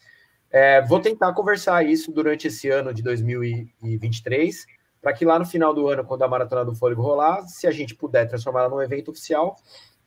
É, 0.51 0.83
vou 0.83 1.01
tentar 1.01 1.33
conversar 1.35 1.85
isso 1.85 2.13
durante 2.13 2.49
esse 2.49 2.69
ano 2.69 2.93
de 2.93 3.03
2023, 3.03 4.67
para 5.01 5.13
que 5.13 5.25
lá 5.25 5.39
no 5.39 5.47
final 5.47 5.73
do 5.73 5.89
ano, 5.89 6.05
quando 6.05 6.23
a 6.23 6.29
Maratona 6.29 6.65
do 6.65 6.75
Fôlego 6.75 7.01
rolar, 7.01 7.47
se 7.49 7.67
a 7.67 7.71
gente 7.71 7.95
puder 7.95 8.29
transformá-la 8.29 8.69
num 8.69 8.83
evento 8.83 9.11
oficial, 9.11 9.57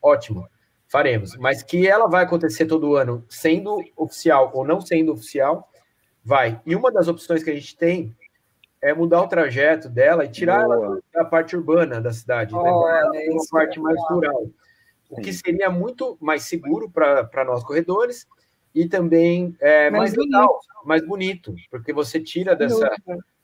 ótimo, 0.00 0.48
faremos. 0.88 1.36
Mas 1.36 1.62
que 1.62 1.86
ela 1.86 2.06
vai 2.06 2.24
acontecer 2.24 2.66
todo 2.66 2.96
ano, 2.96 3.24
sendo 3.28 3.78
oficial 3.96 4.50
ou 4.54 4.66
não 4.66 4.80
sendo 4.80 5.12
oficial, 5.12 5.70
vai. 6.24 6.60
E 6.64 6.74
uma 6.74 6.90
das 6.90 7.08
opções 7.08 7.42
que 7.42 7.50
a 7.50 7.54
gente 7.54 7.76
tem 7.76 8.16
é 8.80 8.94
mudar 8.94 9.22
o 9.22 9.28
trajeto 9.28 9.88
dela 9.88 10.24
e 10.24 10.28
tirar 10.28 10.64
Boa. 10.64 10.74
ela 10.74 11.00
da 11.12 11.24
parte 11.24 11.56
urbana 11.56 12.00
da 12.00 12.12
cidade, 12.12 12.54
oh, 12.54 12.62
né? 12.62 13.26
uma 13.30 13.44
parte 13.50 13.80
mais 13.80 13.98
rural. 14.08 14.50
O 15.08 15.20
que 15.20 15.32
seria 15.32 15.70
muito 15.70 16.16
mais 16.20 16.42
seguro 16.42 16.90
para 16.90 17.44
nós 17.44 17.64
corredores 17.64 18.26
e 18.74 18.88
também 18.88 19.56
é, 19.60 19.90
mais, 19.90 20.14
mais 20.14 20.26
legal, 20.26 20.60
mais 20.84 21.06
bonito, 21.06 21.54
porque 21.70 21.92
você 21.92 22.20
tira 22.20 22.54
dessa, 22.54 22.90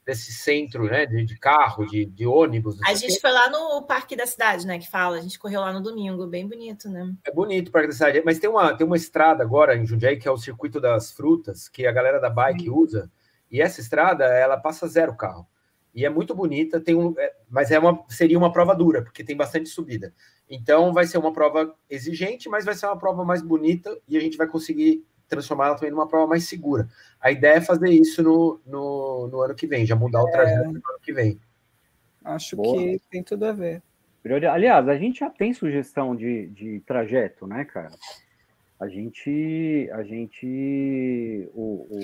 desse 0.05 0.33
centro 0.33 0.85
né, 0.85 1.07
de, 1.07 1.25
de 1.25 1.39
carro, 1.39 1.87
de, 1.87 2.05
de 2.07 2.27
ônibus. 2.27 2.79
A 2.85 2.95
gente 2.95 3.21
foi 3.21 3.31
lá 3.31 3.49
no 3.49 3.83
Parque 3.83 4.17
da 4.17 4.27
Cidade, 4.27 4.67
né? 4.67 4.79
Que 4.79 4.91
fala, 4.91 5.17
a 5.17 5.21
gente 5.21 5.39
correu 5.39 5.61
lá 5.61 5.73
no 5.73 5.81
domingo, 5.81 6.27
bem 6.27 6.47
bonito, 6.47 6.89
né? 6.89 7.15
É 7.25 7.31
bonito 7.31 7.69
o 7.69 7.71
Parque 7.71 7.89
da 7.89 7.95
Cidade, 7.95 8.23
mas 8.25 8.39
tem 8.39 8.51
uma, 8.51 8.77
tem 8.77 8.87
uma 8.87 8.97
estrada 8.97 9.43
agora 9.43 9.77
em 9.77 9.87
Jundiaí, 9.87 10.17
que 10.17 10.27
é 10.27 10.31
o 10.31 10.37
Circuito 10.37 10.81
das 10.81 11.13
Frutas, 11.13 11.69
que 11.69 11.87
a 11.87 11.93
galera 11.93 12.19
da 12.19 12.29
bike 12.29 12.69
hum. 12.69 12.77
usa 12.77 13.11
e 13.51 13.61
essa 13.61 13.81
estrada, 13.81 14.25
ela 14.25 14.57
passa 14.57 14.89
zero 14.89 15.15
carro. 15.15 15.47
E 15.95 16.07
é 16.07 16.11
muito 16.11 16.35
bonita, 16.35 16.81
tem 16.81 16.95
um, 16.95 17.15
é, 17.19 17.35
mas 17.51 17.71
é 17.71 17.79
uma, 17.79 18.03
seria 18.09 18.39
uma 18.39 18.51
prova 18.51 18.75
dura, 18.75 19.03
porque 19.03 19.23
tem 19.23 19.37
bastante 19.37 19.69
subida. 19.69 20.15
Então 20.49 20.93
vai 20.93 21.07
ser 21.07 21.19
uma 21.19 21.33
prova 21.33 21.75
exigente, 21.89 22.49
mas 22.49 22.65
vai 22.65 22.75
ser 22.75 22.87
uma 22.87 22.99
prova 22.99 23.25
mais 23.25 23.43
bonita 23.43 23.97
e 24.09 24.17
a 24.17 24.21
gente 24.21 24.39
vai 24.39 24.47
conseguir 24.47 25.05
transformá-la 25.33 25.75
também 25.75 25.91
numa 25.91 26.07
prova 26.07 26.27
mais 26.27 26.45
segura. 26.45 26.89
A 27.21 27.31
ideia 27.31 27.57
é 27.57 27.61
fazer 27.61 27.91
isso 27.91 28.23
no, 28.23 28.61
no, 28.67 29.29
no 29.29 29.41
ano 29.41 29.55
que 29.55 29.67
vem, 29.67 29.87
já 29.87 29.97
mudar 29.97 30.23
o 30.23 30.29
é. 30.29 30.31
trajeto 30.31 30.69
é... 30.69 30.73
no 30.73 30.77
ano 30.77 31.01
que 31.03 31.13
vem. 31.13 31.41
Acho 32.25 32.57
Boa. 32.57 32.77
que 32.77 33.01
tem 33.11 33.23
tudo 33.23 33.45
a 33.45 33.53
ver. 33.53 33.83
Aliás, 34.51 34.89
a 34.89 34.97
gente 34.97 35.21
já 35.21 35.31
tem 35.31 35.53
sugestão 35.53 36.15
de, 36.15 36.47
de 36.49 36.81
trajeto, 36.87 37.47
né, 37.47 37.65
cara? 37.65 37.91
A 38.79 38.87
gente, 38.87 39.89
a 39.93 40.03
gente, 40.05 41.49
o, 41.55 41.87
o 41.91 41.99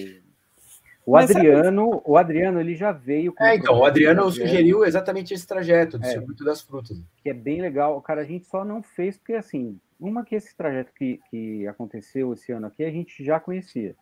o 1.09 1.12
Mas 1.12 1.31
Adriano, 1.31 1.94
é... 1.94 2.01
o 2.05 2.18
Adriano, 2.18 2.61
ele 2.61 2.75
já 2.75 2.92
veio. 2.92 3.33
é, 3.40 3.57
então, 3.57 3.79
o 3.79 3.85
Adriano 3.87 4.31
sugeriu 4.31 4.85
exatamente 4.85 5.33
esse 5.33 5.47
trajeto 5.47 5.99
do 5.99 6.05
é, 6.05 6.11
circuito 6.11 6.44
das 6.44 6.61
frutas. 6.61 7.03
Que 7.23 7.31
é 7.31 7.33
bem 7.33 7.62
legal. 7.62 7.99
Cara, 8.03 8.21
a 8.21 8.25
gente 8.25 8.47
só 8.47 8.62
não 8.62 8.83
fez 8.83 9.16
porque, 9.16 9.33
assim, 9.33 9.81
uma 9.99 10.23
que 10.23 10.35
esse 10.35 10.55
trajeto 10.55 10.92
que, 10.92 11.18
que 11.31 11.66
aconteceu 11.66 12.35
esse 12.35 12.53
ano 12.53 12.66
aqui, 12.66 12.85
a 12.85 12.90
gente 12.90 13.25
já 13.25 13.40
conhecia, 13.40 13.97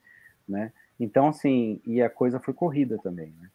né? 0.48 0.72
Então, 0.98 1.28
assim, 1.28 1.80
e 1.86 2.02
a 2.02 2.10
coisa 2.10 2.40
foi 2.40 2.52
corrida 2.52 2.98
também, 2.98 3.32
né? 3.40 3.50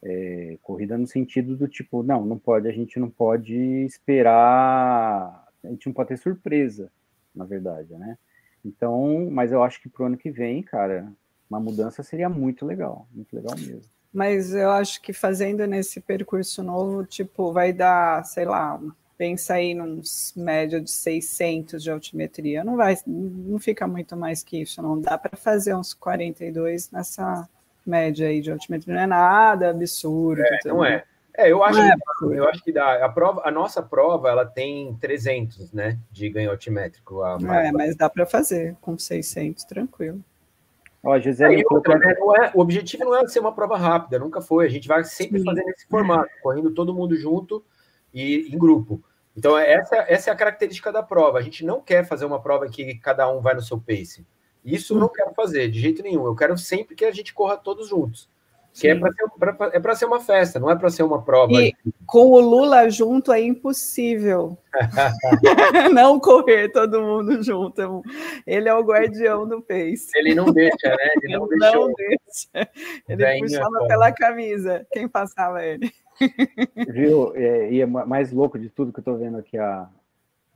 É, 0.00 0.58
corrida 0.62 0.96
no 0.96 1.08
sentido 1.08 1.56
do 1.56 1.66
tipo, 1.66 2.00
não, 2.04 2.24
não 2.24 2.38
pode, 2.38 2.68
a 2.68 2.72
gente 2.72 3.00
não 3.00 3.10
pode 3.10 3.56
esperar, 3.86 5.48
a 5.64 5.68
gente 5.68 5.86
não 5.86 5.92
pode 5.92 6.10
ter 6.10 6.16
surpresa, 6.16 6.92
na 7.34 7.44
verdade, 7.44 7.92
né? 7.96 8.16
Então, 8.64 9.28
mas 9.32 9.50
eu 9.50 9.64
acho 9.64 9.82
que 9.82 9.88
pro 9.88 10.04
ano 10.04 10.16
que 10.16 10.30
vem, 10.30 10.62
cara, 10.62 11.12
uma 11.48 11.60
mudança 11.60 12.02
seria 12.02 12.28
muito 12.28 12.64
legal, 12.66 13.06
muito 13.12 13.34
legal 13.34 13.54
mesmo. 13.56 13.82
Mas 14.12 14.54
eu 14.54 14.70
acho 14.70 15.02
que 15.02 15.12
fazendo 15.12 15.66
nesse 15.66 16.00
percurso 16.00 16.62
novo, 16.62 17.04
tipo, 17.04 17.52
vai 17.52 17.72
dar, 17.72 18.24
sei 18.24 18.44
lá, 18.44 18.80
pensa 19.18 19.54
aí 19.54 19.74
nos 19.74 20.32
média 20.36 20.80
de 20.80 20.90
600 20.90 21.82
de 21.82 21.90
altimetria, 21.90 22.62
não 22.62 22.76
vai, 22.76 22.96
não 23.06 23.58
fica 23.58 23.86
muito 23.86 24.16
mais 24.16 24.42
que 24.42 24.62
isso, 24.62 24.80
não 24.80 25.00
dá 25.00 25.18
para 25.18 25.36
fazer 25.36 25.74
uns 25.74 25.92
42 25.92 26.90
nessa 26.90 27.48
média 27.84 28.28
aí 28.28 28.40
de 28.40 28.50
altimetria, 28.52 28.94
não 28.94 29.02
é 29.02 29.06
nada 29.06 29.70
absurdo. 29.70 30.42
É, 30.42 30.58
não 30.64 30.84
é. 30.84 31.04
É, 31.36 31.50
eu 31.50 31.64
acho, 31.64 31.80
é, 31.80 31.96
que, 31.96 32.24
eu 32.26 32.48
acho 32.48 32.62
que 32.62 32.72
dá. 32.72 33.04
A, 33.04 33.08
prova, 33.08 33.42
a 33.44 33.50
nossa 33.50 33.82
prova 33.82 34.28
ela 34.28 34.46
tem 34.46 34.94
300, 35.00 35.72
né, 35.72 35.98
de 36.10 36.30
ganho 36.30 36.50
altimétrico. 36.50 37.22
A 37.22 37.36
é, 37.42 37.72
mas 37.72 37.96
dá 37.96 38.08
para 38.08 38.24
fazer 38.24 38.76
com 38.80 38.96
600, 38.96 39.64
tranquilo. 39.64 40.22
Ó, 41.04 41.18
Gisele, 41.18 41.60
é, 41.60 41.64
outra, 41.70 41.98
né, 41.98 42.12
é, 42.12 42.50
o 42.54 42.60
objetivo 42.60 43.04
não 43.04 43.14
é 43.14 43.28
ser 43.28 43.38
uma 43.38 43.54
prova 43.54 43.76
rápida, 43.76 44.18
nunca 44.18 44.40
foi. 44.40 44.66
A 44.66 44.70
gente 44.70 44.88
vai 44.88 45.04
sempre 45.04 45.38
Sim. 45.38 45.44
fazer 45.44 45.62
nesse 45.64 45.86
formato, 45.86 46.30
correndo 46.42 46.70
todo 46.70 46.94
mundo 46.94 47.14
junto 47.14 47.62
e 48.12 48.48
em 48.50 48.58
grupo. 48.58 49.02
Então, 49.36 49.58
essa, 49.58 49.96
essa 50.08 50.30
é 50.30 50.32
a 50.32 50.36
característica 50.36 50.90
da 50.90 51.02
prova. 51.02 51.38
A 51.38 51.42
gente 51.42 51.64
não 51.64 51.80
quer 51.80 52.06
fazer 52.06 52.24
uma 52.24 52.40
prova 52.40 52.66
em 52.66 52.70
que 52.70 52.94
cada 52.94 53.30
um 53.30 53.40
vai 53.40 53.54
no 53.54 53.60
seu 53.60 53.78
pace. 53.78 54.26
Isso 54.64 54.94
eu 54.94 54.98
não 54.98 55.08
quero 55.08 55.34
fazer, 55.34 55.68
de 55.68 55.78
jeito 55.78 56.02
nenhum. 56.02 56.24
Eu 56.24 56.34
quero 56.34 56.56
sempre 56.56 56.94
que 56.94 57.04
a 57.04 57.12
gente 57.12 57.34
corra 57.34 57.56
todos 57.56 57.88
juntos. 57.88 58.30
Que 58.74 58.88
é 58.88 58.94
para 58.96 59.12
ser, 59.12 59.92
é 59.92 59.94
ser 59.94 60.04
uma 60.06 60.20
festa, 60.20 60.58
não 60.58 60.68
é 60.68 60.74
para 60.74 60.90
ser 60.90 61.04
uma 61.04 61.22
prova. 61.22 61.52
E 61.52 61.72
com 62.06 62.32
o 62.32 62.40
Lula 62.40 62.90
junto 62.90 63.32
é 63.32 63.40
impossível 63.40 64.58
não 65.94 66.18
correr 66.18 66.70
todo 66.70 67.00
mundo 67.00 67.40
junto. 67.40 68.02
Ele 68.44 68.68
é 68.68 68.74
o 68.74 68.82
guardião 68.82 69.46
do 69.46 69.62
pace. 69.62 70.10
Ele 70.16 70.34
não 70.34 70.46
deixa, 70.46 70.88
né? 70.88 71.08
Ele 71.22 71.38
não, 71.38 71.46
ele 71.52 71.72
não 71.72 71.92
deixa. 71.92 72.70
Ele 73.08 73.40
puxava 73.40 73.86
pela 73.86 74.10
camisa 74.10 74.84
quem 74.90 75.06
passava 75.06 75.64
ele. 75.64 75.92
Viu? 76.88 77.32
É, 77.36 77.70
e 77.72 77.80
é 77.80 77.86
mais 77.86 78.32
louco 78.32 78.58
de 78.58 78.68
tudo 78.68 78.92
que 78.92 78.98
eu 78.98 79.02
estou 79.02 79.16
vendo 79.16 79.38
aqui 79.38 79.56
a, 79.56 79.88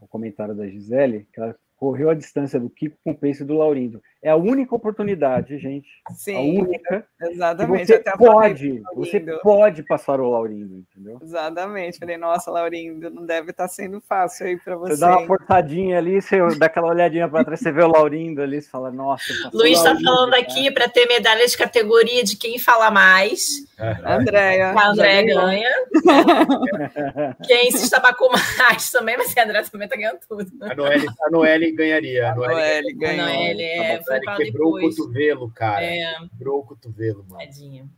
o 0.01 0.09
comentário 0.09 0.57
da 0.57 0.67
Gisele, 0.67 1.29
que 1.33 1.41
ela 1.41 1.55
correu 1.79 2.11
a 2.11 2.15
distância 2.15 2.59
do 2.59 2.69
Kiko 2.69 2.99
com 3.05 3.13
o 3.13 3.15
pace 3.15 3.45
do 3.45 3.57
Laurindo. 3.57 4.03
É 4.21 4.31
a 4.31 4.37
única 4.37 4.75
oportunidade, 4.75 5.59
gente. 5.59 5.89
Sim, 6.11 6.35
a 6.35 6.63
única. 6.63 7.07
Exatamente. 7.23 7.87
Você 7.87 7.99
pode, 8.19 8.83
você 8.95 9.21
pode 9.21 9.83
passar 9.85 10.21
o 10.21 10.29
Laurindo, 10.29 10.75
entendeu? 10.75 11.21
Exatamente. 11.23 11.99
Falei, 12.01 12.17
nossa, 12.17 12.51
Laurindo, 12.51 13.09
não 13.11 13.25
deve 13.25 13.53
estar 13.53 13.65
tá 13.65 13.69
sendo 13.69 14.01
fácil 14.01 14.47
aí 14.47 14.59
para 14.59 14.77
você. 14.77 14.97
Você 14.97 15.01
dá 15.01 15.19
uma 15.19 15.27
forçadinha 15.27 15.99
ali, 15.99 16.21
você 16.21 16.37
dá 16.59 16.67
aquela 16.67 16.89
olhadinha 16.89 17.29
para 17.29 17.45
trás, 17.45 17.61
você 17.61 17.71
vê 17.71 17.83
o 17.83 17.93
Laurindo 17.93 18.43
ali, 18.43 18.61
você 18.61 18.69
fala, 18.69 18.91
nossa. 18.91 19.33
Luiz 19.53 19.79
está 19.79 19.95
falando 20.01 20.35
aqui 20.35 20.69
para 20.73 20.89
ter 20.89 21.07
medalha 21.07 21.47
de 21.47 21.57
categoria 21.57 22.25
de 22.25 22.37
quem 22.37 22.59
fala 22.59 22.91
mais. 22.91 23.69
Andréia. 24.05 24.73
A 24.73 24.89
Andréia 24.89 25.23
ganha. 25.33 25.71
quem 27.47 27.71
se 27.71 27.85
estabacou 27.85 28.31
mais 28.59 28.91
também, 28.91 29.17
mas 29.17 29.37
a 29.37 29.45
Andréia 29.45 29.65
também 29.71 29.87
está 29.87 29.97
ganhando 29.97 30.19
tudo. 30.29 30.45
A 30.61 30.75
Noelle, 30.75 31.07
a 31.23 31.31
Noelle 31.31 31.68
ganharia. 31.73 32.33
A 32.33 32.35
Noelle 32.35 32.95
ganhou. 32.95 33.25
A 33.25 33.29
Noelle 33.29 33.63
é, 33.63 34.03
foi 34.03 34.21
quebrou 34.21 34.75
depois. 34.75 34.99
o 34.99 35.03
cotovelo, 35.03 35.51
cara. 35.51 35.85
É. 35.85 36.15
Quebrou 36.31 36.61
o 36.61 36.65
cotovelo, 36.65 37.25
mano. 37.29 37.39
Tadinha. 37.39 37.89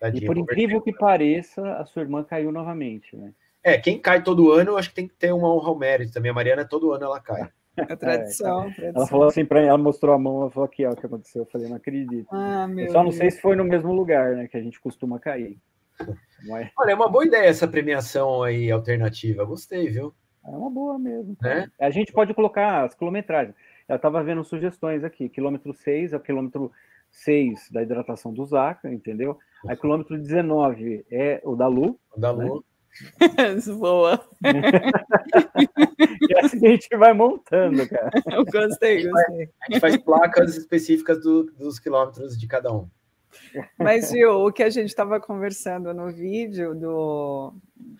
Tadinha. 0.00 0.22
E 0.22 0.26
por 0.26 0.38
incrível 0.38 0.80
que 0.80 0.92
pareça, 0.92 1.62
a 1.74 1.84
sua 1.84 2.02
irmã 2.02 2.24
caiu 2.24 2.50
novamente, 2.50 3.16
né? 3.16 3.32
É, 3.62 3.76
quem 3.76 3.98
cai 3.98 4.22
todo 4.22 4.52
ano, 4.52 4.72
eu 4.72 4.78
acho 4.78 4.88
que 4.88 4.94
tem 4.94 5.06
que 5.06 5.14
ter 5.14 5.32
uma 5.32 5.54
honra 5.54 5.68
ao 5.68 5.78
mérito 5.78 6.12
também. 6.12 6.30
A 6.30 6.34
Mariana, 6.34 6.64
todo 6.64 6.92
ano 6.92 7.04
ela 7.04 7.20
cai. 7.20 7.50
É 7.76 7.96
tradição, 7.96 8.62
é, 8.62 8.74
tradição. 8.74 8.92
Ela 8.94 9.06
falou 9.06 9.28
assim 9.28 9.44
para 9.44 9.60
mim, 9.60 9.66
ela 9.68 9.78
mostrou 9.78 10.14
a 10.14 10.18
mão, 10.18 10.42
ela 10.42 10.50
falou 10.50 10.66
aqui, 10.66 10.84
ó, 10.84 10.90
o 10.90 10.96
que 10.96 11.06
aconteceu. 11.06 11.42
Eu 11.42 11.46
falei, 11.46 11.68
não 11.68 11.76
acredito. 11.76 12.26
Ah, 12.32 12.68
eu 12.76 12.90
só 12.90 13.02
não 13.02 13.12
sei 13.12 13.30
se 13.30 13.40
foi 13.40 13.54
no 13.54 13.64
mesmo 13.64 13.92
lugar, 13.92 14.34
né, 14.36 14.48
que 14.48 14.56
a 14.56 14.62
gente 14.62 14.80
costuma 14.80 15.18
cair. 15.18 15.58
Mas... 16.48 16.70
Olha, 16.78 16.92
é 16.92 16.94
uma 16.94 17.08
boa 17.08 17.24
ideia 17.24 17.46
essa 17.46 17.68
premiação 17.68 18.42
aí 18.42 18.70
alternativa. 18.70 19.44
Gostei, 19.44 19.88
viu? 19.88 20.14
É 20.44 20.50
uma 20.50 20.70
boa 20.70 20.98
mesmo. 20.98 21.36
É? 21.44 21.68
A 21.78 21.90
gente 21.90 22.12
pode 22.12 22.32
colocar 22.34 22.84
as 22.84 22.94
quilometragens. 22.94 23.54
Eu 23.88 23.96
estava 23.96 24.22
vendo 24.22 24.44
sugestões 24.44 25.04
aqui. 25.04 25.28
Quilômetro 25.28 25.74
6 25.74 26.12
é 26.12 26.16
o 26.16 26.20
quilômetro 26.20 26.72
6 27.10 27.70
da 27.70 27.82
hidratação 27.82 28.32
do 28.32 28.44
Zaca, 28.46 28.92
entendeu? 28.92 29.38
Aí 29.66 29.76
quilômetro 29.76 30.16
19 30.16 31.04
é 31.10 31.40
o 31.44 31.56
da 31.56 31.66
Lu. 31.66 31.98
O 32.16 32.20
da 32.20 32.30
Lu. 32.30 32.56
Né? 32.56 32.62
Boa. 33.78 34.20
e, 36.28 36.38
assim, 36.38 36.66
a 36.66 36.70
gente 36.70 36.96
vai 36.96 37.12
montando, 37.12 37.88
cara. 37.88 38.10
Eu 38.30 38.44
gostei, 38.44 39.08
gostei. 39.08 39.50
A 39.62 39.72
gente 39.72 39.80
faz 39.80 39.96
placas 39.98 40.56
específicas 40.56 41.20
do, 41.20 41.44
dos 41.52 41.78
quilômetros 41.78 42.38
de 42.38 42.46
cada 42.46 42.72
um. 42.72 42.88
Mas, 43.78 44.10
viu, 44.10 44.46
o 44.46 44.52
que 44.52 44.62
a 44.62 44.70
gente 44.70 44.88
estava 44.88 45.20
conversando 45.20 45.92
no 45.94 46.10
vídeo, 46.10 46.74
do, 46.74 47.54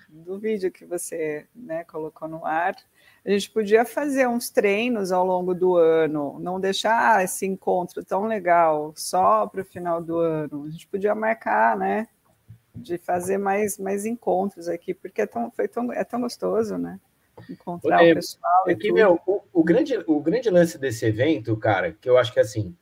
do 0.08 0.38
vídeo 0.38 0.70
que 0.70 0.84
você 0.84 1.46
né, 1.54 1.84
colocou 1.84 2.28
no 2.28 2.44
ar, 2.44 2.76
a 3.24 3.30
gente 3.30 3.50
podia 3.50 3.84
fazer 3.84 4.26
uns 4.26 4.48
treinos 4.48 5.12
ao 5.12 5.24
longo 5.24 5.54
do 5.54 5.76
ano, 5.76 6.38
não 6.40 6.58
deixar 6.58 7.22
esse 7.22 7.46
encontro 7.46 8.04
tão 8.04 8.24
legal 8.24 8.92
só 8.96 9.46
para 9.46 9.60
o 9.60 9.64
final 9.64 10.02
do 10.02 10.18
ano. 10.18 10.64
A 10.64 10.70
gente 10.70 10.86
podia 10.86 11.14
marcar, 11.14 11.76
né? 11.76 12.08
De 12.74 12.96
fazer 12.96 13.36
mais, 13.36 13.78
mais 13.78 14.06
encontros 14.06 14.68
aqui, 14.68 14.94
porque 14.94 15.22
é 15.22 15.26
tão, 15.26 15.50
foi 15.50 15.68
tão, 15.68 15.92
é 15.92 16.02
tão 16.02 16.20
gostoso, 16.20 16.78
né? 16.78 16.98
Encontrar 17.48 18.04
é, 18.04 18.12
o 18.12 18.14
pessoal. 18.14 18.64
É 18.68 18.74
que, 18.74 18.90
meu, 18.92 19.20
o, 19.26 19.42
o, 19.52 19.64
grande, 19.64 19.98
o 20.06 20.20
grande 20.20 20.48
lance 20.48 20.78
desse 20.78 21.04
evento, 21.04 21.56
cara, 21.56 21.92
que 21.92 22.08
eu 22.08 22.16
acho 22.16 22.32
que 22.32 22.40
assim, 22.40 22.74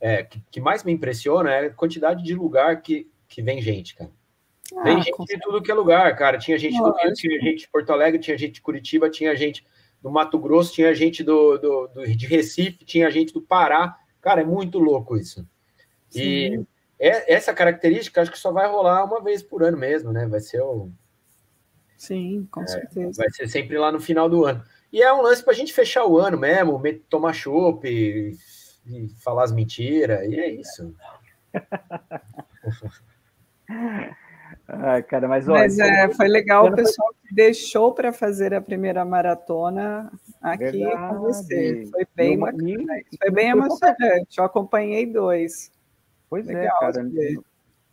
é, 0.00 0.22
que, 0.22 0.42
que 0.50 0.60
mais 0.60 0.84
me 0.84 0.92
impressiona 0.92 1.50
é 1.50 1.66
a 1.66 1.70
quantidade 1.70 2.22
de 2.22 2.34
lugar 2.34 2.82
que, 2.82 3.10
que 3.28 3.42
vem 3.42 3.60
gente, 3.60 3.94
cara. 3.94 4.10
Ah, 4.76 4.82
Tem 4.82 5.02
gente 5.02 5.24
de 5.24 5.40
tudo 5.40 5.62
que 5.62 5.70
é 5.70 5.74
lugar, 5.74 6.16
cara. 6.16 6.38
Tinha 6.38 6.58
gente 6.58 6.76
do 6.76 6.92
Rio, 6.92 7.12
tinha 7.14 7.40
gente 7.40 7.60
de 7.60 7.68
Porto 7.68 7.90
Alegre, 7.90 8.18
tinha 8.18 8.36
gente 8.36 8.54
de 8.54 8.62
Curitiba, 8.62 9.08
tinha 9.08 9.34
gente 9.36 9.64
do 10.02 10.10
Mato 10.10 10.38
Grosso, 10.38 10.72
tinha 10.72 10.94
gente 10.94 11.22
do, 11.22 11.58
do, 11.58 11.86
do 11.88 12.16
de 12.16 12.26
Recife, 12.26 12.84
tinha 12.84 13.10
gente 13.10 13.32
do 13.32 13.40
Pará. 13.40 13.96
Cara, 14.20 14.40
é 14.40 14.44
muito 14.44 14.78
louco 14.78 15.16
isso. 15.16 15.46
Sim. 16.08 16.20
E 16.20 16.66
é, 16.98 17.34
essa 17.34 17.54
característica 17.54 18.20
acho 18.20 18.30
que 18.30 18.38
só 18.38 18.50
vai 18.50 18.68
rolar 18.68 19.04
uma 19.04 19.22
vez 19.22 19.42
por 19.42 19.62
ano 19.62 19.76
mesmo, 19.76 20.12
né? 20.12 20.26
Vai 20.26 20.40
ser 20.40 20.60
o. 20.60 20.90
Sim, 21.96 22.46
com 22.50 22.62
é, 22.62 22.66
certeza. 22.66 23.22
Vai 23.22 23.30
ser 23.30 23.48
sempre 23.48 23.78
lá 23.78 23.92
no 23.92 24.00
final 24.00 24.28
do 24.28 24.44
ano. 24.44 24.62
E 24.92 25.02
é 25.02 25.12
um 25.12 25.22
lance 25.22 25.42
para 25.42 25.52
a 25.52 25.56
gente 25.56 25.72
fechar 25.72 26.06
o 26.06 26.18
ano 26.18 26.38
mesmo, 26.38 26.82
tomar 27.08 27.32
chopp 27.32 27.86
e, 28.88 29.08
falar 29.22 29.44
as 29.44 29.52
mentiras, 29.52 30.22
e 30.28 30.38
é 30.38 30.50
isso. 30.50 30.94
Ai, 34.68 35.02
cara, 35.02 35.28
mas, 35.28 35.46
mas 35.46 35.78
é, 35.78 36.08
foi 36.08 36.28
legal 36.28 36.66
o 36.66 36.74
pessoal 36.74 37.08
que 37.22 37.34
deixou 37.34 37.92
para 37.92 38.12
fazer 38.12 38.52
a 38.52 38.60
primeira 38.60 39.04
maratona 39.04 40.10
aqui 40.42 40.84
Verdade. 40.84 41.14
com 41.14 41.20
você. 41.20 41.86
Foi 41.90 42.06
bem 42.14 42.38
bacana. 42.38 43.00
Foi 43.18 43.30
bem 43.30 43.50
emocionante. 43.50 44.38
Eu 44.38 44.44
acompanhei 44.44 45.06
dois. 45.06 45.70
Pois 46.28 46.48
é, 46.48 46.54
legal, 46.54 46.76
é, 46.76 46.80
cara. 46.80 47.08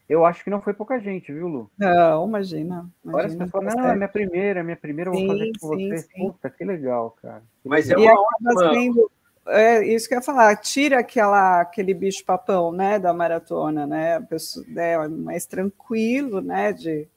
Eu 0.09 0.25
acho 0.25 0.43
que 0.43 0.49
não 0.49 0.61
foi 0.61 0.73
pouca 0.73 0.99
gente, 0.99 1.31
viu, 1.31 1.47
Lu? 1.47 1.71
Não, 1.77 2.27
imagina. 2.27 2.89
Agora 3.05 3.27
as 3.27 3.35
pessoas, 3.35 3.75
não, 3.75 3.87
é 3.87 3.95
minha 3.95 4.09
primeira, 4.09 4.59
é 4.59 4.63
minha 4.63 4.75
primeira, 4.75 5.09
eu 5.09 5.13
vou 5.13 5.21
sim, 5.21 5.27
fazer 5.27 5.51
com 5.59 5.77
sim, 5.77 5.89
você. 5.89 5.97
Sim. 5.97 6.31
Puta, 6.31 6.49
que 6.49 6.65
legal, 6.65 7.11
cara. 7.21 7.43
Mas 7.63 7.89
é 7.89 7.97
uma 7.97 8.11
ótima... 8.11 8.73
Sendo 8.73 9.11
é 9.47 9.85
isso 9.85 10.07
que 10.07 10.13
eu 10.13 10.19
ia 10.19 10.23
falar, 10.23 10.55
tira 10.57 10.99
aquela, 10.99 11.61
aquele 11.61 11.93
bicho 11.93 12.23
papão, 12.23 12.71
né, 12.71 12.97
da 12.99 13.13
maratona, 13.13 13.85
né, 13.85 14.15
a 14.15 14.21
pessoa, 14.21 14.65
é 14.75 15.07
mais 15.07 15.45
tranquilo, 15.45 16.41
né, 16.41 16.71
de, 16.71 17.07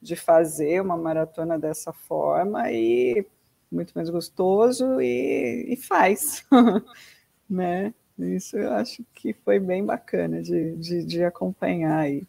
de 0.00 0.16
fazer 0.16 0.80
uma 0.80 0.96
maratona 0.96 1.58
dessa 1.58 1.92
forma 1.92 2.70
e 2.72 3.24
muito 3.70 3.92
mais 3.94 4.10
gostoso 4.10 5.00
e, 5.00 5.66
e 5.68 5.76
faz, 5.76 6.44
né, 7.48 7.94
isso 8.18 8.56
eu 8.56 8.72
acho 8.72 9.04
que 9.14 9.32
foi 9.32 9.60
bem 9.60 9.84
bacana 9.84 10.42
de, 10.42 10.74
de, 10.76 11.04
de 11.04 11.24
acompanhar 11.24 12.00
aí. 12.00 12.26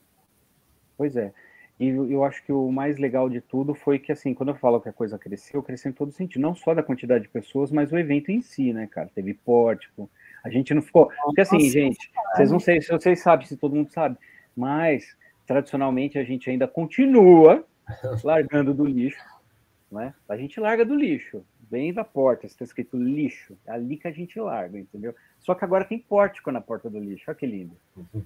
Pois 0.96 1.16
é, 1.16 1.34
e 1.80 1.88
eu 1.88 2.26
acho 2.26 2.44
que 2.44 2.52
o 2.52 2.70
mais 2.72 2.98
legal 2.98 3.30
de 3.30 3.40
tudo 3.40 3.74
foi 3.74 3.98
que, 3.98 4.12
assim, 4.12 4.34
quando 4.34 4.50
eu 4.50 4.56
falo 4.56 4.82
que 4.82 4.90
a 4.90 4.94
coisa 4.94 5.18
cresceu, 5.18 5.64
cresceu 5.64 5.90
em 5.90 5.94
todo 5.94 6.12
sentido, 6.12 6.42
não 6.42 6.54
só 6.54 6.74
da 6.74 6.84
quantidade 6.84 7.24
de 7.24 7.30
pessoas, 7.30 7.72
mas 7.72 7.92
o 7.92 7.98
evento 7.98 8.32
em 8.32 8.42
si, 8.42 8.74
né, 8.74 8.86
cara? 8.86 9.10
Teve 9.16 9.34
pórtico, 9.34 10.10
a 10.44 10.50
gente 10.50 10.74
não 10.74 10.82
ficou. 10.82 11.10
Porque, 11.24 11.42
assim, 11.42 11.58
Nossa, 11.58 11.70
gente, 11.70 12.12
cara. 12.12 12.36
vocês 12.36 12.52
não 12.52 12.60
sei 12.60 12.82
se 12.82 12.92
vocês 12.92 13.22
sabem, 13.22 13.48
se 13.48 13.56
todo 13.56 13.76
mundo 13.76 13.90
sabe, 13.90 14.18
mas 14.56 15.16
tradicionalmente 15.48 16.20
a 16.20 16.24
gente 16.24 16.50
ainda 16.50 16.68
continua 16.68 17.66
largando 18.26 18.74
do 18.74 18.86
lixo, 18.86 19.24
né? 19.90 20.14
A 20.28 20.36
gente 20.36 20.60
larga 20.60 20.84
do 20.84 20.96
lixo, 20.96 21.46
bem 21.72 21.94
da 21.94 22.04
porta, 22.04 22.46
está 22.46 22.66
escrito 22.66 22.98
lixo, 22.98 23.58
é 23.66 23.72
ali 23.72 23.96
que 23.96 24.08
a 24.08 24.12
gente 24.12 24.40
larga, 24.40 24.78
entendeu? 24.78 25.16
Só 25.40 25.56
que 25.56 25.64
agora 25.64 25.86
tem 25.86 25.98
pórtico 25.98 26.52
na 26.52 26.60
porta 26.60 26.90
do 26.90 27.00
lixo, 27.00 27.26
olha 27.28 27.38
que 27.38 27.46
lindo, 27.46 27.76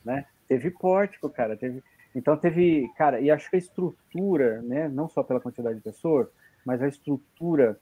né? 0.03 0.25
Teve 0.47 0.71
pórtico, 0.71 1.29
cara, 1.29 1.55
teve. 1.55 1.83
Então 2.15 2.37
teve, 2.37 2.89
cara, 2.95 3.19
e 3.19 3.31
acho 3.31 3.49
que 3.49 3.55
a 3.55 3.59
estrutura, 3.59 4.61
né, 4.61 4.87
não 4.87 5.09
só 5.09 5.23
pela 5.23 5.39
quantidade 5.39 5.77
de 5.77 5.81
pessoas, 5.81 6.27
mas 6.65 6.81
a 6.81 6.87
estrutura 6.87 7.77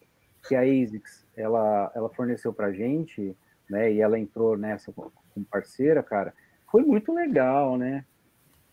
que 0.47 0.55
a 0.55 0.61
ASICS 0.61 1.27
ela, 1.35 1.91
ela 1.93 2.09
forneceu 2.09 2.53
para 2.53 2.67
a 2.67 2.73
gente, 2.73 3.35
né, 3.69 3.91
e 3.91 4.01
ela 4.01 4.17
entrou 4.17 4.57
nessa 4.57 4.91
como 4.91 5.11
parceira, 5.49 6.01
cara, 6.01 6.33
foi 6.71 6.83
muito 6.83 7.13
legal, 7.13 7.77
né? 7.77 8.05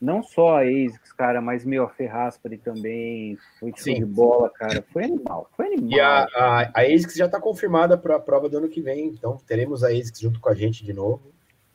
Não 0.01 0.23
só 0.23 0.59
a 0.59 0.63
ASICS, 0.63 1.13
cara, 1.13 1.41
mas 1.41 1.65
meio 1.65 1.83
a 1.83 1.89
Ferraspari 1.89 2.57
também, 2.57 3.37
foi 3.59 3.73
show 3.77 3.93
de 3.93 4.05
bola, 4.05 4.49
cara, 4.51 4.85
foi 4.93 5.05
animal, 5.05 5.51
foi 5.57 5.67
animal. 5.67 5.91
E 5.91 6.01
a, 6.01 6.25
a, 6.37 6.71
a 6.73 6.83
ASICS 6.83 7.17
já 7.17 7.27
está 7.27 7.41
confirmada 7.41 7.99
para 7.99 8.15
a 8.15 8.21
prova 8.21 8.49
do 8.49 8.59
ano 8.59 8.69
que 8.69 8.81
vem, 8.81 9.09
então 9.09 9.37
teremos 9.45 9.83
a 9.83 9.89
ASICS 9.89 10.21
junto 10.21 10.41
com 10.41 10.49
a 10.49 10.55
gente 10.55 10.85
de 10.85 10.93
novo. 10.93 11.33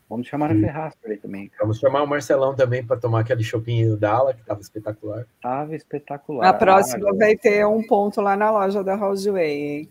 Vamos 0.08 0.26
chamar 0.26 0.52
a 0.52 0.54
Ferrasco 0.54 1.00
aí 1.08 1.16
também. 1.16 1.50
Vamos 1.58 1.78
chamar 1.78 2.02
o 2.02 2.06
Marcelão 2.06 2.54
também 2.54 2.84
para 2.84 2.96
tomar 2.96 3.20
aquele 3.20 3.42
chopinho 3.42 3.96
Dala, 3.96 4.34
que 4.34 4.40
estava 4.40 4.60
espetacular. 4.60 5.26
Tava 5.40 5.74
espetacular. 5.74 6.46
A 6.46 6.52
próxima 6.52 7.08
ah, 7.08 7.16
vai 7.16 7.36
ter 7.36 7.66
um 7.66 7.82
ponto 7.86 8.20
lá 8.20 8.36
na 8.36 8.50
loja 8.50 8.84
da 8.84 8.94
Houseway, 8.94 9.50
hein? 9.50 9.88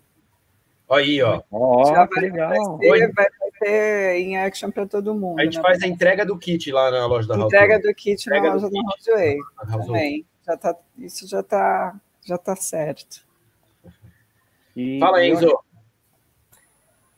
Aí, 0.90 1.22
ó. 1.22 1.42
Oh, 1.50 1.86
Já 1.86 2.06
vai, 2.06 2.22
legal. 2.22 2.78
Vai 2.78 3.00
ter, 3.00 3.12
vai 3.14 3.28
ter 3.60 4.20
em 4.20 4.38
action 4.38 4.70
para 4.70 4.86
todo 4.86 5.16
mundo. 5.16 5.40
A 5.40 5.46
gente 5.46 5.58
né? 5.58 5.64
faz 5.64 5.82
a 5.82 5.88
entrega 5.88 6.26
do 6.26 6.38
kit 6.38 6.72
lá 6.72 6.92
na 6.92 7.06
loja 7.08 7.28
da 7.28 7.36
Houseway. 7.36 7.64
Entrega 7.64 7.88
do 7.88 7.96
kit 7.96 8.22
entrega 8.22 8.48
na 8.48 8.54
loja 8.54 8.70
da 8.70 8.80
Houseway. 8.80 9.38
Também. 9.68 10.26
Já 10.46 10.58
tá, 10.58 10.76
isso 10.98 11.28
já 11.28 11.40
está 11.40 11.96
já 12.26 12.38
tá 12.38 12.56
certo. 12.56 13.26
E, 14.76 15.00
Fala, 15.00 15.26
Enzo. 15.26 15.60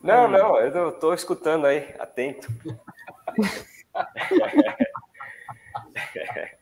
Não, 0.06 0.28
não, 0.28 0.60
eu 0.60 0.89
estou 0.89 1.16
escutando 1.16 1.66
aí, 1.66 1.95
atento. 1.97 2.47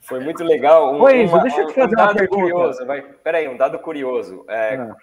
Foi 0.00 0.20
muito 0.20 0.44
legal. 0.44 0.94
Um, 0.94 1.02
Oi, 1.02 1.26
uma, 1.26 1.42
deixa 1.42 1.62
eu 1.62 1.66
te 1.66 1.74
fazer 1.74 1.94
um 1.94 1.96
dado 1.96 2.28
curioso. 2.28 2.86
Vai, 2.86 3.02
peraí, 3.02 3.48
um 3.48 3.56
dado 3.56 3.80
curioso. 3.80 4.44
É, 4.48 4.76
ah. 4.76 4.94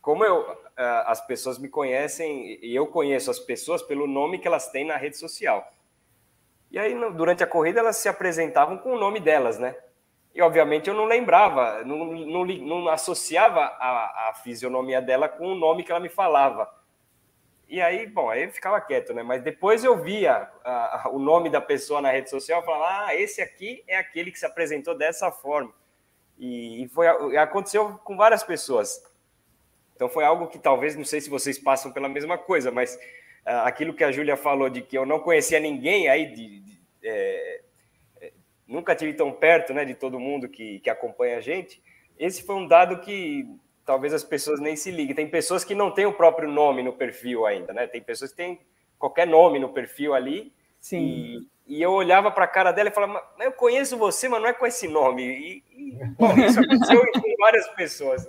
Como 0.00 0.24
eu, 0.24 0.44
é, 0.76 1.04
as 1.06 1.24
pessoas 1.24 1.56
me 1.58 1.68
conhecem 1.68 2.58
e 2.60 2.74
eu 2.74 2.88
conheço 2.88 3.30
as 3.30 3.38
pessoas 3.38 3.80
pelo 3.82 4.08
nome 4.08 4.38
que 4.38 4.48
elas 4.48 4.68
têm 4.70 4.84
na 4.84 4.96
rede 4.96 5.16
social. 5.16 5.72
E 6.70 6.78
aí, 6.78 6.94
durante 7.12 7.44
a 7.44 7.46
corrida, 7.46 7.78
elas 7.78 7.98
se 7.98 8.08
apresentavam 8.08 8.76
com 8.76 8.94
o 8.94 8.98
nome 8.98 9.20
delas, 9.20 9.58
né? 9.58 9.76
E, 10.34 10.42
obviamente, 10.42 10.88
eu 10.88 10.94
não 10.94 11.04
lembrava, 11.04 11.84
não, 11.84 12.04
não, 12.06 12.44
não 12.44 12.88
associava 12.88 13.60
a, 13.60 14.30
a, 14.30 14.34
fisionomia 14.34 15.00
dela 15.00 15.28
com 15.28 15.46
o 15.46 15.54
nome 15.54 15.84
que 15.84 15.92
ela 15.92 16.00
me 16.00 16.08
falava. 16.08 16.68
E 17.68 17.80
aí, 17.80 18.06
bom, 18.06 18.28
aí 18.28 18.42
eu 18.42 18.50
ficava 18.50 18.80
quieto, 18.80 19.14
né? 19.14 19.22
Mas 19.22 19.42
depois 19.42 19.84
eu 19.84 19.96
via 20.02 20.50
a, 20.64 21.06
a, 21.06 21.10
o 21.10 21.20
nome 21.20 21.48
da 21.48 21.60
pessoa 21.60 22.00
na 22.00 22.10
rede 22.10 22.30
social 22.30 22.62
e 22.62 22.64
falava, 22.64 23.06
ah, 23.06 23.14
esse 23.14 23.40
aqui 23.40 23.84
é 23.86 23.96
aquele 23.96 24.32
que 24.32 24.38
se 24.38 24.44
apresentou 24.44 24.98
dessa 24.98 25.30
forma. 25.30 25.72
E, 26.36 26.82
e 26.82 26.88
foi, 26.88 27.06
aconteceu 27.36 27.96
com 28.02 28.16
várias 28.16 28.42
pessoas. 28.42 29.00
Então 29.94 30.08
foi 30.08 30.24
algo 30.24 30.48
que 30.48 30.58
talvez, 30.58 30.96
não 30.96 31.04
sei 31.04 31.20
se 31.20 31.30
vocês 31.30 31.58
passam 31.60 31.92
pela 31.92 32.08
mesma 32.08 32.36
coisa, 32.36 32.72
mas 32.72 32.96
uh, 33.46 33.62
aquilo 33.64 33.94
que 33.94 34.02
a 34.02 34.10
Júlia 34.10 34.36
falou 34.36 34.68
de 34.68 34.82
que 34.82 34.98
eu 34.98 35.06
não 35.06 35.20
conhecia 35.20 35.60
ninguém 35.60 36.08
aí 36.08 36.26
de, 36.26 36.60
de 36.60 36.82
é, 37.04 37.63
nunca 38.74 38.94
tive 38.94 39.14
tão 39.14 39.32
perto 39.32 39.72
né, 39.72 39.84
de 39.84 39.94
todo 39.94 40.20
mundo 40.20 40.48
que, 40.48 40.80
que 40.80 40.90
acompanha 40.90 41.38
a 41.38 41.40
gente. 41.40 41.80
Esse 42.18 42.42
foi 42.42 42.56
um 42.56 42.66
dado 42.66 43.00
que 43.00 43.48
talvez 43.84 44.12
as 44.12 44.24
pessoas 44.24 44.60
nem 44.60 44.76
se 44.76 44.90
liguem. 44.90 45.14
Tem 45.14 45.28
pessoas 45.28 45.64
que 45.64 45.74
não 45.74 45.90
têm 45.90 46.06
o 46.06 46.12
próprio 46.12 46.48
nome 46.48 46.82
no 46.82 46.92
perfil 46.92 47.46
ainda, 47.46 47.72
né? 47.72 47.86
Tem 47.86 48.02
pessoas 48.02 48.30
que 48.30 48.36
têm 48.36 48.60
qualquer 48.98 49.26
nome 49.26 49.58
no 49.58 49.68
perfil 49.68 50.14
ali. 50.14 50.52
Sim. 50.80 50.98
E, 51.66 51.76
e 51.76 51.82
eu 51.82 51.92
olhava 51.92 52.30
para 52.30 52.44
a 52.44 52.48
cara 52.48 52.72
dela 52.72 52.88
e 52.88 52.92
falava, 52.92 53.22
eu 53.40 53.52
conheço 53.52 53.96
você, 53.96 54.28
mas 54.28 54.40
não 54.40 54.48
é 54.48 54.52
com 54.52 54.66
esse 54.66 54.88
nome. 54.88 55.22
E, 55.22 55.64
e 55.72 56.04
bom, 56.18 56.36
isso 56.38 56.60
aconteceu 56.60 57.00
com 57.12 57.36
várias 57.38 57.68
pessoas. 57.70 58.26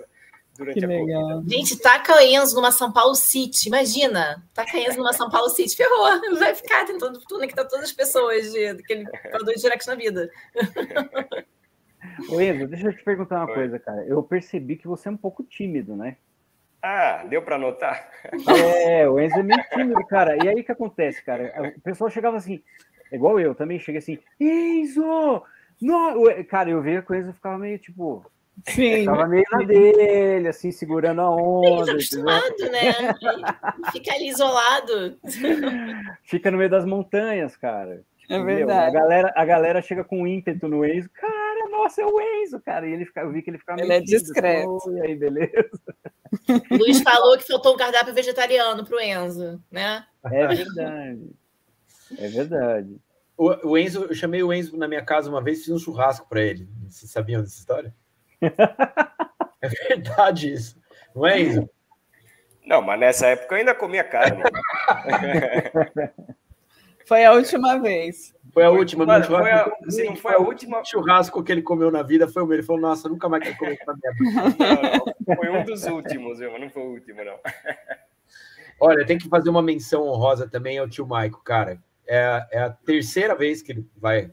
Durante 0.58 0.78
que 0.78 0.84
a 0.84 0.88
legal. 0.88 1.22
corrida. 1.22 1.56
Gente, 1.56 1.78
taca 1.78 2.16
o 2.16 2.20
Enzo 2.20 2.56
numa 2.56 2.72
São 2.72 2.92
Paulo 2.92 3.14
City, 3.14 3.68
imagina. 3.68 4.42
Taca 4.54 4.78
Enzo 4.78 4.98
numa 4.98 5.12
São 5.12 5.28
Paulo 5.28 5.48
City, 5.50 5.76
ferrou. 5.76 6.38
Vai 6.38 6.54
ficar 6.54 6.84
tentando 6.84 7.20
conectar 7.24 7.64
todas 7.64 7.86
as 7.86 7.92
pessoas 7.92 8.52
de, 8.52 8.74
daquele 8.74 9.04
dois 9.44 9.60
direct 9.60 9.86
na 9.86 9.94
vida. 9.94 10.30
Ô 12.30 12.40
Enzo, 12.40 12.66
deixa 12.68 12.88
eu 12.88 12.96
te 12.96 13.04
perguntar 13.04 13.36
uma 13.36 13.48
Oi. 13.48 13.54
coisa, 13.54 13.78
cara. 13.78 14.04
Eu 14.06 14.22
percebi 14.22 14.76
que 14.76 14.86
você 14.86 15.08
é 15.08 15.12
um 15.12 15.16
pouco 15.16 15.42
tímido, 15.42 15.94
né? 15.94 16.16
Ah, 16.82 17.24
deu 17.28 17.42
para 17.42 17.58
notar? 17.58 18.08
É, 18.86 19.08
o 19.08 19.18
Enzo 19.18 19.40
é 19.40 19.42
meio 19.42 19.62
tímido, 19.72 20.06
cara. 20.06 20.36
E 20.42 20.48
aí 20.48 20.60
o 20.60 20.64
que 20.64 20.72
acontece, 20.72 21.22
cara? 21.22 21.74
O 21.76 21.80
pessoal 21.80 22.08
chegava 22.08 22.36
assim, 22.36 22.62
igual 23.12 23.40
eu 23.40 23.54
também, 23.54 23.78
cheguei 23.80 23.98
assim, 23.98 24.18
Enzo! 24.38 25.42
No... 25.80 26.44
Cara, 26.48 26.70
eu 26.70 26.80
via 26.80 27.02
que 27.02 27.10
o 27.10 27.14
Enzo 27.14 27.32
ficava 27.32 27.58
meio 27.58 27.78
tipo, 27.78 28.24
Sim. 28.64 29.04
Tava 29.04 29.26
meio 29.26 29.44
na 29.52 29.58
dele, 29.58 30.48
assim, 30.48 30.70
segurando 30.70 31.20
a 31.20 31.30
onda. 31.30 31.92
acostumado, 31.92 32.70
né? 32.70 32.92
Fica 33.92 34.12
ali 34.12 34.28
isolado. 34.28 35.18
Fica 36.24 36.50
no 36.50 36.58
meio 36.58 36.70
das 36.70 36.84
montanhas, 36.84 37.56
cara. 37.56 38.02
É 38.28 38.42
verdade. 38.42 38.96
A 38.96 39.00
galera, 39.00 39.32
a 39.36 39.44
galera 39.44 39.82
chega 39.82 40.02
com 40.02 40.26
ímpeto 40.26 40.66
no 40.66 40.84
Enzo. 40.84 41.08
Cara, 41.10 41.68
nossa, 41.70 42.02
é 42.02 42.06
o 42.06 42.20
Enzo, 42.20 42.60
cara. 42.60 42.88
E 42.88 42.92
ele 42.92 43.04
fica, 43.04 43.20
eu 43.20 43.30
vi 43.30 43.42
que 43.42 43.50
ele 43.50 43.58
ficava 43.58 43.80
Ele 43.80 43.92
é 43.92 44.00
discreto. 44.00 44.76
Assim, 44.76 44.96
e 44.96 45.00
aí, 45.02 45.14
beleza? 45.14 45.80
O 46.70 46.76
Luiz 46.76 47.00
falou 47.02 47.38
que 47.38 47.46
faltou 47.46 47.74
um 47.74 47.76
cardápio 47.76 48.12
vegetariano 48.12 48.84
pro 48.84 49.00
Enzo, 49.00 49.62
né? 49.70 50.04
É 50.24 50.46
verdade. 50.46 51.30
É 52.18 52.28
verdade. 52.28 52.96
O, 53.36 53.70
o, 53.70 53.78
Enzo, 53.78 54.06
eu 54.08 54.14
chamei 54.14 54.42
o 54.42 54.52
Enzo 54.52 54.76
na 54.76 54.88
minha 54.88 55.04
casa 55.04 55.30
uma 55.30 55.42
vez, 55.42 55.60
fiz 55.60 55.68
um 55.68 55.78
churrasco 55.78 56.28
para 56.28 56.42
ele. 56.42 56.68
Vocês 56.88 57.10
sabiam 57.10 57.42
dessa 57.42 57.58
história? 57.58 57.94
é 59.62 59.68
verdade 59.88 60.52
isso. 60.52 60.80
Não 61.14 61.26
é, 61.26 61.40
Enzo? 61.40 61.70
Não, 62.66 62.82
mas 62.82 62.98
nessa 62.98 63.28
época 63.28 63.54
eu 63.54 63.58
ainda 63.58 63.74
comia 63.74 64.04
carne. 64.04 64.42
Foi 67.06 67.24
a 67.24 67.32
última 67.32 67.78
vez. 67.78 68.34
Foi 68.52 68.64
a 68.64 68.70
última. 68.70 69.06
Mano, 69.06 69.24
foi 69.24 69.50
a, 69.52 69.70
se 69.88 70.02
não 70.02 70.16
foi 70.16 70.34
a 70.34 70.38
última. 70.38 70.84
churrasco 70.84 71.40
que 71.42 71.52
ele 71.52 71.62
comeu 71.62 71.88
na 71.88 72.02
vida 72.02 72.26
foi 72.26 72.42
o 72.42 72.46
meu. 72.46 72.56
Ele 72.56 72.64
falou, 72.64 72.82
nossa, 72.82 73.08
nunca 73.08 73.28
mais 73.28 73.44
quero 73.44 73.56
comer 73.56 73.78
essa 73.80 73.94
merda. 74.02 74.18
Não, 74.58 75.04
não, 75.28 75.36
foi 75.36 75.50
um 75.50 75.64
dos 75.64 75.84
últimos, 75.84 76.40
mas 76.40 76.60
não 76.60 76.68
foi 76.68 76.82
o 76.82 76.90
último, 76.90 77.24
não. 77.24 77.38
Olha, 78.80 79.06
tem 79.06 79.18
que 79.18 79.28
fazer 79.28 79.48
uma 79.48 79.62
menção 79.62 80.02
honrosa 80.02 80.48
também 80.48 80.78
ao 80.78 80.88
tio 80.88 81.06
Maico, 81.06 81.44
cara. 81.44 81.80
É, 82.08 82.44
é 82.50 82.58
a 82.58 82.70
terceira 82.70 83.36
vez 83.36 83.62
que 83.62 83.70
ele 83.70 83.88
vai 83.96 84.28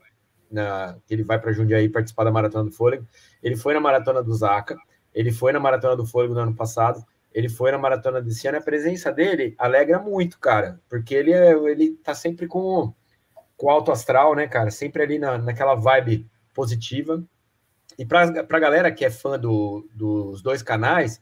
na, 0.53 0.97
que 1.05 1.13
ele 1.13 1.23
vai 1.23 1.39
para 1.39 1.51
Jundiaí 1.51 1.89
participar 1.89 2.23
da 2.23 2.31
Maratona 2.31 2.69
do 2.69 2.75
Fôlego. 2.75 3.05
Ele 3.41 3.55
foi 3.55 3.73
na 3.73 3.79
Maratona 3.79 4.23
do 4.23 4.33
Zaca, 4.33 4.77
ele 5.13 5.31
foi 5.31 5.51
na 5.51 5.59
Maratona 5.59 5.95
do 5.95 6.05
Fôlego 6.05 6.33
no 6.33 6.41
ano 6.41 6.55
passado, 6.55 7.03
ele 7.33 7.49
foi 7.49 7.71
na 7.71 7.77
Maratona 7.77 8.21
desse 8.21 8.47
ano. 8.47 8.59
A 8.59 8.61
presença 8.61 9.11
dele 9.11 9.55
alegra 9.57 9.99
muito, 9.99 10.39
cara, 10.39 10.79
porque 10.87 11.15
ele, 11.15 11.33
é, 11.33 11.51
ele 11.53 11.95
tá 12.03 12.13
sempre 12.13 12.47
com, 12.47 12.93
com 13.57 13.69
alto 13.69 13.91
astral, 13.91 14.35
né, 14.35 14.47
cara? 14.47 14.69
Sempre 14.69 15.01
ali 15.01 15.17
na, 15.17 15.37
naquela 15.37 15.73
vibe 15.73 16.27
positiva. 16.53 17.23
E 17.97 18.05
para 18.05 18.23
a 18.23 18.59
galera 18.59 18.91
que 18.91 19.03
é 19.03 19.09
fã 19.09 19.37
do, 19.39 19.87
dos 19.93 20.41
dois 20.41 20.61
canais, 20.61 21.19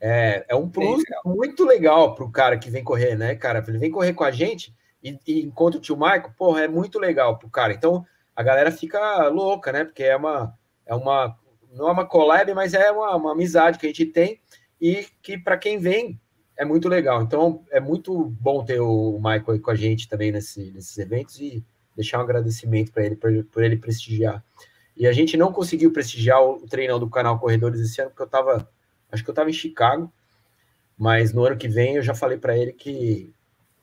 é, 0.00 0.44
é 0.48 0.54
um 0.54 0.68
plus 0.68 1.02
muito 1.24 1.64
legal 1.64 2.14
para 2.14 2.24
o 2.24 2.32
cara 2.32 2.58
que 2.58 2.70
vem 2.70 2.82
correr, 2.82 3.16
né, 3.16 3.34
cara? 3.34 3.62
Ele 3.68 3.78
vem 3.78 3.90
correr 3.90 4.14
com 4.14 4.24
a 4.24 4.30
gente 4.30 4.74
e, 5.02 5.18
e 5.26 5.42
encontra 5.42 5.78
o 5.78 5.82
tio 5.82 5.96
Maico, 5.96 6.34
porra, 6.36 6.62
é 6.62 6.68
muito 6.68 6.98
legal 6.98 7.38
pro 7.38 7.50
cara. 7.50 7.72
Então 7.72 8.04
a 8.34 8.42
galera 8.42 8.70
fica 8.70 9.28
louca, 9.28 9.72
né? 9.72 9.84
Porque 9.84 10.02
é 10.02 10.16
uma, 10.16 10.56
é 10.86 10.94
uma 10.94 11.36
não 11.72 11.88
é 11.88 11.92
uma 11.92 12.06
collab, 12.06 12.52
mas 12.54 12.74
é 12.74 12.90
uma, 12.90 13.16
uma 13.16 13.32
amizade 13.32 13.78
que 13.78 13.86
a 13.86 13.88
gente 13.88 14.06
tem 14.06 14.40
e 14.80 15.06
que 15.22 15.38
para 15.38 15.56
quem 15.56 15.78
vem 15.78 16.20
é 16.56 16.64
muito 16.64 16.88
legal. 16.88 17.22
Então 17.22 17.64
é 17.70 17.80
muito 17.80 18.24
bom 18.40 18.64
ter 18.64 18.80
o 18.80 19.16
Michael 19.16 19.44
aí 19.48 19.58
com 19.58 19.70
a 19.70 19.74
gente 19.74 20.08
também 20.08 20.30
nesse, 20.30 20.70
nesses 20.72 20.96
eventos 20.98 21.40
e 21.40 21.64
deixar 21.96 22.18
um 22.18 22.22
agradecimento 22.22 22.92
para 22.92 23.04
ele 23.04 23.16
por, 23.16 23.44
por, 23.44 23.62
ele 23.62 23.76
prestigiar. 23.76 24.44
E 24.96 25.06
a 25.06 25.12
gente 25.12 25.36
não 25.36 25.52
conseguiu 25.52 25.92
prestigiar 25.92 26.42
o, 26.42 26.66
treinão 26.66 26.98
do 26.98 27.08
canal 27.08 27.38
Corredores 27.38 27.80
esse 27.80 28.00
ano 28.00 28.10
porque 28.10 28.22
eu 28.22 28.28
tava, 28.28 28.68
acho 29.10 29.24
que 29.24 29.30
eu 29.30 29.34
tava 29.34 29.50
em 29.50 29.54
Chicago, 29.54 30.12
mas 30.96 31.32
no 31.32 31.44
ano 31.44 31.56
que 31.56 31.68
vem 31.68 31.96
eu 31.96 32.02
já 32.02 32.14
falei 32.14 32.38
para 32.38 32.56
ele 32.56 32.72
que 32.72 33.32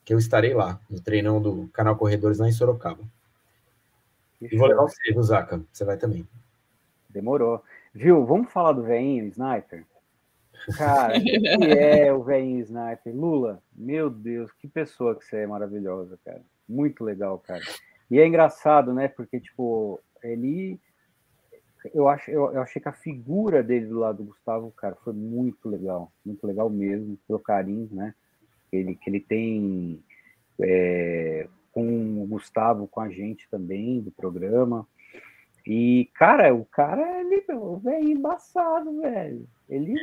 que 0.06 0.14
eu 0.14 0.18
estarei 0.18 0.56
lá, 0.56 0.80
no 0.90 1.00
treinão 1.00 1.40
do 1.40 1.68
canal 1.72 1.96
Corredores 1.96 2.40
lá 2.40 2.50
em 2.50 2.52
Sorocaba. 2.52 3.04
E 4.42 4.58
vou 4.58 4.68
levar 4.68 4.84
você, 4.84 5.22
Zaka. 5.22 5.62
Você 5.72 5.84
vai 5.84 5.98
também. 5.98 6.28
Demorou. 7.10 7.64
Viu? 7.94 8.26
Vamos 8.26 8.52
falar 8.52 8.74
do 8.74 8.84
veinho 8.84 9.26
Sniper? 9.26 9.86
Cara, 10.78 11.20
que 11.20 11.38
é 11.78 12.14
o 12.14 12.24
veinho 12.24 12.60
Sniper? 12.60 13.16
Lula, 13.16 13.62
meu 13.74 14.10
Deus, 14.10 14.52
que 14.54 14.68
pessoa 14.68 15.16
que 15.16 15.26
você 15.26 15.38
é 15.38 15.48
maravilhosa, 15.48 16.20
cara. 16.24 16.42
Muito 16.68 17.04
legal, 17.04 17.40
cara. 17.40 17.62
E 18.10 18.20
é 18.20 18.26
engraçado, 18.26 18.94
né? 18.94 19.08
Porque, 19.08 19.40
tipo, 19.40 20.00
ele. 20.24 20.80
Eu, 21.94 22.08
acho, 22.10 22.30
eu, 22.30 22.52
eu 22.54 22.62
achei 22.62 22.82
que 22.82 22.90
a 22.90 22.94
figura 22.94 23.64
dele 23.64 23.88
do 23.88 24.00
lado 24.00 24.18
do 24.18 24.26
Gustavo, 24.26 24.72
cara, 24.72 24.96
foi 25.04 25.14
muito 25.14 25.70
legal. 25.70 26.12
Muito 26.26 26.46
legal 26.46 26.70
mesmo, 26.70 27.18
pelo 27.28 27.40
carinho, 27.40 27.90
né? 27.92 28.14
ele, 28.72 28.96
que 28.96 29.10
ele 29.10 29.20
tem 29.20 30.04
é, 30.62 31.48
com 31.80 32.24
o 32.24 32.28
Gustavo, 32.28 32.88
com 32.88 33.00
a 33.00 33.10
gente 33.10 33.48
também 33.50 34.02
do 34.02 34.12
programa. 34.12 34.86
E, 35.66 36.10
cara, 36.14 36.54
o 36.54 36.66
cara, 36.66 37.22
ele 37.22 37.46
é 37.88 38.02
embaçado, 38.02 39.02
velho. 39.02 39.48
Ele 39.70 39.94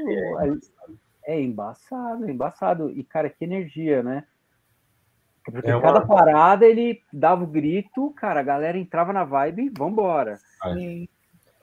é, 1.26 1.34
é 1.34 1.40
embaçado, 1.40 2.26
é 2.26 2.30
embaçado. 2.30 2.90
E, 2.90 3.02
cara, 3.04 3.28
que 3.28 3.44
energia, 3.44 4.02
né? 4.02 4.24
Porque 5.44 5.70
é 5.70 5.76
uma... 5.76 5.82
cada 5.82 6.00
parada 6.00 6.66
ele 6.66 7.02
dava 7.12 7.44
o 7.44 7.46
grito, 7.46 8.10
cara, 8.16 8.40
a 8.40 8.44
galera 8.44 8.78
entrava 8.78 9.12
na 9.12 9.24
vibe 9.24 9.66
e 9.66 9.70
vambora. 9.70 10.38
Sim. 10.62 11.08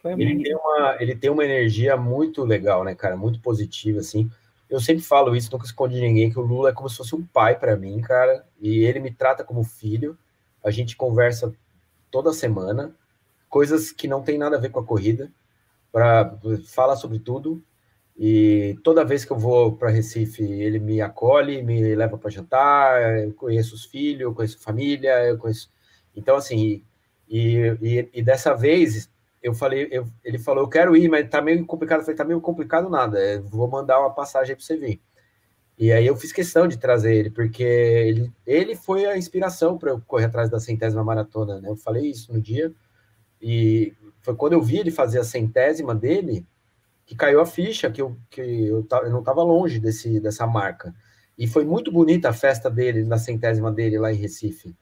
Ele, 0.05 0.33
muito... 0.33 0.43
tem 0.43 0.55
uma, 0.55 0.97
ele 0.99 1.15
tem 1.15 1.29
uma 1.29 1.45
energia 1.45 1.95
muito 1.95 2.43
legal, 2.43 2.83
né, 2.83 2.93
cara? 2.93 3.15
Muito 3.15 3.39
positiva, 3.39 3.99
assim 3.99 4.29
eu 4.73 4.79
sempre 4.79 5.03
falo 5.03 5.35
isso, 5.35 5.51
nunca 5.51 5.67
escondi 5.67 6.01
ninguém, 6.01 6.31
que 6.31 6.39
o 6.39 6.41
Lula 6.41 6.69
é 6.71 6.73
como 6.73 6.89
se 6.89 6.97
fosse 6.97 7.15
um 7.15 7.23
pai 7.23 7.59
para 7.59 7.77
mim, 7.77 8.01
cara, 8.01 8.43
e 8.59 8.83
ele 8.83 8.99
me 8.99 9.11
trata 9.11 9.43
como 9.43 9.63
filho. 9.63 10.17
A 10.63 10.71
gente 10.71 10.95
conversa 10.95 11.53
toda 12.09 12.33
semana, 12.33 12.95
coisas 13.47 13.91
que 13.91 14.07
não 14.07 14.23
tem 14.23 14.35
nada 14.35 14.57
a 14.57 14.59
ver 14.59 14.71
com 14.71 14.79
a 14.79 14.83
corrida, 14.83 15.31
para 15.91 16.35
falar 16.65 16.95
sobre 16.95 17.19
tudo. 17.19 17.63
E 18.17 18.75
toda 18.83 19.05
vez 19.05 19.23
que 19.23 19.31
eu 19.31 19.37
vou 19.37 19.77
para 19.77 19.91
Recife, 19.91 20.41
ele 20.41 20.79
me 20.79 21.01
acolhe, 21.01 21.61
me 21.61 21.93
leva 21.93 22.17
para 22.17 22.31
jantar. 22.31 23.19
Eu 23.19 23.33
conheço 23.35 23.75
os 23.75 23.85
filhos, 23.85 24.21
eu 24.21 24.33
conheço 24.33 24.57
a 24.59 24.63
família, 24.63 25.23
eu 25.23 25.37
conheço. 25.37 25.69
Então, 26.15 26.35
assim, 26.35 26.83
e, 27.29 27.57
e, 27.79 28.09
e 28.11 28.23
dessa 28.23 28.55
vez 28.55 29.07
eu 29.43 29.53
falei, 29.53 29.89
eu, 29.91 30.07
ele 30.23 30.39
falou, 30.39 30.63
eu 30.63 30.69
quero 30.69 30.95
ir, 30.95 31.09
mas 31.09 31.29
tá 31.29 31.41
meio 31.41 31.65
complicado. 31.65 31.99
Eu 31.99 32.05
falei, 32.05 32.17
tá 32.17 32.23
meio 32.23 32.39
complicado 32.39 32.89
nada, 32.89 33.19
é, 33.19 33.39
vou 33.39 33.67
mandar 33.67 33.99
uma 33.99 34.09
passagem 34.09 34.55
para 34.55 34.63
você 34.63 34.77
vir. 34.77 35.01
E 35.77 35.91
aí 35.91 36.07
eu 36.07 36.15
fiz 36.15 36.31
questão 36.31 36.67
de 36.67 36.77
trazer 36.77 37.13
ele, 37.15 37.29
porque 37.29 37.63
ele, 37.63 38.31
ele 38.45 38.75
foi 38.75 39.05
a 39.05 39.17
inspiração 39.17 39.77
para 39.77 39.91
eu 39.91 40.01
correr 40.07 40.25
atrás 40.25 40.49
da 40.49 40.59
centésima 40.59 41.03
maratona, 41.03 41.59
né? 41.59 41.69
Eu 41.69 41.75
falei 41.75 42.09
isso 42.09 42.31
no 42.31 42.39
dia, 42.39 42.71
e 43.41 43.93
foi 44.21 44.35
quando 44.35 44.53
eu 44.53 44.61
vi 44.61 44.77
ele 44.77 44.91
fazer 44.91 45.19
a 45.19 45.23
centésima 45.23 45.93
dele, 45.93 46.47
que 47.05 47.15
caiu 47.15 47.41
a 47.41 47.45
ficha, 47.45 47.91
que 47.91 48.01
eu, 48.01 48.15
que 48.29 48.39
eu, 48.39 48.87
eu 48.89 49.09
não 49.09 49.19
estava 49.19 49.43
longe 49.43 49.79
desse, 49.79 50.19
dessa 50.21 50.47
marca. 50.47 50.95
E 51.37 51.47
foi 51.47 51.65
muito 51.65 51.91
bonita 51.91 52.29
a 52.29 52.33
festa 52.33 52.69
dele, 52.69 53.03
na 53.03 53.17
centésima 53.17 53.71
dele 53.71 53.97
lá 53.97 54.13
em 54.13 54.15
Recife. 54.15 54.73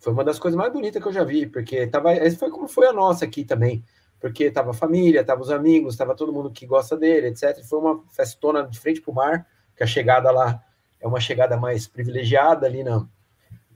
Foi 0.00 0.12
uma 0.12 0.24
das 0.24 0.38
coisas 0.38 0.58
mais 0.58 0.72
bonitas 0.72 1.00
que 1.00 1.08
eu 1.08 1.12
já 1.12 1.24
vi, 1.24 1.46
porque 1.46 1.86
tava, 1.86 2.10
foi 2.36 2.50
como 2.50 2.68
foi 2.68 2.88
a 2.88 2.92
nossa 2.92 3.24
aqui 3.24 3.44
também 3.44 3.82
porque 4.22 4.44
estava 4.44 4.70
a 4.70 4.74
família, 4.74 5.20
estava 5.20 5.42
os 5.42 5.50
amigos, 5.50 5.94
estava 5.94 6.14
todo 6.14 6.32
mundo 6.32 6.48
que 6.48 6.64
gosta 6.64 6.96
dele, 6.96 7.26
etc. 7.26 7.60
Foi 7.64 7.80
uma 7.80 8.04
festona 8.12 8.62
de 8.62 8.78
frente 8.78 9.00
para 9.00 9.10
o 9.10 9.14
mar, 9.14 9.48
que 9.76 9.82
a 9.82 9.86
chegada 9.86 10.30
lá 10.30 10.62
é 11.00 11.08
uma 11.08 11.18
chegada 11.18 11.56
mais 11.56 11.88
privilegiada 11.88 12.64
ali 12.64 12.84
na 12.84 13.04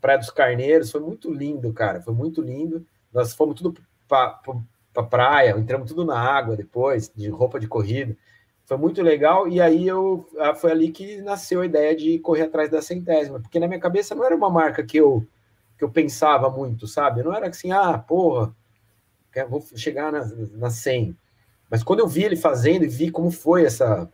Praia 0.01 0.20
dos 0.20 0.30
Carneiros. 0.30 0.92
Foi 0.92 1.01
muito 1.01 1.34
lindo, 1.34 1.72
cara, 1.72 2.01
foi 2.01 2.14
muito 2.14 2.40
lindo. 2.40 2.86
Nós 3.12 3.34
fomos 3.34 3.61
tudo 3.61 3.74
para 4.07 4.40
pra 4.94 5.03
praia, 5.03 5.51
entramos 5.59 5.88
tudo 5.88 6.07
na 6.07 6.18
água 6.18 6.57
depois, 6.57 7.12
de 7.14 7.28
roupa 7.28 7.59
de 7.59 7.66
corrida. 7.66 8.16
Foi 8.64 8.76
muito 8.76 9.03
legal, 9.03 9.49
e 9.49 9.61
aí 9.61 9.86
eu 9.86 10.28
foi 10.61 10.70
ali 10.70 10.90
que 10.90 11.20
nasceu 11.22 11.61
a 11.61 11.66
ideia 11.66 11.94
de 11.94 12.18
correr 12.20 12.44
atrás 12.44 12.70
da 12.70 12.80
centésima, 12.80 13.40
porque 13.40 13.59
na 13.59 13.66
minha 13.66 13.80
cabeça 13.80 14.14
não 14.14 14.24
era 14.24 14.34
uma 14.34 14.49
marca 14.49 14.82
que 14.84 14.97
eu, 14.97 15.26
que 15.76 15.84
eu 15.84 15.90
pensava 15.90 16.49
muito, 16.49 16.86
sabe? 16.86 17.22
Não 17.22 17.34
era 17.34 17.49
assim, 17.49 17.72
ah, 17.72 17.99
porra, 17.99 18.55
vou 19.45 19.64
chegar 19.74 20.12
na, 20.12 20.24
na 20.53 20.70
100. 20.70 21.16
Mas 21.70 21.82
quando 21.82 22.01
eu 22.01 22.09
vi 22.09 22.24
ele 22.24 22.37
fazendo 22.37 22.84
e 22.84 22.89
vi 22.89 23.11
como 23.11 23.30
foi 23.30 23.64
essa 23.64 24.09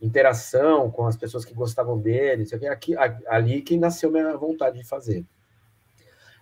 interação 0.00 0.90
com 0.90 1.06
as 1.06 1.16
pessoas 1.16 1.44
que 1.44 1.54
gostavam 1.54 1.98
dele, 1.98 2.46
aqui, 2.68 2.94
ali 3.26 3.62
que 3.62 3.76
nasceu 3.76 4.10
minha 4.10 4.36
vontade 4.36 4.78
de 4.78 4.84
fazer. 4.84 5.24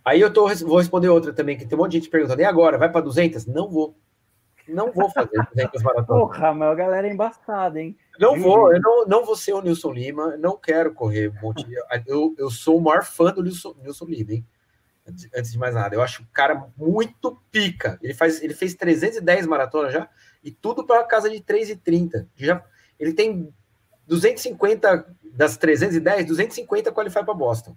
Aí 0.04 0.20
eu 0.20 0.32
tô, 0.32 0.48
vou 0.66 0.78
responder 0.78 1.08
outra 1.08 1.32
também, 1.32 1.56
que 1.56 1.64
tem 1.64 1.78
um 1.78 1.82
monte 1.82 1.92
de 1.92 1.98
gente 1.98 2.10
perguntando, 2.10 2.40
e 2.40 2.44
agora, 2.44 2.76
vai 2.76 2.90
para 2.90 3.02
200? 3.02 3.46
Não 3.46 3.70
vou. 3.70 3.96
Não 4.68 4.90
vou 4.90 5.08
fazer 5.10 5.30
200 5.54 5.82
maratonas. 5.82 6.22
Porra, 6.22 6.52
mas 6.52 6.68
a 6.70 6.74
galera 6.74 7.06
é 7.06 7.12
embaçada, 7.12 7.80
hein? 7.80 7.96
Não 8.18 8.38
vou, 8.38 8.72
eu 8.72 8.80
não, 8.80 9.06
não 9.06 9.24
vou 9.24 9.36
ser 9.36 9.52
o 9.52 9.62
Nilson 9.62 9.92
Lima, 9.92 10.36
não 10.36 10.56
quero 10.56 10.92
correr 10.92 11.28
um 11.28 11.40
monte 11.40 11.64
de... 11.64 11.74
Eu, 12.06 12.34
eu 12.36 12.50
sou 12.50 12.78
o 12.78 12.80
maior 12.80 13.04
fã 13.04 13.32
do 13.32 13.42
Nilson, 13.42 13.74
Nilson 13.80 14.06
Lima, 14.06 14.32
hein? 14.32 14.46
Antes 15.34 15.52
de 15.52 15.58
mais 15.58 15.74
nada. 15.74 15.94
Eu 15.94 16.02
acho 16.02 16.22
o 16.22 16.26
cara 16.26 16.68
muito 16.76 17.40
pica. 17.50 17.98
Ele, 18.02 18.14
faz, 18.14 18.42
ele 18.42 18.54
fez 18.54 18.74
310 18.74 19.46
maratonas 19.46 19.92
já, 19.92 20.08
e 20.42 20.50
tudo 20.50 20.86
para 20.86 21.04
casa 21.04 21.30
de 21.30 21.38
3,30. 21.38 22.26
Já, 22.36 22.64
ele 22.98 23.12
tem 23.12 23.52
250 24.06 25.16
das 25.32 25.56
310, 25.56 26.26
250 26.26 26.92
qualify 26.92 27.24
para 27.24 27.34
Boston. 27.34 27.76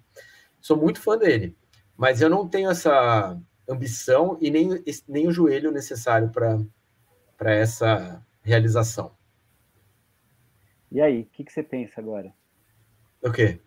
Sou 0.60 0.76
muito 0.76 1.00
fã 1.00 1.16
dele, 1.16 1.56
mas 1.96 2.20
eu 2.20 2.28
não 2.28 2.48
tenho 2.48 2.70
essa 2.70 3.38
ambição 3.68 4.36
e 4.40 4.50
nem, 4.50 4.82
nem 5.08 5.26
o 5.26 5.32
joelho 5.32 5.70
necessário 5.70 6.30
para 6.30 7.54
essa 7.54 8.22
realização. 8.42 9.14
E 10.90 11.00
aí, 11.00 11.22
o 11.22 11.26
que, 11.26 11.44
que 11.44 11.52
você 11.52 11.62
pensa 11.62 12.00
agora? 12.00 12.32
O 13.22 13.30
quê? 13.30 13.60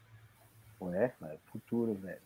Ué, 0.82 1.14
futuro, 1.52 1.94
velho. 1.96 2.22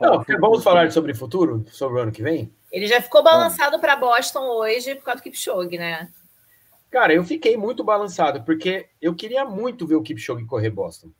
Vamos, 0.00 0.26
Não, 0.28 0.40
vamos 0.40 0.64
falar 0.64 0.90
sobre 0.90 1.14
futuro, 1.14 1.64
sobre 1.70 1.98
o 1.98 2.02
ano 2.02 2.12
que 2.12 2.22
vem? 2.22 2.52
Ele 2.70 2.86
já 2.86 3.00
ficou 3.02 3.22
balançado 3.22 3.78
para 3.78 3.96
Boston 3.96 4.40
hoje 4.40 4.94
por 4.94 5.04
causa 5.04 5.20
do 5.20 5.24
Kipchoge, 5.24 5.76
né? 5.76 6.08
Cara, 6.90 7.12
eu 7.12 7.24
fiquei 7.24 7.56
muito 7.56 7.82
balançado, 7.82 8.42
porque 8.44 8.88
eu 9.00 9.14
queria 9.14 9.44
muito 9.44 9.86
ver 9.86 9.96
o 9.96 10.02
Kipchoge 10.02 10.44
correr 10.44 10.70
Boston. 10.70 11.10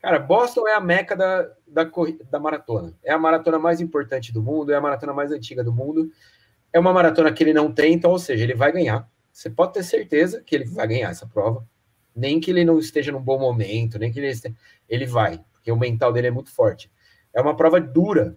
Cara, 0.00 0.18
Boston 0.18 0.66
é 0.66 0.74
a 0.74 0.80
meca 0.80 1.14
da, 1.14 1.42
da, 1.66 1.88
da 2.30 2.40
maratona. 2.40 2.94
É 3.04 3.12
a 3.12 3.18
maratona 3.18 3.58
mais 3.58 3.80
importante 3.80 4.32
do 4.32 4.42
mundo, 4.42 4.72
é 4.72 4.76
a 4.76 4.80
maratona 4.80 5.12
mais 5.12 5.30
antiga 5.30 5.62
do 5.62 5.72
mundo. 5.72 6.10
É 6.72 6.78
uma 6.78 6.92
maratona 6.92 7.32
que 7.32 7.44
ele 7.44 7.52
não 7.52 7.70
tem, 7.70 7.92
então, 7.92 8.10
ou 8.10 8.18
seja, 8.18 8.44
ele 8.44 8.54
vai 8.54 8.72
ganhar. 8.72 9.08
Você 9.32 9.50
pode 9.50 9.74
ter 9.74 9.82
certeza 9.82 10.42
que 10.42 10.54
ele 10.54 10.64
vai 10.64 10.86
ganhar 10.86 11.10
essa 11.10 11.26
prova. 11.26 11.66
Nem 12.16 12.40
que 12.40 12.50
ele 12.50 12.64
não 12.64 12.78
esteja 12.78 13.12
num 13.12 13.22
bom 13.22 13.38
momento, 13.38 13.98
nem 13.98 14.12
que 14.12 14.18
ele 14.18 14.28
esteja... 14.28 14.54
Ele 14.88 15.06
vai, 15.06 15.40
porque 15.52 15.70
o 15.70 15.76
mental 15.76 16.12
dele 16.12 16.28
é 16.28 16.30
muito 16.30 16.50
forte. 16.50 16.90
É 17.34 17.40
uma 17.40 17.56
prova 17.56 17.80
dura. 17.80 18.36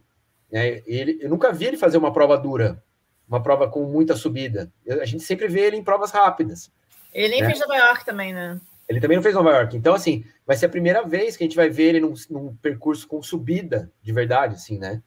Né? 0.51 0.81
Ele, 0.85 1.17
eu 1.21 1.29
nunca 1.29 1.51
vi 1.51 1.65
ele 1.65 1.77
fazer 1.77 1.97
uma 1.97 2.13
prova 2.13 2.37
dura, 2.37 2.83
uma 3.27 3.41
prova 3.41 3.67
com 3.67 3.85
muita 3.85 4.15
subida. 4.15 4.71
A 5.01 5.05
gente 5.05 5.23
sempre 5.23 5.47
vê 5.47 5.61
ele 5.61 5.77
em 5.77 5.83
provas 5.83 6.11
rápidas. 6.11 6.71
Ele 7.13 7.29
nem 7.29 7.41
né? 7.41 7.47
fez 7.47 7.59
Nova 7.59 7.75
York 7.75 8.05
também, 8.05 8.33
né? 8.33 8.59
Ele 8.87 8.99
também 8.99 9.15
não 9.15 9.23
fez 9.23 9.33
Nova 9.35 9.51
York. 9.51 9.77
Então, 9.77 9.93
assim, 9.93 10.25
vai 10.45 10.57
ser 10.57 10.65
a 10.65 10.69
primeira 10.69 11.03
vez 11.03 11.37
que 11.37 11.43
a 11.43 11.47
gente 11.47 11.55
vai 11.55 11.69
ver 11.69 11.89
ele 11.89 11.99
num, 11.99 12.13
num 12.29 12.55
percurso 12.55 13.07
com 13.07 13.21
subida 13.23 13.91
de 14.01 14.11
verdade, 14.11 14.55
assim, 14.55 14.77
né? 14.77 15.01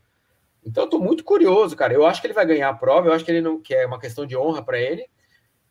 Então, 0.65 0.85
eu 0.85 0.91
tô 0.91 0.99
muito 0.99 1.23
curioso, 1.23 1.77
cara. 1.77 1.93
Eu 1.93 2.05
acho 2.05 2.21
que 2.21 2.27
ele 2.27 2.35
vai 2.35 2.47
ganhar 2.47 2.69
a 2.69 2.75
prova. 2.75 3.09
Eu 3.09 3.13
acho 3.13 3.25
que 3.25 3.31
ele 3.31 3.41
não 3.41 3.61
que 3.61 3.75
é 3.75 3.87
uma 3.87 4.01
questão 4.01 4.27
de 4.27 4.37
honra 4.37 4.65
para 4.65 4.79
ele. 4.79 5.07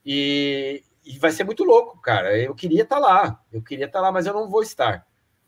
E, 0.05 0.83
e, 1.03 1.17
vai 1.17 1.31
ser 1.31 1.43
muito 1.43 1.63
louco, 1.63 1.99
cara. 1.99 2.37
Eu 2.37 2.53
queria 2.53 2.83
estar 2.83 2.97
tá 2.97 3.01
lá. 3.01 3.43
Eu 3.51 3.61
queria 3.61 3.85
estar 3.85 3.99
tá 3.99 4.05
lá, 4.05 4.11
mas 4.11 4.25
eu 4.25 4.33
não 4.33 4.47
vou 4.49 4.61
estar. 4.61 5.05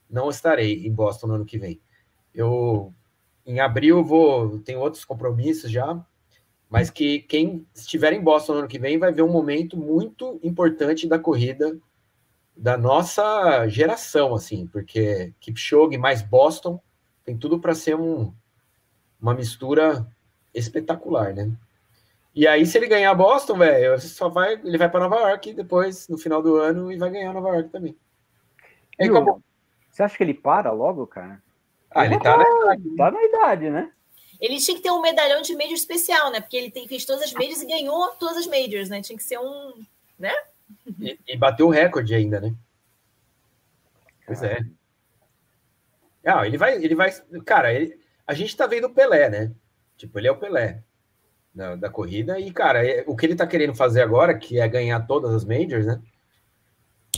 Não 0.10 0.30
estarei 0.30 0.86
em 0.86 0.92
Boston 0.92 1.28
no 1.28 1.36
ano 1.36 1.46
que 1.46 1.58
vem. 1.58 1.80
Eu 2.38 2.94
em 3.44 3.60
abril 3.60 4.04
vou 4.04 4.60
tenho 4.60 4.80
outros 4.80 5.04
compromissos 5.04 5.72
já, 5.72 6.00
mas 6.70 6.92
que 6.92 7.20
quem 7.20 7.66
estiver 7.74 8.14
em 8.14 8.22
Boston 8.22 8.54
no 8.54 8.60
ano 8.60 8.68
que 8.68 8.78
vem 8.78 9.00
vai 9.00 9.12
ver 9.12 9.24
um 9.24 9.32
momento 9.32 9.76
muito 9.76 10.40
importante 10.44 11.08
da 11.08 11.18
corrida 11.18 11.78
da 12.56 12.78
nossa 12.78 13.68
geração, 13.68 14.36
assim, 14.36 14.68
porque 14.68 15.34
Kipchoge 15.40 15.98
mais 15.98 16.22
Boston 16.22 16.80
tem 17.24 17.38
tudo 17.38 17.60
para 17.60 17.74
ser 17.74 17.96
um, 17.96 18.34
uma 19.20 19.34
mistura 19.34 20.08
espetacular, 20.54 21.34
né? 21.34 21.52
E 22.34 22.48
aí, 22.48 22.66
se 22.68 22.78
ele 22.78 22.88
ganhar 22.88 23.14
Boston, 23.16 23.58
velho, 23.58 24.00
só 24.00 24.30
vai, 24.30 24.54
ele 24.54 24.78
vai 24.78 24.90
para 24.90 25.00
Nova 25.00 25.30
York 25.30 25.54
depois, 25.54 26.08
no 26.08 26.20
final 26.20 26.42
do 26.42 26.56
ano, 26.58 26.92
e 26.92 26.98
vai 26.98 27.10
ganhar 27.10 27.34
Nova 27.34 27.50
York 27.50 27.70
também. 27.70 27.98
Aí. 29.00 29.10
Você 29.90 30.04
acha 30.04 30.16
que 30.16 30.24
ele 30.24 30.36
para 30.36 30.72
logo, 30.72 31.08
cara? 31.08 31.42
Ah, 31.98 32.06
ele, 32.06 32.20
tá, 32.20 32.24
tá, 32.24 32.38
na 32.38 32.44
idade. 32.44 32.96
Tá 32.96 33.12
na 33.12 33.24
idade, 33.24 33.70
né? 33.70 33.92
Ele 34.40 34.60
tinha 34.60 34.78
que 34.78 34.84
ter 34.84 34.92
um 34.92 35.02
medalhão 35.02 35.42
de 35.42 35.56
major 35.56 35.74
especial, 35.74 36.32
né? 36.32 36.40
Porque 36.40 36.56
ele 36.56 36.70
tem, 36.70 36.88
fez 36.88 37.06
todas 37.06 37.24
as 37.24 37.34
majors 37.34 37.62
e 37.62 37.68
ganhou 37.68 38.10
todas 38.20 38.38
as 38.38 38.46
majors, 38.46 38.88
né? 38.88 39.02
Tinha 39.02 39.18
que 39.18 39.24
ser 39.24 39.40
um, 39.40 39.84
né? 40.20 40.32
E, 41.00 41.18
e 41.28 41.36
bateu 41.36 41.68
o 41.68 41.72
recorde 41.72 42.14
ainda, 42.14 42.40
né? 42.40 42.54
Pois 44.28 44.44
é. 44.44 44.60
Não, 46.24 46.46
ele 46.46 46.58
vai, 46.58 46.76
ele 46.76 46.94
vai. 46.94 47.12
Cara, 47.44 47.74
ele, 47.74 48.00
a 48.28 48.34
gente 48.34 48.56
tá 48.56 48.68
vendo 48.68 48.86
o 48.86 48.94
Pelé, 48.94 49.30
né? 49.30 49.52
Tipo, 49.96 50.20
ele 50.20 50.28
é 50.28 50.32
o 50.32 50.38
Pelé 50.38 50.84
da, 51.56 51.76
da 51.76 51.90
corrida. 51.90 52.40
E, 52.40 52.52
cara, 52.52 52.86
é, 52.86 53.04
o 53.08 53.16
que 53.16 53.26
ele 53.26 53.36
tá 53.36 53.48
querendo 53.48 53.74
fazer 53.74 54.04
agora, 54.04 54.38
que 54.38 54.60
é 54.60 54.68
ganhar 54.68 55.00
todas 55.08 55.34
as 55.34 55.44
majors, 55.44 55.88
né? 55.88 56.00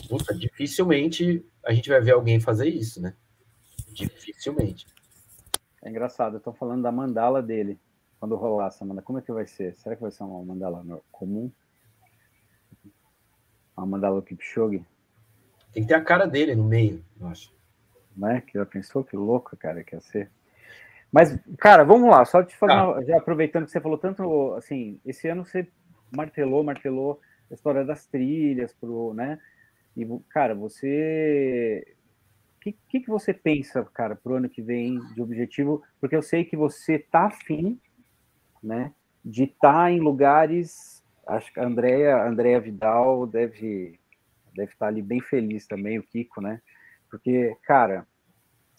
Puta, 0.08 0.34
dificilmente 0.34 1.46
a 1.66 1.74
gente 1.74 1.90
vai 1.90 2.00
ver 2.00 2.12
alguém 2.12 2.40
fazer 2.40 2.70
isso, 2.70 3.02
né? 3.02 3.14
Dificilmente. 3.94 4.88
É 5.82 5.90
engraçado, 5.90 6.38
eu 6.38 6.42
tô 6.42 6.54
falando 6.54 6.84
da 6.84 6.92
mandala 6.92 7.42
dele. 7.42 7.80
Quando 8.20 8.36
rolar 8.36 8.68
essa 8.68 8.84
mandala, 8.84 9.06
como 9.06 9.20
é 9.20 9.22
que 9.22 9.32
vai 9.32 9.48
ser? 9.48 9.76
Será 9.76 9.96
que 9.96 10.02
vai 10.02 10.12
ser 10.12 10.24
uma 10.24 10.44
mandala 10.44 10.84
comum? 11.12 11.50
Uma 13.78 13.86
mandala 13.86 14.22
Kipchoge? 14.22 14.86
Tem 15.74 15.84
que 15.84 15.90
ter 15.90 15.96
a 15.96 16.04
cara 16.04 16.26
dele 16.26 16.54
no 16.56 16.66
meio, 16.66 17.04
eu 17.20 17.28
acho. 17.28 17.54
Né? 18.16 18.42
Que 18.42 18.58
já 18.58 18.66
pensou 18.66 19.04
que 19.04 19.16
louco, 19.16 19.56
cara, 19.56 19.84
que 19.84 19.96
ia 19.96 20.02
ser. 20.02 20.30
Mas, 21.12 21.40
cara, 21.58 21.84
vamos 21.84 22.10
lá, 22.10 22.24
só 22.26 22.44
te 22.44 22.56
fazer, 22.56 22.74
tá. 22.74 22.88
uma, 22.88 23.04
já 23.04 23.18
aproveitando 23.18 23.66
que 23.66 23.72
você 23.72 23.82
falou 23.82 23.98
tanto, 23.98 24.54
assim, 24.54 25.00
esse 25.06 25.28
ano 25.28 25.46
você 25.46 25.68
martelou, 26.16 26.64
martelou 26.64 27.20
a 27.50 27.54
história 27.54 27.84
das 27.84 28.06
trilhas, 28.06 28.74
pro, 28.74 29.14
né? 29.14 29.40
E, 29.98 30.06
cara, 30.30 30.54
você. 30.54 31.96
O 32.60 32.62
que, 32.62 32.76
que, 32.90 33.00
que, 33.00 33.10
você 33.10 33.34
pensa, 33.34 33.86
cara, 33.94 34.18
pro 34.18 34.36
ano 34.36 34.50
que 34.50 34.62
vem 34.62 35.00
de 35.14 35.22
objetivo? 35.22 35.82
Porque 36.02 36.14
eu 36.14 36.22
sei 36.22 36.44
que 36.44 36.58
você 36.58 37.00
tá 37.00 37.28
afim, 37.28 37.80
né, 38.62 38.94
de 39.24 39.46
estar 39.46 39.86
tá 39.86 39.92
em 39.92 40.02
lugares. 40.02 41.02
Acho 41.26 41.54
que 41.54 41.60
a 41.60 41.66
Andrea, 41.66 42.22
Andrea 42.28 42.60
Vidal 42.60 43.26
deve 43.26 43.98
deve 44.54 44.74
estar 44.74 44.88
ali 44.88 45.02
bem 45.02 45.22
feliz 45.22 45.66
também, 45.66 46.00
o 46.00 46.04
Kiko, 46.04 46.42
né? 46.42 46.62
Porque, 47.10 47.56
cara, 47.64 48.06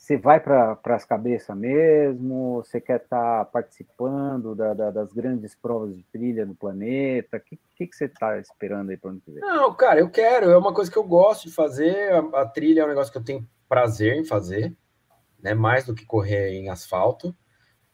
você 0.00 0.16
vai 0.16 0.40
para 0.40 0.80
as 0.86 1.04
cabeças 1.04 1.54
mesmo? 1.54 2.62
Você 2.64 2.80
quer 2.80 3.02
estar 3.02 3.40
tá 3.40 3.44
participando 3.44 4.54
da, 4.54 4.72
da, 4.72 4.90
das 4.90 5.12
grandes 5.12 5.54
provas 5.54 5.94
de 5.94 6.02
trilha 6.04 6.46
no 6.46 6.54
planeta? 6.54 7.36
O 7.36 7.40
que, 7.40 7.60
que, 7.76 7.86
que, 7.86 7.94
você 7.94 8.06
está 8.06 8.38
esperando 8.38 8.88
aí 8.88 8.96
para 8.96 9.08
o 9.08 9.10
ano 9.10 9.20
que 9.20 9.30
vem? 9.30 9.42
Não, 9.42 9.74
cara, 9.74 10.00
eu 10.00 10.08
quero. 10.08 10.50
É 10.50 10.56
uma 10.56 10.72
coisa 10.72 10.90
que 10.90 10.96
eu 10.96 11.04
gosto 11.04 11.48
de 11.48 11.54
fazer. 11.54 12.12
A, 12.14 12.40
a, 12.40 12.46
trilha 12.46 12.80
é 12.80 12.84
um 12.86 12.88
negócio 12.88 13.12
que 13.12 13.18
eu 13.18 13.24
tenho 13.24 13.46
prazer 13.68 14.16
em 14.16 14.24
fazer, 14.24 14.74
né? 15.38 15.52
Mais 15.52 15.84
do 15.84 15.94
que 15.94 16.06
correr 16.06 16.54
em 16.54 16.70
asfalto. 16.70 17.36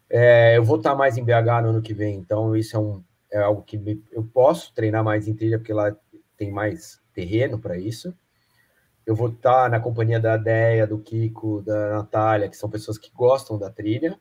É, 0.08 0.56
eu 0.56 0.62
vou 0.62 0.76
estar 0.76 0.90
tá 0.90 0.96
mais 0.96 1.18
em 1.18 1.24
BH 1.24 1.60
no 1.60 1.70
ano 1.70 1.82
que 1.82 1.92
vem, 1.92 2.14
então 2.14 2.54
isso 2.54 2.76
é, 2.76 2.78
um, 2.78 3.02
é 3.32 3.38
algo 3.40 3.62
que 3.62 3.76
me, 3.76 4.00
eu 4.12 4.22
posso 4.22 4.72
treinar 4.72 5.02
mais 5.02 5.26
em 5.26 5.34
trilha, 5.34 5.58
porque 5.58 5.72
lá 5.72 5.92
tem 6.36 6.52
mais 6.52 7.02
terreno 7.12 7.58
para 7.58 7.76
isso. 7.76 8.16
Eu 9.06 9.14
vou 9.14 9.28
estar 9.28 9.70
na 9.70 9.78
companhia 9.78 10.18
da 10.18 10.36
Deia, 10.36 10.86
do 10.86 10.98
Kiko, 10.98 11.62
da 11.62 11.90
Natália, 11.96 12.48
que 12.48 12.56
são 12.56 12.68
pessoas 12.68 12.98
que 12.98 13.10
gostam 13.14 13.56
da 13.56 13.70
trilha. 13.70 14.18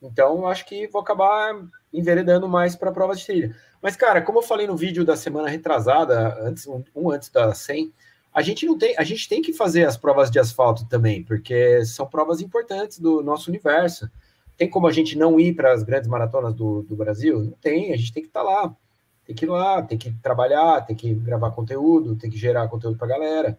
Então, 0.00 0.46
acho 0.46 0.64
que 0.64 0.88
vou 0.88 1.02
acabar 1.02 1.54
enveredando 1.92 2.48
mais 2.48 2.74
para 2.74 2.90
provas 2.90 3.20
de 3.20 3.26
trilha. 3.26 3.56
Mas, 3.80 3.94
cara, 3.94 4.22
como 4.22 4.38
eu 4.38 4.42
falei 4.42 4.66
no 4.66 4.76
vídeo 4.76 5.04
da 5.04 5.16
semana 5.16 5.48
retrasada, 5.48 6.38
antes, 6.40 6.66
um, 6.66 7.10
antes 7.10 7.28
da 7.28 7.54
100, 7.54 7.92
a 8.32 8.40
gente 8.40 8.64
não 8.64 8.78
tem, 8.78 8.96
a 8.96 9.04
gente 9.04 9.28
tem 9.28 9.42
que 9.42 9.52
fazer 9.52 9.84
as 9.84 9.96
provas 9.96 10.30
de 10.30 10.38
asfalto 10.38 10.86
também, 10.86 11.22
porque 11.22 11.84
são 11.84 12.06
provas 12.06 12.40
importantes 12.40 12.98
do 12.98 13.22
nosso 13.22 13.50
universo. 13.50 14.10
Tem 14.56 14.68
como 14.68 14.86
a 14.86 14.92
gente 14.92 15.16
não 15.16 15.38
ir 15.38 15.54
para 15.54 15.72
as 15.72 15.82
grandes 15.82 16.08
maratonas 16.08 16.54
do, 16.54 16.82
do 16.82 16.96
Brasil? 16.96 17.42
Não 17.42 17.52
tem, 17.60 17.92
a 17.92 17.96
gente 17.96 18.12
tem 18.12 18.22
que 18.22 18.28
estar 18.30 18.42
tá 18.42 18.46
lá 18.46 18.76
tem 19.24 19.34
que 19.34 19.44
ir 19.44 19.48
lá, 19.48 19.82
tem 19.82 19.96
que 19.96 20.12
trabalhar, 20.14 20.80
tem 20.82 20.96
que 20.96 21.14
gravar 21.14 21.50
conteúdo, 21.52 22.16
tem 22.16 22.30
que 22.30 22.36
gerar 22.36 22.68
conteúdo 22.68 22.98
para 22.98 23.06
a 23.06 23.10
galera. 23.10 23.58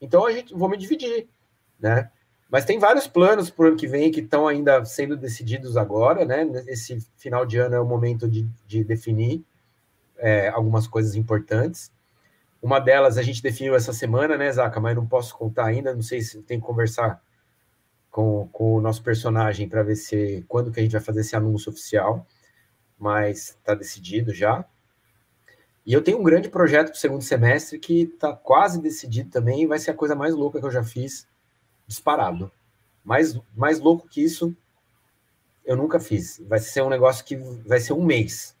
Então 0.00 0.24
a 0.26 0.32
gente 0.32 0.54
vou 0.54 0.68
me 0.68 0.76
dividir, 0.76 1.28
né? 1.78 2.10
Mas 2.50 2.64
tem 2.64 2.78
vários 2.78 3.06
planos 3.06 3.48
para 3.48 3.64
o 3.64 3.68
ano 3.68 3.76
que 3.76 3.86
vem 3.86 4.10
que 4.10 4.20
estão 4.20 4.48
ainda 4.48 4.84
sendo 4.84 5.16
decididos 5.16 5.76
agora, 5.76 6.24
né? 6.24 6.44
Esse 6.66 6.98
final 7.16 7.46
de 7.46 7.58
ano 7.58 7.76
é 7.76 7.80
o 7.80 7.86
momento 7.86 8.28
de, 8.28 8.48
de 8.66 8.82
definir 8.82 9.44
é, 10.16 10.48
algumas 10.48 10.86
coisas 10.88 11.14
importantes. 11.14 11.92
Uma 12.60 12.80
delas 12.80 13.16
a 13.16 13.22
gente 13.22 13.42
definiu 13.42 13.74
essa 13.74 13.92
semana, 13.92 14.36
né, 14.36 14.50
Zaca? 14.50 14.80
Mas 14.80 14.96
não 14.96 15.06
posso 15.06 15.36
contar 15.36 15.66
ainda, 15.66 15.94
não 15.94 16.02
sei 16.02 16.20
se 16.20 16.42
tem 16.42 16.58
que 16.58 16.66
conversar 16.66 17.22
com, 18.10 18.48
com 18.52 18.74
o 18.74 18.80
nosso 18.80 19.02
personagem 19.02 19.68
para 19.68 19.82
ver 19.82 19.96
se 19.96 20.44
quando 20.48 20.72
que 20.72 20.80
a 20.80 20.82
gente 20.82 20.92
vai 20.92 21.00
fazer 21.00 21.20
esse 21.20 21.36
anúncio 21.36 21.70
oficial, 21.70 22.26
mas 22.98 23.50
está 23.50 23.74
decidido 23.74 24.34
já. 24.34 24.64
E 25.90 25.92
eu 25.92 26.00
tenho 26.00 26.20
um 26.20 26.22
grande 26.22 26.48
projeto 26.48 26.90
para 26.90 26.94
o 26.94 27.00
segundo 27.00 27.22
semestre 27.22 27.76
que 27.76 28.02
está 28.02 28.32
quase 28.32 28.80
decidido 28.80 29.28
também, 29.28 29.62
e 29.62 29.66
vai 29.66 29.76
ser 29.76 29.90
a 29.90 29.94
coisa 29.94 30.14
mais 30.14 30.32
louca 30.32 30.60
que 30.60 30.64
eu 30.64 30.70
já 30.70 30.84
fiz, 30.84 31.26
disparado. 31.84 32.48
Mais, 33.02 33.36
mais 33.56 33.80
louco 33.80 34.06
que 34.06 34.22
isso, 34.22 34.56
eu 35.64 35.76
nunca 35.76 35.98
fiz. 35.98 36.40
Vai 36.46 36.60
ser 36.60 36.82
um 36.82 36.88
negócio 36.88 37.24
que 37.24 37.34
vai 37.34 37.80
ser 37.80 37.92
um 37.92 38.04
mês. 38.04 38.56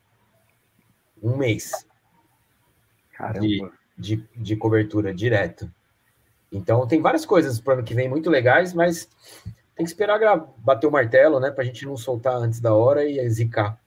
Um 1.22 1.36
mês. 1.36 1.86
Caramba. 3.12 3.46
De, 3.46 3.70
de, 3.96 4.28
de 4.34 4.56
cobertura 4.56 5.14
direto. 5.14 5.72
Então, 6.50 6.84
tem 6.84 7.00
várias 7.00 7.24
coisas 7.24 7.60
para 7.60 7.74
o 7.74 7.74
ano 7.74 7.84
que 7.84 7.94
vem 7.94 8.08
muito 8.08 8.28
legais, 8.28 8.74
mas 8.74 9.08
tem 9.76 9.84
que 9.84 9.90
esperar 9.92 10.18
bater 10.56 10.88
o 10.88 10.90
martelo, 10.90 11.38
né? 11.38 11.52
Para 11.52 11.62
a 11.62 11.66
gente 11.66 11.86
não 11.86 11.96
soltar 11.96 12.34
antes 12.34 12.58
da 12.58 12.74
hora 12.74 13.04
e 13.04 13.30
zicar. 13.30 13.80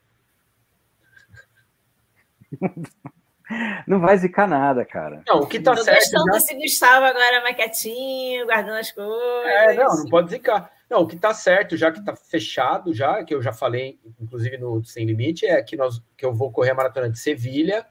Não 3.88 4.00
vai 4.00 4.18
zicar 4.18 4.48
nada, 4.48 4.86
cara. 4.86 5.24
Não, 5.28 5.40
o 5.40 5.48
que 5.48 5.60
tá 5.60 5.76
Tô 5.76 5.84
certo. 5.84 6.00
Gostando 6.00 6.26
já... 6.26 6.32
desse 6.34 6.56
Gustavo 6.56 7.06
agora 7.06 7.42
mais 7.42 7.56
quietinho, 7.56 8.46
guardando 8.46 8.78
as 8.78 8.92
coisas. 8.92 9.46
É, 9.46 9.74
não, 9.74 9.98
não 9.98 10.06
pode 10.06 10.32
zicar. 10.32 10.72
Não, 10.90 11.02
o 11.02 11.08
que 11.08 11.16
tá 11.16 11.34
certo, 11.34 11.76
já 11.76 11.92
que 11.92 12.04
tá 12.04 12.16
fechado, 12.16 12.94
já, 12.94 13.24
que 13.24 13.34
eu 13.34 13.42
já 13.42 13.52
falei, 13.52 14.00
inclusive 14.20 14.58
no 14.58 14.84
Sem 14.84 15.06
Limite, 15.06 15.46
é 15.46 15.62
que, 15.62 15.76
nós, 15.76 16.02
que 16.16 16.26
eu 16.26 16.34
vou 16.34 16.52
correr 16.52 16.72
a 16.72 16.76
maratona 16.76 17.10
de 17.10 17.18
Sevilha 17.18 17.86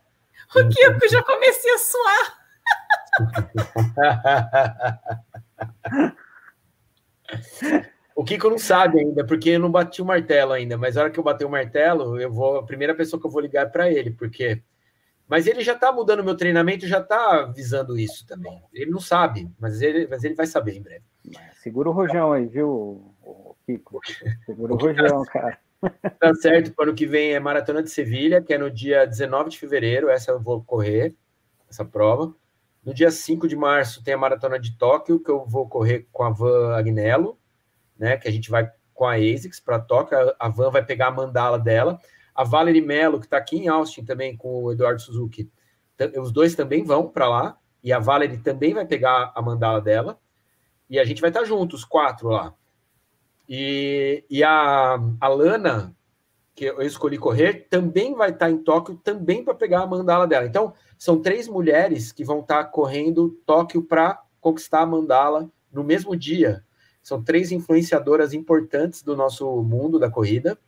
O 0.55 0.69
Kiko 0.69 1.09
já 1.11 1.23
comecei 1.23 1.73
a 1.73 1.79
suar. 1.79 2.43
o 8.15 8.25
Kiko 8.25 8.51
não 8.51 8.59
sabe 8.59 9.01
ainda, 9.01 9.25
porque 9.25 9.51
eu 9.51 9.61
não 9.61 9.71
bati 9.71 10.01
o 10.01 10.05
martelo 10.05 10.53
ainda, 10.53 10.77
mas 10.77 10.95
na 10.95 11.03
hora 11.03 11.11
que 11.11 11.19
eu 11.19 11.25
bater 11.25 11.45
o 11.45 11.51
martelo, 11.51 12.21
eu 12.21 12.31
vou. 12.31 12.59
A 12.59 12.65
primeira 12.65 12.95
pessoa 12.95 13.21
que 13.21 13.27
eu 13.27 13.31
vou 13.31 13.41
ligar 13.41 13.67
é 13.67 13.71
para 13.71 13.91
ele, 13.91 14.11
porque. 14.11 14.63
Mas 15.33 15.47
ele 15.47 15.63
já 15.63 15.73
está 15.73 15.91
mudando 15.91 16.23
meu 16.23 16.37
treinamento, 16.37 16.87
já 16.87 16.99
está 16.99 17.45
visando 17.45 17.99
isso 17.99 18.27
também. 18.27 18.63
Ele 18.71 18.91
não 18.91 19.01
sabe, 19.01 19.51
mas 19.59 19.81
ele, 19.81 20.07
mas 20.07 20.23
ele 20.25 20.35
vai 20.35 20.47
saber 20.47 20.77
em 20.77 20.83
breve. 20.83 21.07
Segura 21.63 21.89
o 21.89 21.93
rojão 21.93 22.35
aí, 22.35 22.45
viu, 22.45 23.15
Kiko? 23.65 23.99
Segura 24.45 24.75
o 24.75 24.77
rojão, 24.77 25.25
cara. 25.25 25.59
Tá 26.21 26.35
certo, 26.35 26.75
para 26.75 26.85
o 26.85 26.89
ano 26.89 26.95
que 26.95 27.07
vem 27.07 27.33
é 27.33 27.41
Maratona 27.41 27.83
de 27.83 27.89
Sevilha, 27.89 28.43
que 28.43 28.53
é 28.53 28.59
no 28.59 28.71
dia 28.71 29.07
19 29.07 29.49
de 29.49 29.59
fevereiro, 29.59 30.11
essa 30.11 30.33
eu 30.33 30.39
vou 30.39 30.63
correr, 30.63 31.17
essa 31.67 31.83
prova. 31.83 32.35
No 32.85 32.93
dia 32.93 33.11
5 33.11 33.49
de 33.49 33.57
março 33.57 34.05
tem 34.05 34.13
a 34.13 34.19
Maratona 34.19 34.59
de 34.59 34.77
Tóquio, 34.77 35.19
que 35.19 35.31
eu 35.31 35.47
vou 35.47 35.67
correr 35.67 36.07
com 36.13 36.25
a 36.25 36.31
Van 36.31 36.77
Agnello, 36.77 37.39
né, 37.99 38.19
que 38.19 38.29
a 38.29 38.31
gente 38.31 38.51
vai 38.51 38.71
com 38.93 39.07
a 39.07 39.15
ASICS 39.15 39.61
para 39.61 39.81
Tóquio, 39.81 40.19
a 40.39 40.49
Van 40.51 40.71
vai 40.71 40.85
pegar 40.85 41.07
a 41.07 41.11
mandala 41.11 41.59
dela. 41.59 41.99
A 42.35 42.45
Valerie 42.45 42.81
Mello, 42.81 43.19
que 43.19 43.27
está 43.27 43.37
aqui 43.37 43.57
em 43.57 43.69
Austin 43.69 44.05
também 44.05 44.37
com 44.37 44.65
o 44.65 44.73
Eduardo 44.73 45.01
Suzuki, 45.01 45.51
os 46.19 46.33
dois 46.33 46.55
também 46.55 46.83
vão 46.85 47.09
para 47.09 47.29
lá, 47.29 47.59
e 47.83 47.93
a 47.93 47.99
Valerie 47.99 48.39
também 48.39 48.73
vai 48.73 48.87
pegar 48.87 49.33
a 49.35 49.43
mandala 49.43 49.81
dela, 49.81 50.19
e 50.89 50.99
a 50.99 51.05
gente 51.05 51.21
vai 51.21 51.31
estar 51.31 51.41
tá 51.41 51.47
juntos, 51.47 51.81
os 51.81 51.85
quatro 51.85 52.29
lá. 52.29 52.55
E, 53.49 54.25
e 54.31 54.43
a, 54.43 54.99
a 55.21 55.29
Lana, 55.29 55.95
que 56.55 56.67
eu 56.67 56.83
escolhi 56.83 57.19
correr, 57.19 57.67
também 57.69 58.15
vai 58.15 58.31
estar 58.31 58.51
em 58.51 58.59
Tóquio, 58.59 58.97
também 58.97 59.45
para 59.45 59.55
pegar 59.55 59.83
a 59.83 59.87
mandala 59.87 60.27
dela. 60.27 60.47
Então, 60.47 60.75
são 60.99 61.21
três 61.21 61.49
mulheres 61.49 62.13
que 62.13 62.25
vão 62.25 62.41
estar 62.41 62.65
correndo 62.65 63.31
Tóquio 63.45 63.83
para 63.83 64.23
conquistar 64.41 64.81
a 64.81 64.87
mandala 64.87 65.51
no 65.73 65.83
mesmo 65.83 66.17
dia. 66.17 66.65
São 67.03 67.23
três 67.23 67.51
influenciadoras 67.51 68.33
importantes 68.33 69.03
do 69.03 69.17
nosso 69.17 69.63
mundo 69.63 69.99
da 69.99 70.11
corrida. 70.11 70.59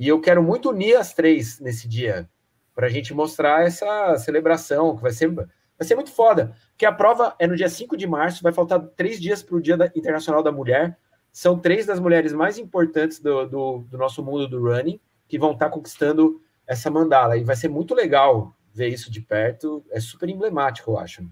E 0.00 0.08
eu 0.08 0.20
quero 0.20 0.42
muito 0.42 0.70
unir 0.70 0.96
as 0.96 1.14
três 1.14 1.60
nesse 1.60 1.86
dia, 1.86 2.28
para 2.74 2.88
a 2.88 2.90
gente 2.90 3.14
mostrar 3.14 3.64
essa 3.64 4.16
celebração, 4.16 4.96
que 4.96 5.02
vai 5.02 5.12
ser, 5.12 5.30
vai 5.32 5.46
ser 5.82 5.94
muito 5.94 6.10
foda. 6.10 6.56
Porque 6.70 6.86
a 6.86 6.92
prova 6.92 7.36
é 7.38 7.46
no 7.46 7.54
dia 7.54 7.68
5 7.68 7.96
de 7.96 8.06
março, 8.08 8.42
vai 8.42 8.52
faltar 8.52 8.80
três 8.96 9.20
dias 9.20 9.42
para 9.42 9.54
o 9.54 9.60
Dia 9.60 9.76
Internacional 9.94 10.42
da 10.42 10.50
Mulher 10.50 10.98
são 11.32 11.58
três 11.58 11.86
das 11.86 12.00
mulheres 12.00 12.32
mais 12.32 12.58
importantes 12.58 13.20
do, 13.20 13.46
do, 13.46 13.78
do 13.88 13.98
nosso 13.98 14.22
mundo 14.22 14.48
do 14.48 14.62
running 14.62 15.00
que 15.28 15.38
vão 15.38 15.52
estar 15.52 15.66
tá 15.66 15.72
conquistando 15.72 16.40
essa 16.66 16.90
mandala. 16.90 17.36
E 17.36 17.44
vai 17.44 17.56
ser 17.56 17.68
muito 17.68 17.94
legal 17.94 18.54
ver 18.72 18.88
isso 18.88 19.10
de 19.10 19.20
perto. 19.20 19.84
É 19.90 20.00
super 20.00 20.28
emblemático, 20.28 20.90
eu 20.90 20.98
acho. 20.98 21.24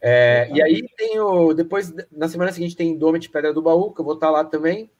É, 0.00 0.48
e 0.52 0.62
aí 0.62 0.82
tem 0.96 1.18
o. 1.18 1.52
Depois, 1.52 1.92
na 2.12 2.28
semana 2.28 2.52
seguinte, 2.52 2.76
tem 2.76 2.96
Domit 2.96 3.28
Pedra 3.30 3.52
do 3.52 3.62
Baú, 3.62 3.92
que 3.92 4.00
eu 4.00 4.04
vou 4.04 4.14
estar 4.14 4.26
tá 4.26 4.32
lá 4.32 4.44
também. 4.44 4.90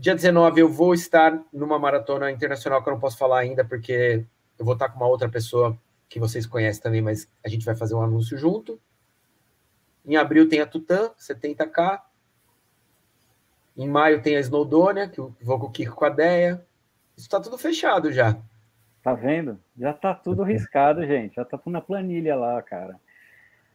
Dia 0.00 0.14
19 0.14 0.62
eu 0.62 0.68
vou 0.70 0.94
estar 0.94 1.38
numa 1.52 1.78
maratona 1.78 2.30
internacional 2.30 2.82
que 2.82 2.88
eu 2.88 2.94
não 2.94 2.98
posso 2.98 3.18
falar 3.18 3.40
ainda, 3.40 3.62
porque 3.62 4.24
eu 4.58 4.64
vou 4.64 4.72
estar 4.72 4.88
com 4.88 4.96
uma 4.96 5.06
outra 5.06 5.28
pessoa 5.28 5.78
que 6.08 6.18
vocês 6.18 6.46
conhecem 6.46 6.82
também, 6.82 7.02
mas 7.02 7.30
a 7.44 7.50
gente 7.50 7.66
vai 7.66 7.76
fazer 7.76 7.94
um 7.94 8.00
anúncio 8.00 8.38
junto. 8.38 8.80
Em 10.06 10.16
abril 10.16 10.48
tem 10.48 10.62
a 10.62 10.66
Tutã, 10.66 11.10
70K. 11.18 12.00
Em 13.76 13.86
maio 13.86 14.22
tem 14.22 14.36
a 14.36 14.40
Snowdonia, 14.40 15.06
que 15.06 15.18
eu 15.18 15.36
vou 15.42 15.60
com 15.60 15.66
o 15.66 15.70
Kiko 15.70 15.94
com 15.94 16.06
a 16.06 16.08
Deia. 16.08 16.66
Isso 17.14 17.26
está 17.26 17.38
tudo 17.38 17.58
fechado 17.58 18.10
já. 18.10 18.38
Tá 19.02 19.12
vendo? 19.12 19.60
Já 19.78 19.92
tá 19.92 20.14
tudo 20.14 20.42
riscado, 20.42 21.06
gente. 21.06 21.34
Já 21.34 21.44
tá 21.44 21.58
tudo 21.58 21.74
na 21.74 21.82
planilha 21.82 22.34
lá, 22.36 22.62
cara. 22.62 22.98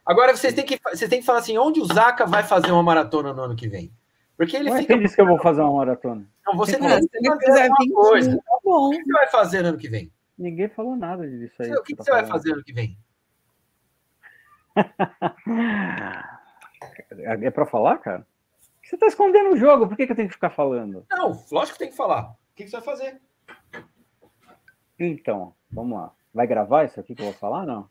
Agora 0.03 0.35
vocês 0.35 0.55
têm 0.55 0.65
que, 0.65 0.79
vocês 0.91 1.07
têm 1.07 1.19
que 1.19 1.25
falar 1.25 1.37
assim, 1.37 1.59
onde 1.59 1.79
o 1.79 1.85
Zaca 1.85 2.25
vai 2.25 2.41
fazer 2.41 2.71
uma 2.71 2.81
maratona 2.81 3.31
no 3.31 3.43
ano 3.43 3.55
que 3.55 3.67
vem? 3.67 3.93
Porque 4.37 4.57
ele 4.57 4.69
Mas 4.69 4.81
fica... 4.81 4.93
Quem 4.93 5.03
disse 5.03 5.15
que 5.15 5.21
eu 5.21 5.27
vou 5.27 5.39
fazer 5.39 5.61
uma 5.61 5.77
maratona? 5.77 6.27
Não, 6.45 6.57
você 6.57 6.77
não. 6.77 6.89
Se 6.89 7.09
ele 7.13 7.39
fizer 7.39 7.69
20 7.79 7.93
coisa. 7.93 8.37
Tá 8.37 8.59
bom. 8.63 8.87
O 8.87 8.91
que 8.91 9.03
você 9.03 9.13
vai 9.13 9.27
fazer 9.27 9.61
no 9.61 9.69
ano 9.69 9.77
que 9.77 9.89
vem? 9.89 10.11
Ninguém 10.37 10.67
falou 10.67 10.95
nada 10.95 11.27
disso 11.27 11.55
aí. 11.59 11.71
O 11.71 11.81
que, 11.83 11.93
que, 11.93 11.95
que 11.95 12.03
você 12.03 12.11
tá 12.11 12.17
vai 12.17 12.25
fazer 12.25 12.51
ano 12.53 12.63
que 12.63 12.73
vem? 12.73 12.97
é 17.17 17.49
para 17.49 17.65
falar, 17.65 17.97
cara? 17.99 18.27
Você 18.83 18.95
está 18.95 19.07
escondendo 19.07 19.53
o 19.53 19.57
jogo, 19.57 19.87
por 19.87 19.97
que, 19.97 20.05
que 20.05 20.11
eu 20.11 20.15
tenho 20.15 20.27
que 20.27 20.35
ficar 20.35 20.51
falando? 20.51 21.05
Não, 21.09 21.43
lógico 21.51 21.73
que 21.73 21.79
tem 21.79 21.89
que 21.89 21.95
falar. 21.95 22.31
O 22.31 22.37
que, 22.55 22.65
que 22.65 22.69
você 22.69 22.75
vai 22.77 22.85
fazer? 22.85 23.19
Então, 24.99 25.55
vamos 25.71 25.97
lá. 25.97 26.13
Vai 26.35 26.45
gravar 26.45 26.83
isso 26.83 26.99
aqui 26.99 27.15
que 27.15 27.21
eu 27.21 27.27
vou 27.27 27.33
falar, 27.33 27.65
não? 27.65 27.89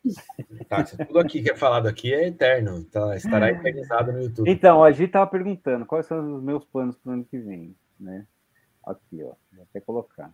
Tá, 0.68 0.84
tudo 0.84 1.18
aqui 1.18 1.42
que 1.42 1.50
é 1.50 1.56
falado 1.56 1.86
aqui 1.86 2.12
é 2.12 2.26
eterno, 2.26 2.84
tá, 2.84 3.16
estará 3.16 3.48
eternizado 3.50 4.12
no 4.12 4.20
YouTube. 4.20 4.50
Então, 4.50 4.84
a 4.84 4.90
gente 4.92 5.06
estava 5.06 5.26
perguntando 5.26 5.86
quais 5.86 6.04
são 6.04 6.36
os 6.36 6.42
meus 6.42 6.62
planos 6.66 6.94
para 6.98 7.10
o 7.10 7.12
ano 7.14 7.24
que 7.24 7.38
vem, 7.38 7.74
né? 7.98 8.26
Aqui, 8.86 9.22
ó, 9.22 9.32
vou 9.50 9.62
até 9.62 9.80
colocar. 9.80 10.30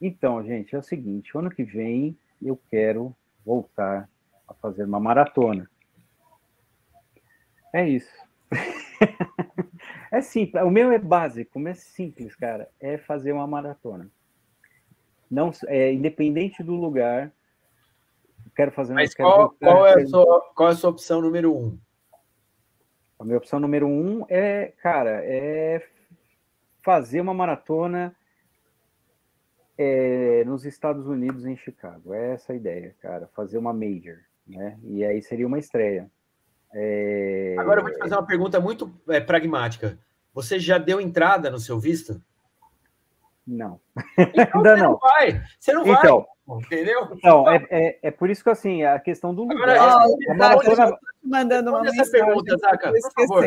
Então, 0.00 0.40
gente, 0.44 0.76
é 0.76 0.78
o 0.78 0.82
seguinte, 0.82 1.36
ano 1.36 1.50
que 1.50 1.64
vem 1.64 2.16
eu 2.40 2.56
quero 2.70 3.12
voltar 3.44 4.08
a 4.46 4.54
fazer 4.54 4.84
uma 4.84 5.00
maratona. 5.00 5.68
É 7.74 7.88
isso. 7.88 8.14
é 10.12 10.20
simples. 10.20 10.62
O 10.62 10.70
meu 10.70 10.92
é 10.92 10.98
básico, 11.00 11.58
é 11.66 11.74
simples, 11.74 12.36
cara. 12.36 12.68
É 12.78 12.96
fazer 12.96 13.32
uma 13.32 13.48
maratona. 13.48 14.08
Não, 15.30 15.50
é 15.66 15.92
independente 15.92 16.62
do 16.62 16.74
lugar. 16.74 17.32
Quero 18.54 18.72
fazer. 18.72 18.94
Mas 18.94 19.14
qual, 19.14 19.50
qual, 19.60 19.86
é 19.86 20.02
a 20.02 20.06
sua, 20.06 20.52
qual 20.54 20.68
é 20.68 20.72
a 20.72 20.76
sua 20.76 20.90
opção 20.90 21.20
número 21.20 21.54
um? 21.54 21.78
A 23.18 23.24
minha 23.24 23.38
opção 23.38 23.58
número 23.58 23.86
um 23.86 24.24
é, 24.28 24.72
cara, 24.82 25.20
é 25.24 25.82
fazer 26.82 27.20
uma 27.20 27.34
maratona 27.34 28.14
é, 29.76 30.44
nos 30.44 30.64
Estados 30.64 31.06
Unidos, 31.06 31.44
em 31.44 31.56
Chicago. 31.56 32.14
É 32.14 32.32
essa 32.32 32.52
a 32.52 32.56
ideia, 32.56 32.94
cara. 33.00 33.28
Fazer 33.34 33.58
uma 33.58 33.72
major, 33.72 34.18
né? 34.46 34.78
E 34.84 35.04
aí 35.04 35.20
seria 35.22 35.46
uma 35.46 35.58
estreia. 35.58 36.10
É... 36.72 37.56
Agora 37.58 37.80
eu 37.80 37.84
vou 37.84 37.92
te 37.92 37.98
fazer 37.98 38.14
uma 38.14 38.26
pergunta 38.26 38.60
muito 38.60 38.92
é, 39.08 39.20
pragmática. 39.20 39.98
Você 40.32 40.58
já 40.58 40.78
deu 40.78 41.00
entrada 41.00 41.50
no 41.50 41.58
seu 41.58 41.78
visto? 41.78 42.22
Não. 43.46 43.80
Então, 44.18 44.44
Ainda 44.54 44.76
você 44.76 44.82
não. 44.82 44.90
não 44.90 44.98
vai. 44.98 45.42
Você 45.58 45.72
não 45.72 45.86
então, 45.86 46.26
vai. 46.46 46.58
Entendeu? 46.58 47.08
Então, 47.12 47.50
é, 47.50 47.66
é, 47.70 47.98
é, 48.02 48.10
por 48.10 48.30
isso 48.30 48.42
que 48.42 48.50
assim, 48.50 48.84
a 48.84 48.98
questão 48.98 49.34
do 49.34 49.42
lugar. 49.42 49.68
Agora, 49.68 50.06
oh, 50.06 50.32
a 50.32 50.34
maratona... 50.34 50.98
mandando 51.22 51.70
uma 51.70 51.88
essa 51.88 52.10
pergunta, 52.10 52.56
Zaca, 52.56 52.92
por 52.92 53.12
favor. 53.12 53.46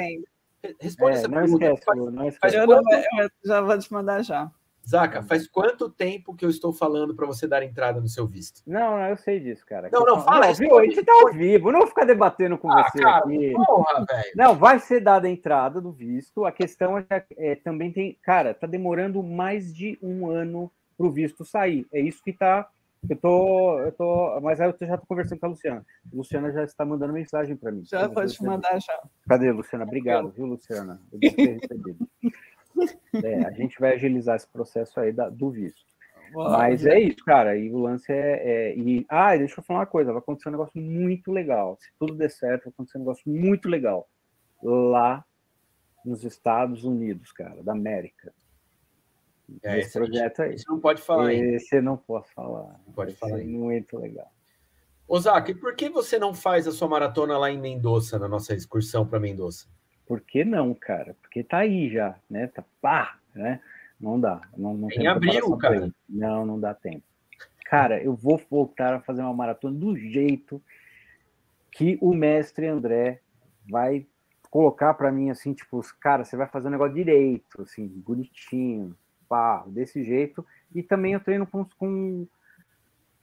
Responde 0.81 1.15
é, 1.15 1.19
essa 1.19 1.27
não 1.27 1.37
pergunta. 1.37 1.65
Esquece, 1.65 1.85
faz, 1.85 1.97
não 1.99 2.27
esquece. 2.27 2.57
Eu, 2.57 2.67
não, 2.67 2.81
eu 3.21 3.29
já 3.45 3.61
vou 3.61 3.77
te 3.79 3.93
mandar 3.93 4.21
já. 4.23 4.51
Zaca, 4.89 5.21
faz 5.21 5.47
quanto 5.47 5.87
tempo 5.87 6.35
que 6.35 6.43
eu 6.43 6.49
estou 6.49 6.73
falando 6.73 7.13
para 7.13 7.27
você 7.27 7.47
dar 7.47 7.61
entrada 7.61 8.01
no 8.01 8.07
seu 8.07 8.25
visto? 8.25 8.61
Não, 8.65 8.97
não, 8.97 9.07
eu 9.07 9.17
sei 9.17 9.39
disso, 9.39 9.63
cara. 9.65 9.87
Não, 9.91 10.03
não, 10.03 10.21
fala 10.21 10.47
não, 10.47 10.53
viu? 10.55 10.79
A 10.79 10.83
gente 10.83 10.99
está 10.99 11.13
ao 11.13 11.31
vivo, 11.31 11.71
não 11.71 11.79
vou 11.79 11.87
ficar 11.87 12.05
debatendo 12.05 12.57
com 12.57 12.71
ah, 12.71 12.89
você 12.89 12.99
cara, 12.99 13.19
aqui. 13.19 13.51
Porra, 13.51 14.05
velho. 14.09 14.31
Não, 14.35 14.55
vai 14.55 14.79
ser 14.79 14.99
dada 14.99 15.27
a 15.27 15.31
entrada 15.31 15.79
do 15.79 15.91
visto. 15.91 16.43
A 16.43 16.51
questão 16.51 16.97
é, 16.97 17.05
é 17.37 17.55
também 17.55 17.91
tem. 17.91 18.17
Cara, 18.23 18.53
tá 18.53 18.65
demorando 18.65 19.21
mais 19.21 19.73
de 19.73 19.99
um 20.01 20.27
ano 20.27 20.71
para 20.97 21.05
o 21.05 21.11
visto 21.11 21.45
sair. 21.45 21.85
É 21.93 21.99
isso 21.99 22.23
que 22.23 22.33
tá. 22.33 22.67
Eu 23.07 23.15
tô, 23.15 23.79
eu 23.79 23.91
tô, 23.93 24.41
mas 24.41 24.59
aí 24.59 24.67
eu 24.69 24.87
já 24.87 24.97
tô 24.97 25.05
conversando 25.05 25.39
com 25.39 25.45
a 25.45 25.49
Luciana. 25.49 25.85
A 26.11 26.15
Luciana 26.17 26.51
já 26.51 26.63
está 26.63 26.83
mandando 26.83 27.13
mensagem 27.13 27.55
para 27.55 27.71
mim. 27.71 27.83
Já 27.85 28.09
pode 28.09 28.33
te 28.33 28.43
mandar 28.43 28.77
já. 28.81 28.99
Cadê, 29.27 29.51
Luciana? 29.51 29.85
Obrigado, 29.85 30.29
viu, 30.29 30.45
Luciana? 30.45 30.99
Eu 31.13 31.19
ter 31.19 31.59
recebido. 31.61 32.09
É, 33.23 33.45
a 33.45 33.51
gente 33.51 33.79
vai 33.79 33.93
agilizar 33.93 34.35
esse 34.35 34.47
processo 34.47 34.99
aí 34.99 35.11
da, 35.11 35.29
do 35.29 35.49
visto. 35.49 35.89
Uau, 36.33 36.51
Mas 36.51 36.85
é 36.85 36.99
isso, 36.99 37.23
cara. 37.25 37.57
E 37.57 37.71
o 37.71 37.79
lance 37.79 38.11
é, 38.11 38.71
é, 38.71 38.77
e, 38.77 39.05
Ah, 39.09 39.35
deixa 39.35 39.59
eu 39.59 39.63
falar 39.63 39.79
uma 39.79 39.85
coisa: 39.85 40.11
vai 40.11 40.19
acontecer 40.19 40.49
um 40.49 40.53
negócio 40.53 40.79
muito 40.79 41.31
legal. 41.31 41.77
Se 41.79 41.89
tudo 41.99 42.15
der 42.15 42.29
certo, 42.29 42.65
vai 42.65 42.73
acontecer 42.73 42.97
um 42.97 43.01
negócio 43.01 43.23
muito 43.25 43.67
legal. 43.67 44.07
Lá 44.61 45.25
nos 46.05 46.23
Estados 46.23 46.83
Unidos, 46.83 47.31
cara, 47.31 47.63
da 47.63 47.71
América. 47.71 48.33
É, 49.63 49.79
esse 49.79 49.93
projeto 49.93 50.43
aí. 50.43 50.57
Você 50.57 50.69
não 50.69 50.79
pode 50.79 51.01
falar. 51.01 51.33
Esse 51.33 51.77
eu 51.77 51.83
não 51.83 51.97
posso 51.97 52.31
falar. 52.33 52.79
Não 52.85 52.93
pode 52.93 53.15
falar. 53.15 53.39
É 53.39 53.43
muito 53.43 53.97
legal. 53.97 54.31
Osaka, 55.07 55.49
e 55.51 55.55
por 55.55 55.75
que 55.75 55.89
você 55.89 56.19
não 56.19 56.35
faz 56.35 56.67
a 56.67 56.71
sua 56.71 56.87
maratona 56.87 57.35
lá 57.35 57.49
em 57.49 57.59
Mendoza, 57.59 58.19
na 58.19 58.27
nossa 58.27 58.53
excursão 58.53 59.07
para 59.07 59.19
Mendoza? 59.19 59.65
Por 60.09 60.21
que 60.21 60.43
não, 60.43 60.73
cara? 60.73 61.15
Porque 61.21 61.43
tá 61.43 61.59
aí 61.59 61.87
já, 61.87 62.15
né? 62.27 62.47
Tá 62.47 62.63
pá, 62.81 63.19
né? 63.35 63.61
Não 64.01 64.19
dá. 64.19 64.41
Não, 64.57 64.73
não 64.73 64.89
em 64.89 65.05
abril, 65.05 65.55
cara. 65.55 65.91
Não, 66.09 66.47
não 66.47 66.59
dá 66.59 66.73
tempo. 66.73 67.03
Cara, 67.63 68.01
eu 68.01 68.15
vou 68.15 68.41
voltar 68.49 68.95
a 68.95 69.01
fazer 69.01 69.21
uma 69.21 69.35
maratona 69.35 69.77
do 69.77 69.95
jeito 69.95 70.59
que 71.71 71.99
o 72.01 72.11
mestre 72.11 72.65
André 72.65 73.21
vai 73.69 74.07
colocar 74.49 74.95
para 74.95 75.11
mim 75.11 75.29
assim, 75.29 75.53
tipo, 75.53 75.79
cara, 75.99 76.25
você 76.25 76.35
vai 76.35 76.47
fazer 76.47 76.69
um 76.69 76.71
negócio 76.71 76.95
direito, 76.95 77.61
assim, 77.61 77.87
bonitinho, 77.87 78.97
pá, 79.27 79.63
desse 79.67 80.03
jeito. 80.03 80.43
E 80.73 80.81
também 80.81 81.13
eu 81.13 81.19
treino 81.19 81.45
com, 81.45 81.63
com, 81.77 82.25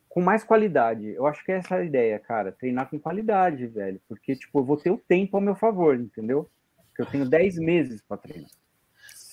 com 0.08 0.20
mais 0.20 0.44
qualidade. 0.44 1.08
Eu 1.08 1.26
acho 1.26 1.44
que 1.44 1.50
é 1.50 1.56
essa 1.56 1.74
a 1.74 1.84
ideia, 1.84 2.16
cara. 2.20 2.52
Treinar 2.52 2.88
com 2.88 2.96
qualidade, 2.96 3.66
velho. 3.66 4.00
Porque, 4.08 4.36
tipo, 4.36 4.60
eu 4.60 4.64
vou 4.64 4.76
ter 4.76 4.92
o 4.92 4.98
tempo 4.98 5.36
ao 5.36 5.42
meu 5.42 5.56
favor, 5.56 5.96
entendeu? 5.96 6.48
Porque 6.96 7.02
eu 7.02 7.06
tenho 7.06 7.28
10 7.28 7.58
meses 7.58 8.02
para 8.08 8.16
treinar. 8.16 8.50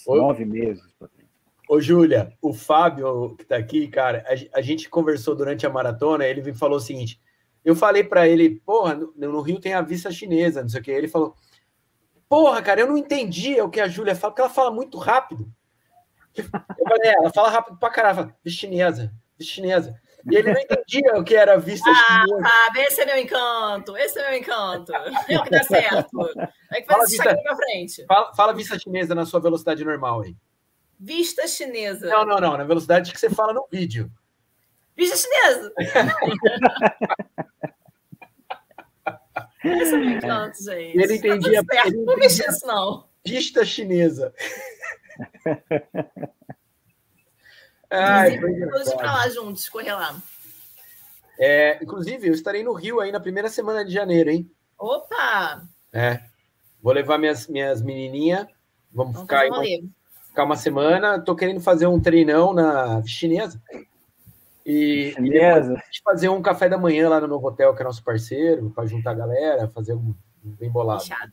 9 0.05 0.43
meses 0.43 0.83
para 0.99 1.07
treinar. 1.07 1.31
Ô, 1.69 1.79
Júlia, 1.79 2.33
o 2.41 2.53
Fábio, 2.53 3.35
que 3.37 3.45
tá 3.45 3.55
aqui, 3.55 3.87
cara, 3.87 4.25
a, 4.27 4.59
a, 4.59 4.61
gente 4.61 4.89
conversou 4.89 5.33
durante 5.33 5.65
a 5.65 5.69
maratona, 5.69 6.27
ele 6.27 6.41
me 6.41 6.53
falou 6.53 6.77
o 6.77 6.81
seguinte: 6.81 7.21
eu 7.63 7.73
falei 7.73 8.03
para 8.03 8.27
ele, 8.27 8.59
porra, 8.65 8.95
no, 8.95 9.13
no, 9.15 9.41
Rio 9.41 9.61
tem 9.61 9.73
a 9.73 9.81
vista 9.81 10.11
chinesa, 10.11 10.61
não 10.61 10.67
sei 10.67 10.81
o 10.81 10.83
que. 10.83 10.91
Ele 10.91 11.07
falou, 11.07 11.33
porra, 12.27 12.61
cara, 12.61 12.81
eu 12.81 12.87
não 12.87 12.97
entendi 12.97 13.61
o 13.61 13.69
que 13.69 13.79
a 13.79 13.87
Júlia 13.87 14.13
fala, 14.13 14.31
porque 14.31 14.41
ela 14.41 14.49
fala 14.49 14.71
muito 14.71 14.97
rápido. 14.97 15.49
Eu 16.35 16.43
falei, 16.85 17.11
é, 17.11 17.13
ela 17.13 17.31
fala 17.31 17.49
rápido 17.49 17.77
pra 17.77 17.89
caralho, 17.89 18.15
fala, 18.17 18.35
chinesa, 18.45 19.13
chinesa. 19.39 19.95
E 20.31 20.35
ele 20.35 20.53
não 20.53 20.61
entendia 20.61 21.17
o 21.17 21.23
que 21.23 21.35
era 21.35 21.57
vista 21.57 21.89
ah, 21.89 21.95
chinesa. 21.95 22.41
Ah, 22.45 22.71
esse 22.77 23.01
é 23.01 23.05
meu 23.05 23.17
encanto, 23.17 23.97
esse 23.97 24.19
é 24.19 24.29
meu 24.29 24.39
encanto. 24.39 24.93
É 24.93 25.37
o 25.37 25.43
que 25.43 25.49
dá 25.49 25.63
certo. 25.63 26.29
É 26.71 26.81
que 26.81 26.87
faz 26.87 26.87
fala, 26.87 27.05
vista, 27.05 27.37
pra 27.43 27.55
frente. 27.55 28.05
Fala, 28.05 28.33
fala 28.33 28.53
vista 28.53 28.79
chinesa 28.79 29.13
na 29.13 29.25
sua 29.25 29.41
velocidade 29.41 29.83
normal 29.83 30.21
aí. 30.21 30.35
Vista 30.97 31.45
chinesa. 31.47 32.07
Não, 32.07 32.25
não, 32.25 32.39
não. 32.39 32.57
Na 32.57 32.63
velocidade 32.63 33.11
que 33.11 33.19
você 33.19 33.29
fala 33.29 33.53
no 33.53 33.67
vídeo. 33.69 34.09
Vista 34.95 35.17
chinesa. 35.17 35.73
Esse 39.63 39.93
é 39.93 39.97
meu 39.97 40.09
encanto, 40.11 40.57
gente. 40.63 40.97
Ele 40.97 41.15
entendia. 41.15 41.65
Tá 41.65 41.87
ele 41.87 41.97
não 41.97 42.15
mexer 42.15 42.49
isso, 42.49 42.65
não. 42.65 43.09
Vista 43.25 43.65
chinesa. 43.65 44.33
Ai, 47.95 48.39
Vamos 48.39 48.93
para 48.95 49.13
lá 49.13 49.29
juntos, 49.29 49.69
correr 49.69 49.93
lá. 49.93 50.15
É, 51.37 51.77
inclusive, 51.81 52.27
eu 52.27 52.33
estarei 52.33 52.63
no 52.63 52.73
Rio 52.73 52.99
aí 52.99 53.11
na 53.11 53.19
primeira 53.19 53.49
semana 53.49 53.85
de 53.85 53.93
janeiro, 53.93 54.31
hein? 54.31 54.49
Opa! 54.79 55.63
É. 55.91 56.21
Vou 56.81 56.91
levar 56.91 57.19
minhas, 57.19 57.47
minhas 57.47 57.83
menininhas. 57.83 58.47
Vamos, 58.91 59.13
Vamos 59.13 59.21
ficar 59.21 59.41
aí 59.41 59.49
uma, 59.49 59.91
ficar 60.27 60.43
uma 60.43 60.55
semana. 60.55 61.19
Tô 61.19 61.35
querendo 61.35 61.61
fazer 61.61 61.85
um 61.85 61.99
treinão 61.99 62.51
na 62.51 63.03
chinesa. 63.05 63.61
E, 64.65 65.11
chinesa. 65.15 65.73
e 65.75 66.01
fazer 66.03 66.29
um 66.29 66.41
café 66.41 66.67
da 66.67 66.77
manhã 66.77 67.09
lá 67.09 67.21
no 67.21 67.27
novo 67.27 67.47
hotel, 67.47 67.75
que 67.75 67.81
é 67.81 67.85
nosso 67.85 68.03
parceiro, 68.03 68.71
para 68.71 68.87
juntar 68.87 69.11
a 69.11 69.15
galera, 69.15 69.67
fazer 69.67 69.93
um, 69.93 70.15
um 70.43 70.51
bem 70.51 70.69
bolado. 70.69 71.01
Fechado. 71.01 71.31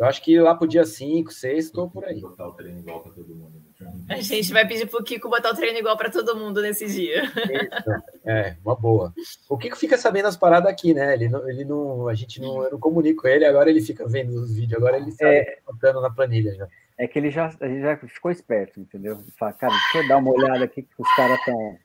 Eu 0.00 0.06
acho 0.06 0.22
que 0.22 0.40
lá 0.40 0.54
pro 0.54 0.66
dia 0.66 0.82
5, 0.82 1.30
6, 1.30 1.66
estou 1.66 1.90
por 1.90 2.06
aí. 2.06 2.22
Botar 2.22 2.48
o 2.48 2.52
treino 2.52 2.78
igual 2.78 3.02
para 3.02 3.12
todo 3.12 3.34
mundo. 3.34 3.62
A 4.08 4.16
gente 4.16 4.50
vai 4.50 4.66
pedir 4.66 4.86
pro 4.86 5.04
Kiko 5.04 5.28
botar 5.28 5.50
o 5.50 5.54
treino 5.54 5.78
igual 5.78 5.94
para 5.94 6.10
todo 6.10 6.38
mundo 6.38 6.62
nesse 6.62 6.86
dia. 6.86 7.24
Isso. 7.24 8.02
É, 8.24 8.56
uma 8.64 8.74
boa. 8.74 9.12
O 9.46 9.58
Kiko 9.58 9.76
fica 9.76 9.98
sabendo 9.98 10.24
as 10.24 10.38
paradas 10.38 10.72
aqui, 10.72 10.94
né? 10.94 11.12
Ele 11.12 11.28
não, 11.28 11.46
ele 11.46 11.66
não, 11.66 12.08
a 12.08 12.14
gente 12.14 12.40
não, 12.40 12.64
eu 12.64 12.70
não 12.70 12.80
comunico 12.80 13.28
ele, 13.28 13.44
agora 13.44 13.68
ele 13.68 13.82
fica 13.82 14.08
vendo 14.08 14.40
os 14.40 14.54
vídeos, 14.54 14.80
agora 14.80 14.96
ele 14.96 15.10
está 15.10 15.28
é, 15.28 15.58
botando 15.66 16.00
na 16.00 16.08
planilha 16.08 16.54
já. 16.54 16.66
É 16.96 17.06
que 17.06 17.18
ele 17.18 17.30
já, 17.30 17.54
ele 17.60 17.82
já 17.82 17.94
ficou 17.98 18.30
esperto, 18.30 18.80
entendeu? 18.80 19.18
Ele 19.20 19.32
fala, 19.38 19.52
cara, 19.52 19.74
deixa 19.74 19.98
eu 19.98 20.08
dar 20.08 20.16
uma 20.16 20.32
olhada 20.32 20.64
aqui 20.64 20.80
que 20.80 20.94
os 20.98 21.14
caras 21.14 21.38
estão. 21.40 21.78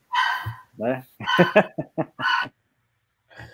Né? 0.78 1.04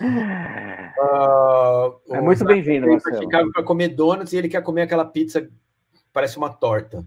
Uh, 0.01 1.95
é 2.15 2.21
muito 2.21 2.45
bem-vindo, 2.45 2.87
Marcelo. 2.87 3.23
Chicago 3.23 3.53
para 3.53 3.63
comer 3.63 3.89
donuts 3.89 4.33
e 4.33 4.37
ele 4.37 4.49
quer 4.49 4.63
comer 4.63 4.83
aquela 4.83 5.05
pizza 5.05 5.49
parece 6.13 6.37
uma 6.37 6.51
torta. 6.51 7.05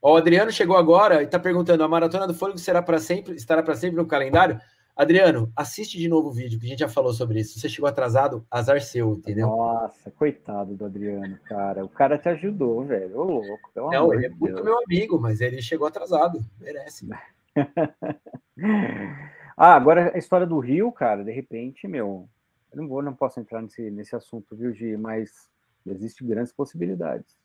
O 0.00 0.16
Adriano 0.16 0.50
chegou 0.50 0.76
agora 0.76 1.22
e 1.22 1.24
está 1.24 1.38
perguntando: 1.38 1.84
a 1.84 1.88
maratona 1.88 2.26
do 2.26 2.34
fôlego 2.34 2.58
será 2.58 2.82
para 2.82 2.98
sempre? 2.98 3.36
Estará 3.36 3.62
para 3.62 3.76
sempre 3.76 3.96
no 3.96 4.06
calendário? 4.06 4.60
Adriano, 4.94 5.50
assiste 5.56 5.96
de 5.96 6.06
novo 6.06 6.28
o 6.28 6.32
vídeo, 6.32 6.60
que 6.60 6.66
a 6.66 6.68
gente 6.68 6.80
já 6.80 6.88
falou 6.88 7.14
sobre 7.14 7.40
isso. 7.40 7.58
Você 7.58 7.66
chegou 7.66 7.88
atrasado, 7.88 8.44
azar 8.50 8.78
seu, 8.82 9.14
entendeu? 9.14 9.46
Nossa, 9.46 10.10
coitado 10.10 10.74
do 10.74 10.84
Adriano, 10.84 11.38
cara. 11.44 11.82
O 11.82 11.88
cara 11.88 12.18
te 12.18 12.28
ajudou, 12.28 12.84
velho. 12.84 13.18
Ô, 13.18 13.24
louco. 13.24 13.70
Não, 13.74 14.12
ele 14.12 14.26
é 14.26 14.28
muito 14.28 14.54
Deus. 14.54 14.62
meu 14.62 14.78
amigo, 14.82 15.18
mas 15.18 15.40
ele 15.40 15.62
chegou 15.62 15.86
atrasado. 15.86 16.44
Merece. 16.60 17.08
ah, 19.64 19.76
agora 19.76 20.10
a 20.12 20.18
história 20.18 20.44
do 20.44 20.58
Rio, 20.58 20.90
cara, 20.90 21.22
de 21.22 21.30
repente, 21.30 21.86
meu. 21.86 22.28
Eu 22.72 22.82
não 22.82 22.88
vou, 22.88 23.00
não 23.00 23.14
posso 23.14 23.38
entrar 23.38 23.62
nesse, 23.62 23.92
nesse 23.92 24.16
assunto, 24.16 24.56
viu, 24.56 24.74
Gi? 24.74 24.96
Mas 24.96 25.48
existem 25.86 26.26
grandes 26.26 26.52
possibilidades. 26.52 27.36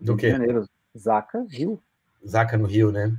Do 0.00 0.16
quê? 0.16 0.30
Janeiro, 0.30 0.66
Zaca, 0.96 1.44
Rio. 1.50 1.82
Zaca 2.26 2.56
no 2.56 2.66
Rio, 2.66 2.90
né? 2.90 3.14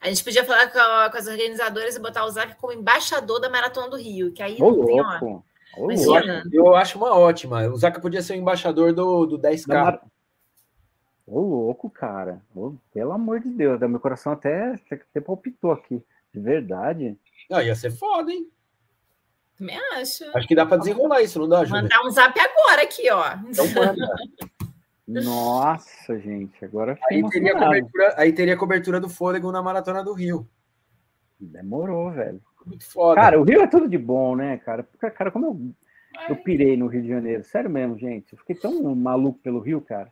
A 0.00 0.06
gente 0.06 0.22
podia 0.22 0.44
falar 0.44 0.70
com, 0.70 0.78
a, 0.78 1.10
com, 1.10 1.16
as 1.16 1.26
organizadoras 1.26 1.96
e 1.96 2.00
botar 2.00 2.24
o 2.24 2.30
Zaca 2.30 2.54
como 2.54 2.72
embaixador 2.72 3.40
da 3.40 3.50
Maratona 3.50 3.90
do 3.90 3.96
Rio, 3.96 4.32
que 4.32 4.40
aí 4.40 4.56
Ô, 4.60 4.70
não 4.70 4.86
tem, 4.86 5.00
ó. 5.00 5.42
Ô, 5.78 5.88
eu 6.52 6.76
acho 6.76 6.96
uma 6.96 7.12
ótima. 7.12 7.66
O 7.66 7.76
Zaca 7.76 8.00
podia 8.00 8.22
ser 8.22 8.34
o 8.34 8.36
embaixador 8.36 8.92
do, 8.92 9.26
do 9.26 9.36
10K. 9.36 9.66
Mar... 9.74 10.00
Ô, 11.26 11.40
louco, 11.40 11.90
cara. 11.90 12.40
Ô, 12.54 12.74
pelo 12.94 13.10
amor 13.10 13.40
de 13.40 13.50
Deus, 13.50 13.80
meu 13.80 13.98
coração 13.98 14.30
até, 14.30 14.80
até 14.88 15.20
palpitou 15.20 15.72
aqui. 15.72 16.00
De 16.36 16.42
verdade. 16.42 17.18
Não, 17.48 17.62
ia 17.62 17.74
ser 17.74 17.90
foda, 17.90 18.30
hein? 18.30 18.46
Também 19.56 19.78
acho. 19.94 20.22
Acho 20.36 20.46
que 20.46 20.54
dá 20.54 20.66
para 20.66 20.76
desenrolar 20.76 21.22
isso, 21.22 21.38
não 21.38 21.48
dá, 21.48 21.64
Júlia? 21.64 21.80
Mandar 21.80 22.02
um 22.04 22.10
zap 22.10 22.38
agora 22.38 22.82
aqui, 22.82 23.10
ó. 23.10 23.38
Então 23.48 23.66
manda. 23.68 24.06
Nossa, 25.24 26.18
gente, 26.18 26.62
agora 26.62 26.98
aí 27.10 27.26
teria, 27.30 27.54
cobertura, 27.54 28.14
aí 28.18 28.32
teria 28.32 28.56
cobertura 28.56 29.00
do 29.00 29.08
fôlego 29.08 29.50
na 29.50 29.62
Maratona 29.62 30.04
do 30.04 30.12
Rio. 30.12 30.46
Demorou, 31.40 32.10
velho. 32.10 32.42
Muito 32.66 32.84
foda. 32.84 33.18
Cara, 33.18 33.40
o 33.40 33.44
Rio 33.44 33.62
é 33.62 33.66
tudo 33.66 33.88
de 33.88 33.96
bom, 33.96 34.36
né, 34.36 34.58
cara? 34.58 34.82
Porque, 34.82 35.08
cara, 35.10 35.30
como 35.30 35.46
eu, 35.46 36.28
eu 36.28 36.36
pirei 36.36 36.76
no 36.76 36.88
Rio 36.88 37.02
de 37.02 37.08
Janeiro, 37.08 37.44
sério 37.44 37.70
mesmo, 37.70 37.96
gente. 37.96 38.32
Eu 38.32 38.38
fiquei 38.40 38.56
tão 38.56 38.94
maluco 38.94 39.38
pelo 39.38 39.60
Rio, 39.60 39.80
cara. 39.80 40.10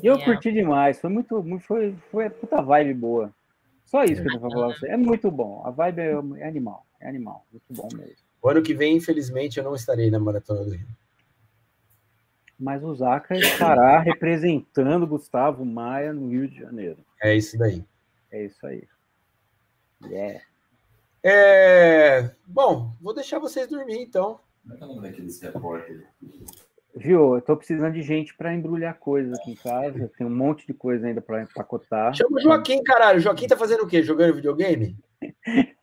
E 0.00 0.06
eu 0.06 0.14
é. 0.14 0.24
curti 0.24 0.52
demais. 0.52 1.00
Foi 1.00 1.10
muito, 1.10 1.42
foi, 1.60 1.96
foi 2.12 2.30
puta 2.30 2.62
vibe 2.62 2.94
boa. 2.94 3.34
Só 3.86 4.04
isso 4.04 4.22
que 4.22 4.28
eu 4.28 4.40
vou 4.40 4.50
falar 4.50 4.68
pra 4.68 4.78
você. 4.78 4.88
É 4.88 4.96
muito 4.96 5.30
bom. 5.30 5.62
A 5.64 5.70
vibe 5.70 6.00
é, 6.00 6.12
é 6.40 6.48
animal. 6.48 6.84
É 7.00 7.08
animal. 7.08 7.46
Muito 7.50 7.72
bom 7.72 7.88
mesmo. 7.96 8.16
O 8.42 8.48
ano 8.48 8.62
que 8.62 8.74
vem, 8.74 8.96
infelizmente, 8.96 9.58
eu 9.58 9.64
não 9.64 9.74
estarei 9.74 10.10
na 10.10 10.18
Maratona 10.18 10.62
do 10.64 10.70
Rio 10.70 10.86
mas 12.58 12.82
o 12.82 12.94
Zaca 12.94 13.36
estará 13.36 13.98
representando 14.00 15.06
Gustavo 15.06 15.64
Maia 15.64 16.12
no 16.12 16.28
Rio 16.28 16.48
de 16.48 16.58
Janeiro. 16.58 16.98
É 17.22 17.34
isso 17.34 17.58
daí. 17.58 17.84
É 18.30 18.44
isso 18.44 18.66
aí. 18.66 18.82
Yeah. 20.04 20.42
É... 21.22 22.30
Bom, 22.46 22.92
vou 23.00 23.14
deixar 23.14 23.38
vocês 23.38 23.68
dormir 23.68 24.00
então. 24.00 24.40
Como 24.62 24.74
é 24.74 24.76
que 24.76 24.82
é 24.82 24.86
o 24.86 24.88
nome 24.88 25.08
daqueles 25.08 25.40
repórteres? 25.40 26.04
Viu, 26.96 27.34
eu 27.34 27.42
tô 27.42 27.54
precisando 27.54 27.92
de 27.92 28.00
gente 28.00 28.34
para 28.34 28.54
embrulhar 28.54 28.98
coisas 28.98 29.38
aqui 29.38 29.52
em 29.52 29.54
casa. 29.54 30.10
Tem 30.16 30.26
um 30.26 30.34
monte 30.34 30.66
de 30.66 30.72
coisa 30.72 31.06
ainda 31.06 31.20
para 31.20 31.42
empacotar. 31.42 32.14
Chama 32.14 32.38
o 32.38 32.40
Joaquim, 32.40 32.82
caralho. 32.82 33.18
O 33.18 33.20
Joaquim 33.20 33.46
tá 33.46 33.56
fazendo 33.56 33.82
o 33.82 33.86
quê? 33.86 34.02
Jogando 34.02 34.34
videogame? 34.34 34.96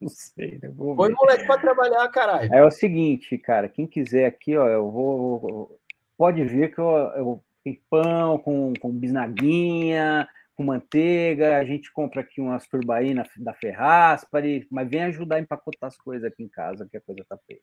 Não 0.00 0.08
sei, 0.08 0.58
né? 0.62 0.70
Vou 0.74 0.96
Põe 0.96 1.12
o 1.12 1.16
moleque 1.16 1.46
para 1.46 1.60
trabalhar, 1.60 2.08
caralho. 2.08 2.52
É 2.52 2.64
o 2.64 2.70
seguinte, 2.70 3.36
cara. 3.36 3.68
Quem 3.68 3.86
quiser 3.86 4.24
aqui, 4.24 4.56
ó, 4.56 4.66
eu 4.68 4.90
vou 4.90 5.78
pode 6.16 6.44
ver 6.44 6.72
que 6.72 6.78
eu, 6.78 6.86
eu 7.16 7.44
tem 7.64 7.80
pão 7.90 8.38
com, 8.38 8.72
com 8.80 8.90
bisnaguinha, 8.90 10.28
com 10.54 10.64
manteiga, 10.64 11.58
a 11.58 11.64
gente 11.64 11.92
compra 11.92 12.20
aqui 12.20 12.40
umas 12.40 12.66
turbaínas 12.66 13.28
da 13.36 13.52
Ferraspari, 13.52 14.66
mas 14.70 14.88
vem 14.88 15.02
ajudar 15.04 15.36
a 15.36 15.40
empacotar 15.40 15.88
as 15.88 15.96
coisas 15.96 16.24
aqui 16.24 16.42
em 16.42 16.48
casa, 16.48 16.88
que 16.90 16.96
a 16.96 17.00
coisa 17.00 17.24
tá 17.28 17.36
feia. 17.46 17.60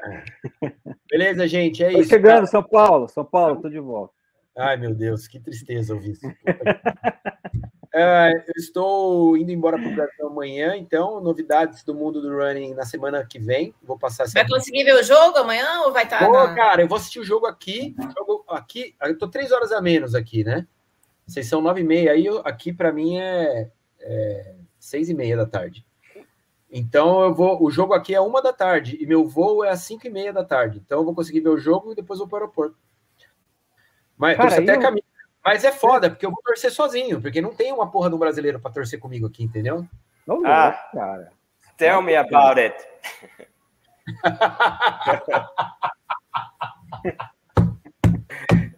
Beleza, 1.10 1.46
gente, 1.46 1.82
é 1.82 1.92
tô 1.92 2.00
isso. 2.00 2.10
chegando, 2.10 2.46
São 2.46 2.62
Paulo, 2.62 3.08
São 3.08 3.24
Paulo, 3.24 3.60
tô 3.60 3.68
de 3.68 3.78
volta. 3.78 4.14
Ai, 4.56 4.76
meu 4.76 4.94
Deus, 4.94 5.28
que 5.28 5.38
tristeza 5.38 5.94
ouvir 5.94 6.12
isso. 6.12 6.26
É, 7.94 8.32
eu 8.46 8.52
estou 8.56 9.36
indo 9.36 9.50
embora 9.50 9.78
para 9.78 9.88
o 9.88 9.94
Brasil 9.94 10.26
amanhã, 10.26 10.76
então, 10.76 11.20
novidades 11.20 11.82
do 11.82 11.94
mundo 11.94 12.20
do 12.20 12.36
running 12.36 12.74
na 12.74 12.84
semana 12.84 13.24
que 13.26 13.38
vem. 13.38 13.74
Vou 13.82 13.98
passar 13.98 14.28
Vai 14.28 14.46
conseguir 14.46 14.84
ver 14.84 14.94
o 14.94 15.02
jogo 15.02 15.38
amanhã 15.38 15.82
ou 15.82 15.92
vai 15.92 16.04
estar? 16.04 16.18
Tá 16.18 16.28
na... 16.30 16.54
cara, 16.54 16.82
eu 16.82 16.86
vou 16.86 16.96
assistir 16.96 17.18
o 17.18 17.24
jogo 17.24 17.46
aqui. 17.46 17.96
Jogo 18.16 18.44
aqui, 18.48 18.94
eu 19.02 19.12
estou 19.12 19.28
três 19.28 19.50
horas 19.50 19.72
a 19.72 19.80
menos 19.80 20.14
aqui, 20.14 20.44
né? 20.44 20.66
Vocês 21.26 21.46
são 21.46 21.60
nove 21.60 21.80
e 21.80 21.84
meia, 21.84 22.12
aí 22.12 22.26
eu, 22.26 22.38
aqui 22.44 22.72
para 22.72 22.92
mim 22.92 23.18
é, 23.18 23.70
é 24.00 24.54
seis 24.78 25.08
e 25.08 25.14
meia 25.14 25.36
da 25.36 25.46
tarde. 25.46 25.84
Então 26.70 27.22
eu 27.22 27.34
vou. 27.34 27.62
O 27.62 27.70
jogo 27.70 27.94
aqui 27.94 28.14
é 28.14 28.20
uma 28.20 28.42
da 28.42 28.52
tarde 28.52 28.98
e 29.00 29.06
meu 29.06 29.26
voo 29.26 29.64
é 29.64 29.70
às 29.70 29.80
cinco 29.80 30.06
e 30.06 30.10
meia 30.10 30.32
da 30.32 30.44
tarde. 30.44 30.80
Então 30.84 30.98
eu 30.98 31.04
vou 31.04 31.14
conseguir 31.14 31.40
ver 31.40 31.48
o 31.48 31.58
jogo 31.58 31.92
e 31.92 31.94
depois 31.94 32.18
vou 32.18 32.28
para 32.28 32.36
o 32.36 32.40
aeroporto. 32.40 32.76
Mas 34.16 34.36
Cara, 34.36 34.60
até 34.60 34.76
eu... 34.76 34.80
caminho. 34.80 35.04
Mas 35.44 35.64
é 35.64 35.72
foda, 35.72 36.10
porque 36.10 36.26
eu 36.26 36.30
vou 36.30 36.42
torcer 36.42 36.70
sozinho, 36.70 37.22
porque 37.22 37.40
não 37.40 37.54
tem 37.54 37.72
uma 37.72 37.90
porra 37.90 38.10
do 38.10 38.18
brasileiro 38.18 38.60
para 38.60 38.70
torcer 38.70 38.98
comigo 38.98 39.26
aqui, 39.26 39.42
entendeu? 39.42 39.86
Não, 40.26 40.44
ah, 40.44 40.72
cara. 40.92 41.32
Tell 41.78 42.02
me 42.02 42.16
about 42.16 42.60
it. 42.60 42.76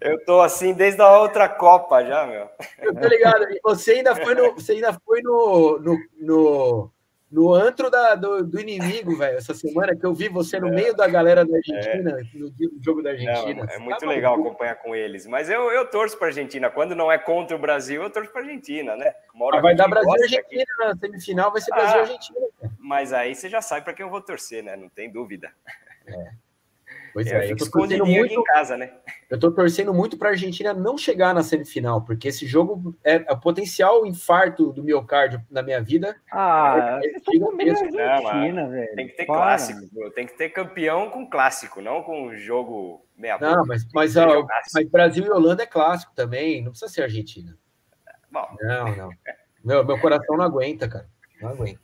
Eu 0.00 0.24
tô 0.24 0.40
assim 0.40 0.72
desde 0.72 1.00
a 1.02 1.18
outra 1.18 1.48
Copa 1.48 2.04
já, 2.04 2.26
meu. 2.26 2.48
Eu 2.78 2.94
tô 2.94 3.06
ligado. 3.06 3.46
Você 3.62 3.92
ainda 3.92 4.14
foi 4.16 4.34
no, 4.34 4.54
você 4.54 4.72
ainda 4.72 4.92
foi 5.04 5.20
no, 5.22 5.78
no, 5.78 5.98
no, 6.18 6.92
no 7.30 7.54
antro 7.54 7.88
da, 7.88 8.16
do, 8.16 8.44
do 8.44 8.60
inimigo, 8.60 9.16
velho, 9.16 9.38
essa 9.38 9.54
semana 9.54 9.94
que 9.94 10.04
eu 10.04 10.12
vi 10.12 10.28
você 10.28 10.58
no 10.58 10.68
é, 10.68 10.72
meio 10.72 10.96
da 10.96 11.06
galera 11.06 11.44
da 11.44 11.56
Argentina, 11.56 12.18
é. 12.18 12.38
no, 12.38 12.52
jogo 12.82 13.02
da 13.02 13.10
Argentina. 13.10 13.64
Não, 13.64 13.72
é 13.72 13.78
muito 13.78 14.00
tá 14.00 14.06
legal 14.06 14.34
acompanhar 14.34 14.74
com 14.76 14.96
eles. 14.96 15.26
Mas 15.26 15.48
eu, 15.48 15.70
eu 15.70 15.88
torço 15.88 16.18
para 16.18 16.26
Argentina. 16.26 16.68
Quando 16.68 16.96
não 16.96 17.10
é 17.10 17.18
contra 17.18 17.56
o 17.56 17.60
Brasil, 17.60 18.02
eu 18.02 18.10
torço 18.10 18.32
para 18.32 18.42
Argentina, 18.42 18.96
né? 18.96 19.14
Ah, 19.52 19.60
vai 19.60 19.76
dar 19.76 19.86
Brasil 19.86 20.10
e 20.10 20.22
Argentina 20.22 20.62
aqui. 20.62 20.84
na 20.84 20.96
semifinal, 20.96 21.52
vai 21.52 21.60
ser 21.60 21.70
Brasil 21.70 21.96
e 21.96 21.98
ah, 21.98 22.02
Argentina. 22.02 22.46
Mas 22.80 23.12
aí 23.12 23.34
você 23.34 23.48
já 23.48 23.62
sabe 23.62 23.84
para 23.84 23.94
quem 23.94 24.04
eu 24.04 24.10
vou 24.10 24.20
torcer, 24.20 24.64
né? 24.64 24.74
Não 24.76 24.88
tem 24.88 25.08
dúvida. 25.08 25.52
É. 26.06 26.32
Pois 27.12 27.26
é, 27.26 27.46
é 27.46 27.52
eu 27.52 27.56
tô 27.56 27.70
torcendo 27.70 28.06
muito 28.06 28.34
em 28.34 28.44
casa, 28.44 28.76
né? 28.76 28.92
Eu 29.28 29.38
tô 29.38 29.50
torcendo 29.50 29.92
muito 29.92 30.16
para 30.16 30.28
a 30.28 30.32
Argentina 30.32 30.72
não 30.72 30.96
chegar 30.96 31.34
na 31.34 31.42
semifinal, 31.42 32.02
porque 32.02 32.28
esse 32.28 32.46
jogo 32.46 32.94
é, 33.04 33.24
é 33.26 33.32
o 33.32 33.40
potencial 33.40 34.06
infarto 34.06 34.72
do 34.72 34.82
miocárdio 34.82 35.42
na 35.50 35.62
minha 35.62 35.80
vida. 35.80 36.16
Ah, 36.30 37.00
é, 37.02 37.10
Argentina, 38.08 38.68
velho. 38.68 38.94
Tem 38.94 39.06
que 39.08 39.16
ter 39.16 39.26
Para. 39.26 39.36
clássico, 39.36 40.10
tem 40.14 40.26
que 40.26 40.36
ter 40.36 40.50
campeão 40.50 41.10
com 41.10 41.28
clássico, 41.28 41.80
não 41.80 42.02
com 42.02 42.34
jogo 42.34 43.04
meia 43.16 43.38
boca. 43.38 43.56
Não, 43.56 43.66
mas, 43.66 43.86
mas, 43.92 44.16
ó, 44.16 44.46
mas 44.74 44.88
Brasil 44.88 45.24
e 45.24 45.30
Holanda 45.30 45.62
é 45.62 45.66
clássico 45.66 46.12
também, 46.14 46.62
não 46.62 46.70
precisa 46.70 46.92
ser 46.92 47.02
Argentina. 47.02 47.56
Bom. 48.30 48.46
Não, 48.60 48.96
não. 48.96 49.10
Meu, 49.64 49.84
meu 49.84 50.00
coração 50.00 50.36
não 50.36 50.44
aguenta, 50.44 50.88
cara. 50.88 51.08
Não 51.40 51.50
aguenta. 51.50 51.80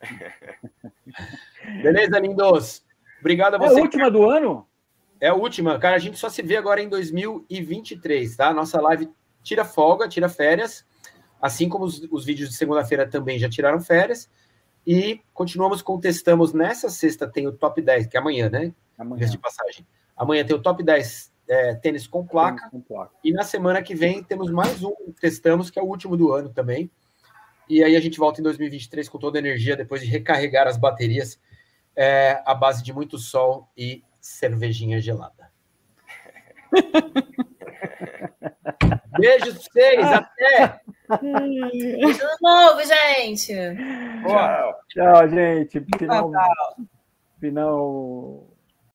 Beleza, 1.82 2.18
lindos? 2.18 2.87
Obrigado 3.20 3.54
a 3.54 3.58
você. 3.58 3.74
É 3.74 3.78
a 3.78 3.82
última 3.82 4.10
do 4.10 4.28
ano? 4.28 4.66
É 5.20 5.28
a 5.28 5.34
última, 5.34 5.78
cara. 5.78 5.96
A 5.96 5.98
gente 5.98 6.18
só 6.18 6.28
se 6.28 6.42
vê 6.42 6.56
agora 6.56 6.80
em 6.80 6.88
2023, 6.88 8.36
tá? 8.36 8.52
Nossa 8.52 8.80
live 8.80 9.10
tira 9.42 9.64
folga, 9.64 10.08
tira 10.08 10.28
férias. 10.28 10.86
Assim 11.40 11.68
como 11.68 11.84
os, 11.84 12.02
os 12.10 12.24
vídeos 12.24 12.50
de 12.50 12.56
segunda-feira 12.56 13.08
também 13.08 13.38
já 13.38 13.48
tiraram 13.48 13.80
férias. 13.80 14.28
E 14.86 15.20
continuamos 15.34 15.82
com 15.82 15.98
testamos. 15.98 16.52
Nessa 16.52 16.88
sexta 16.88 17.26
tem 17.26 17.46
o 17.46 17.52
top 17.52 17.82
10, 17.82 18.06
que 18.06 18.16
é 18.16 18.20
amanhã, 18.20 18.48
né? 18.48 18.72
Amanhã. 18.96 19.26
De 19.26 19.38
passagem. 19.38 19.86
Amanhã 20.16 20.44
tem 20.44 20.56
o 20.56 20.62
top 20.62 20.82
10 20.82 21.32
é, 21.48 21.74
tênis 21.74 22.06
com 22.06 22.26
placa. 22.26 22.58
Tênis 22.58 22.70
com 22.70 22.80
placa. 22.80 23.12
E 23.22 23.32
na 23.32 23.42
semana 23.42 23.82
que 23.82 23.94
vem 23.94 24.22
temos 24.22 24.50
mais 24.50 24.82
um 24.82 24.92
testamos, 25.20 25.70
que 25.70 25.78
é 25.78 25.82
o 25.82 25.86
último 25.86 26.16
do 26.16 26.32
ano 26.32 26.48
também. 26.48 26.90
E 27.68 27.84
aí 27.84 27.96
a 27.96 28.00
gente 28.00 28.18
volta 28.18 28.40
em 28.40 28.44
2023 28.44 29.08
com 29.08 29.18
toda 29.18 29.38
a 29.38 29.40
energia, 29.40 29.76
depois 29.76 30.00
de 30.00 30.06
recarregar 30.06 30.66
as 30.66 30.76
baterias 30.76 31.38
é, 32.00 32.40
à 32.46 32.54
base 32.54 32.84
de 32.84 32.92
muito 32.92 33.18
sol 33.18 33.68
e 33.76 34.04
cervejinha 34.20 35.00
gelada. 35.00 35.50
Beijo 39.18 39.46
pra 39.46 39.52
vocês, 39.52 40.06
até! 40.06 40.80
Tudo 41.08 42.28
novo, 42.40 42.84
gente! 42.84 43.52
Tchau, 44.24 44.80
Tchau 44.90 45.28
gente. 45.28 45.84
Final, 45.98 46.30
final 47.40 48.46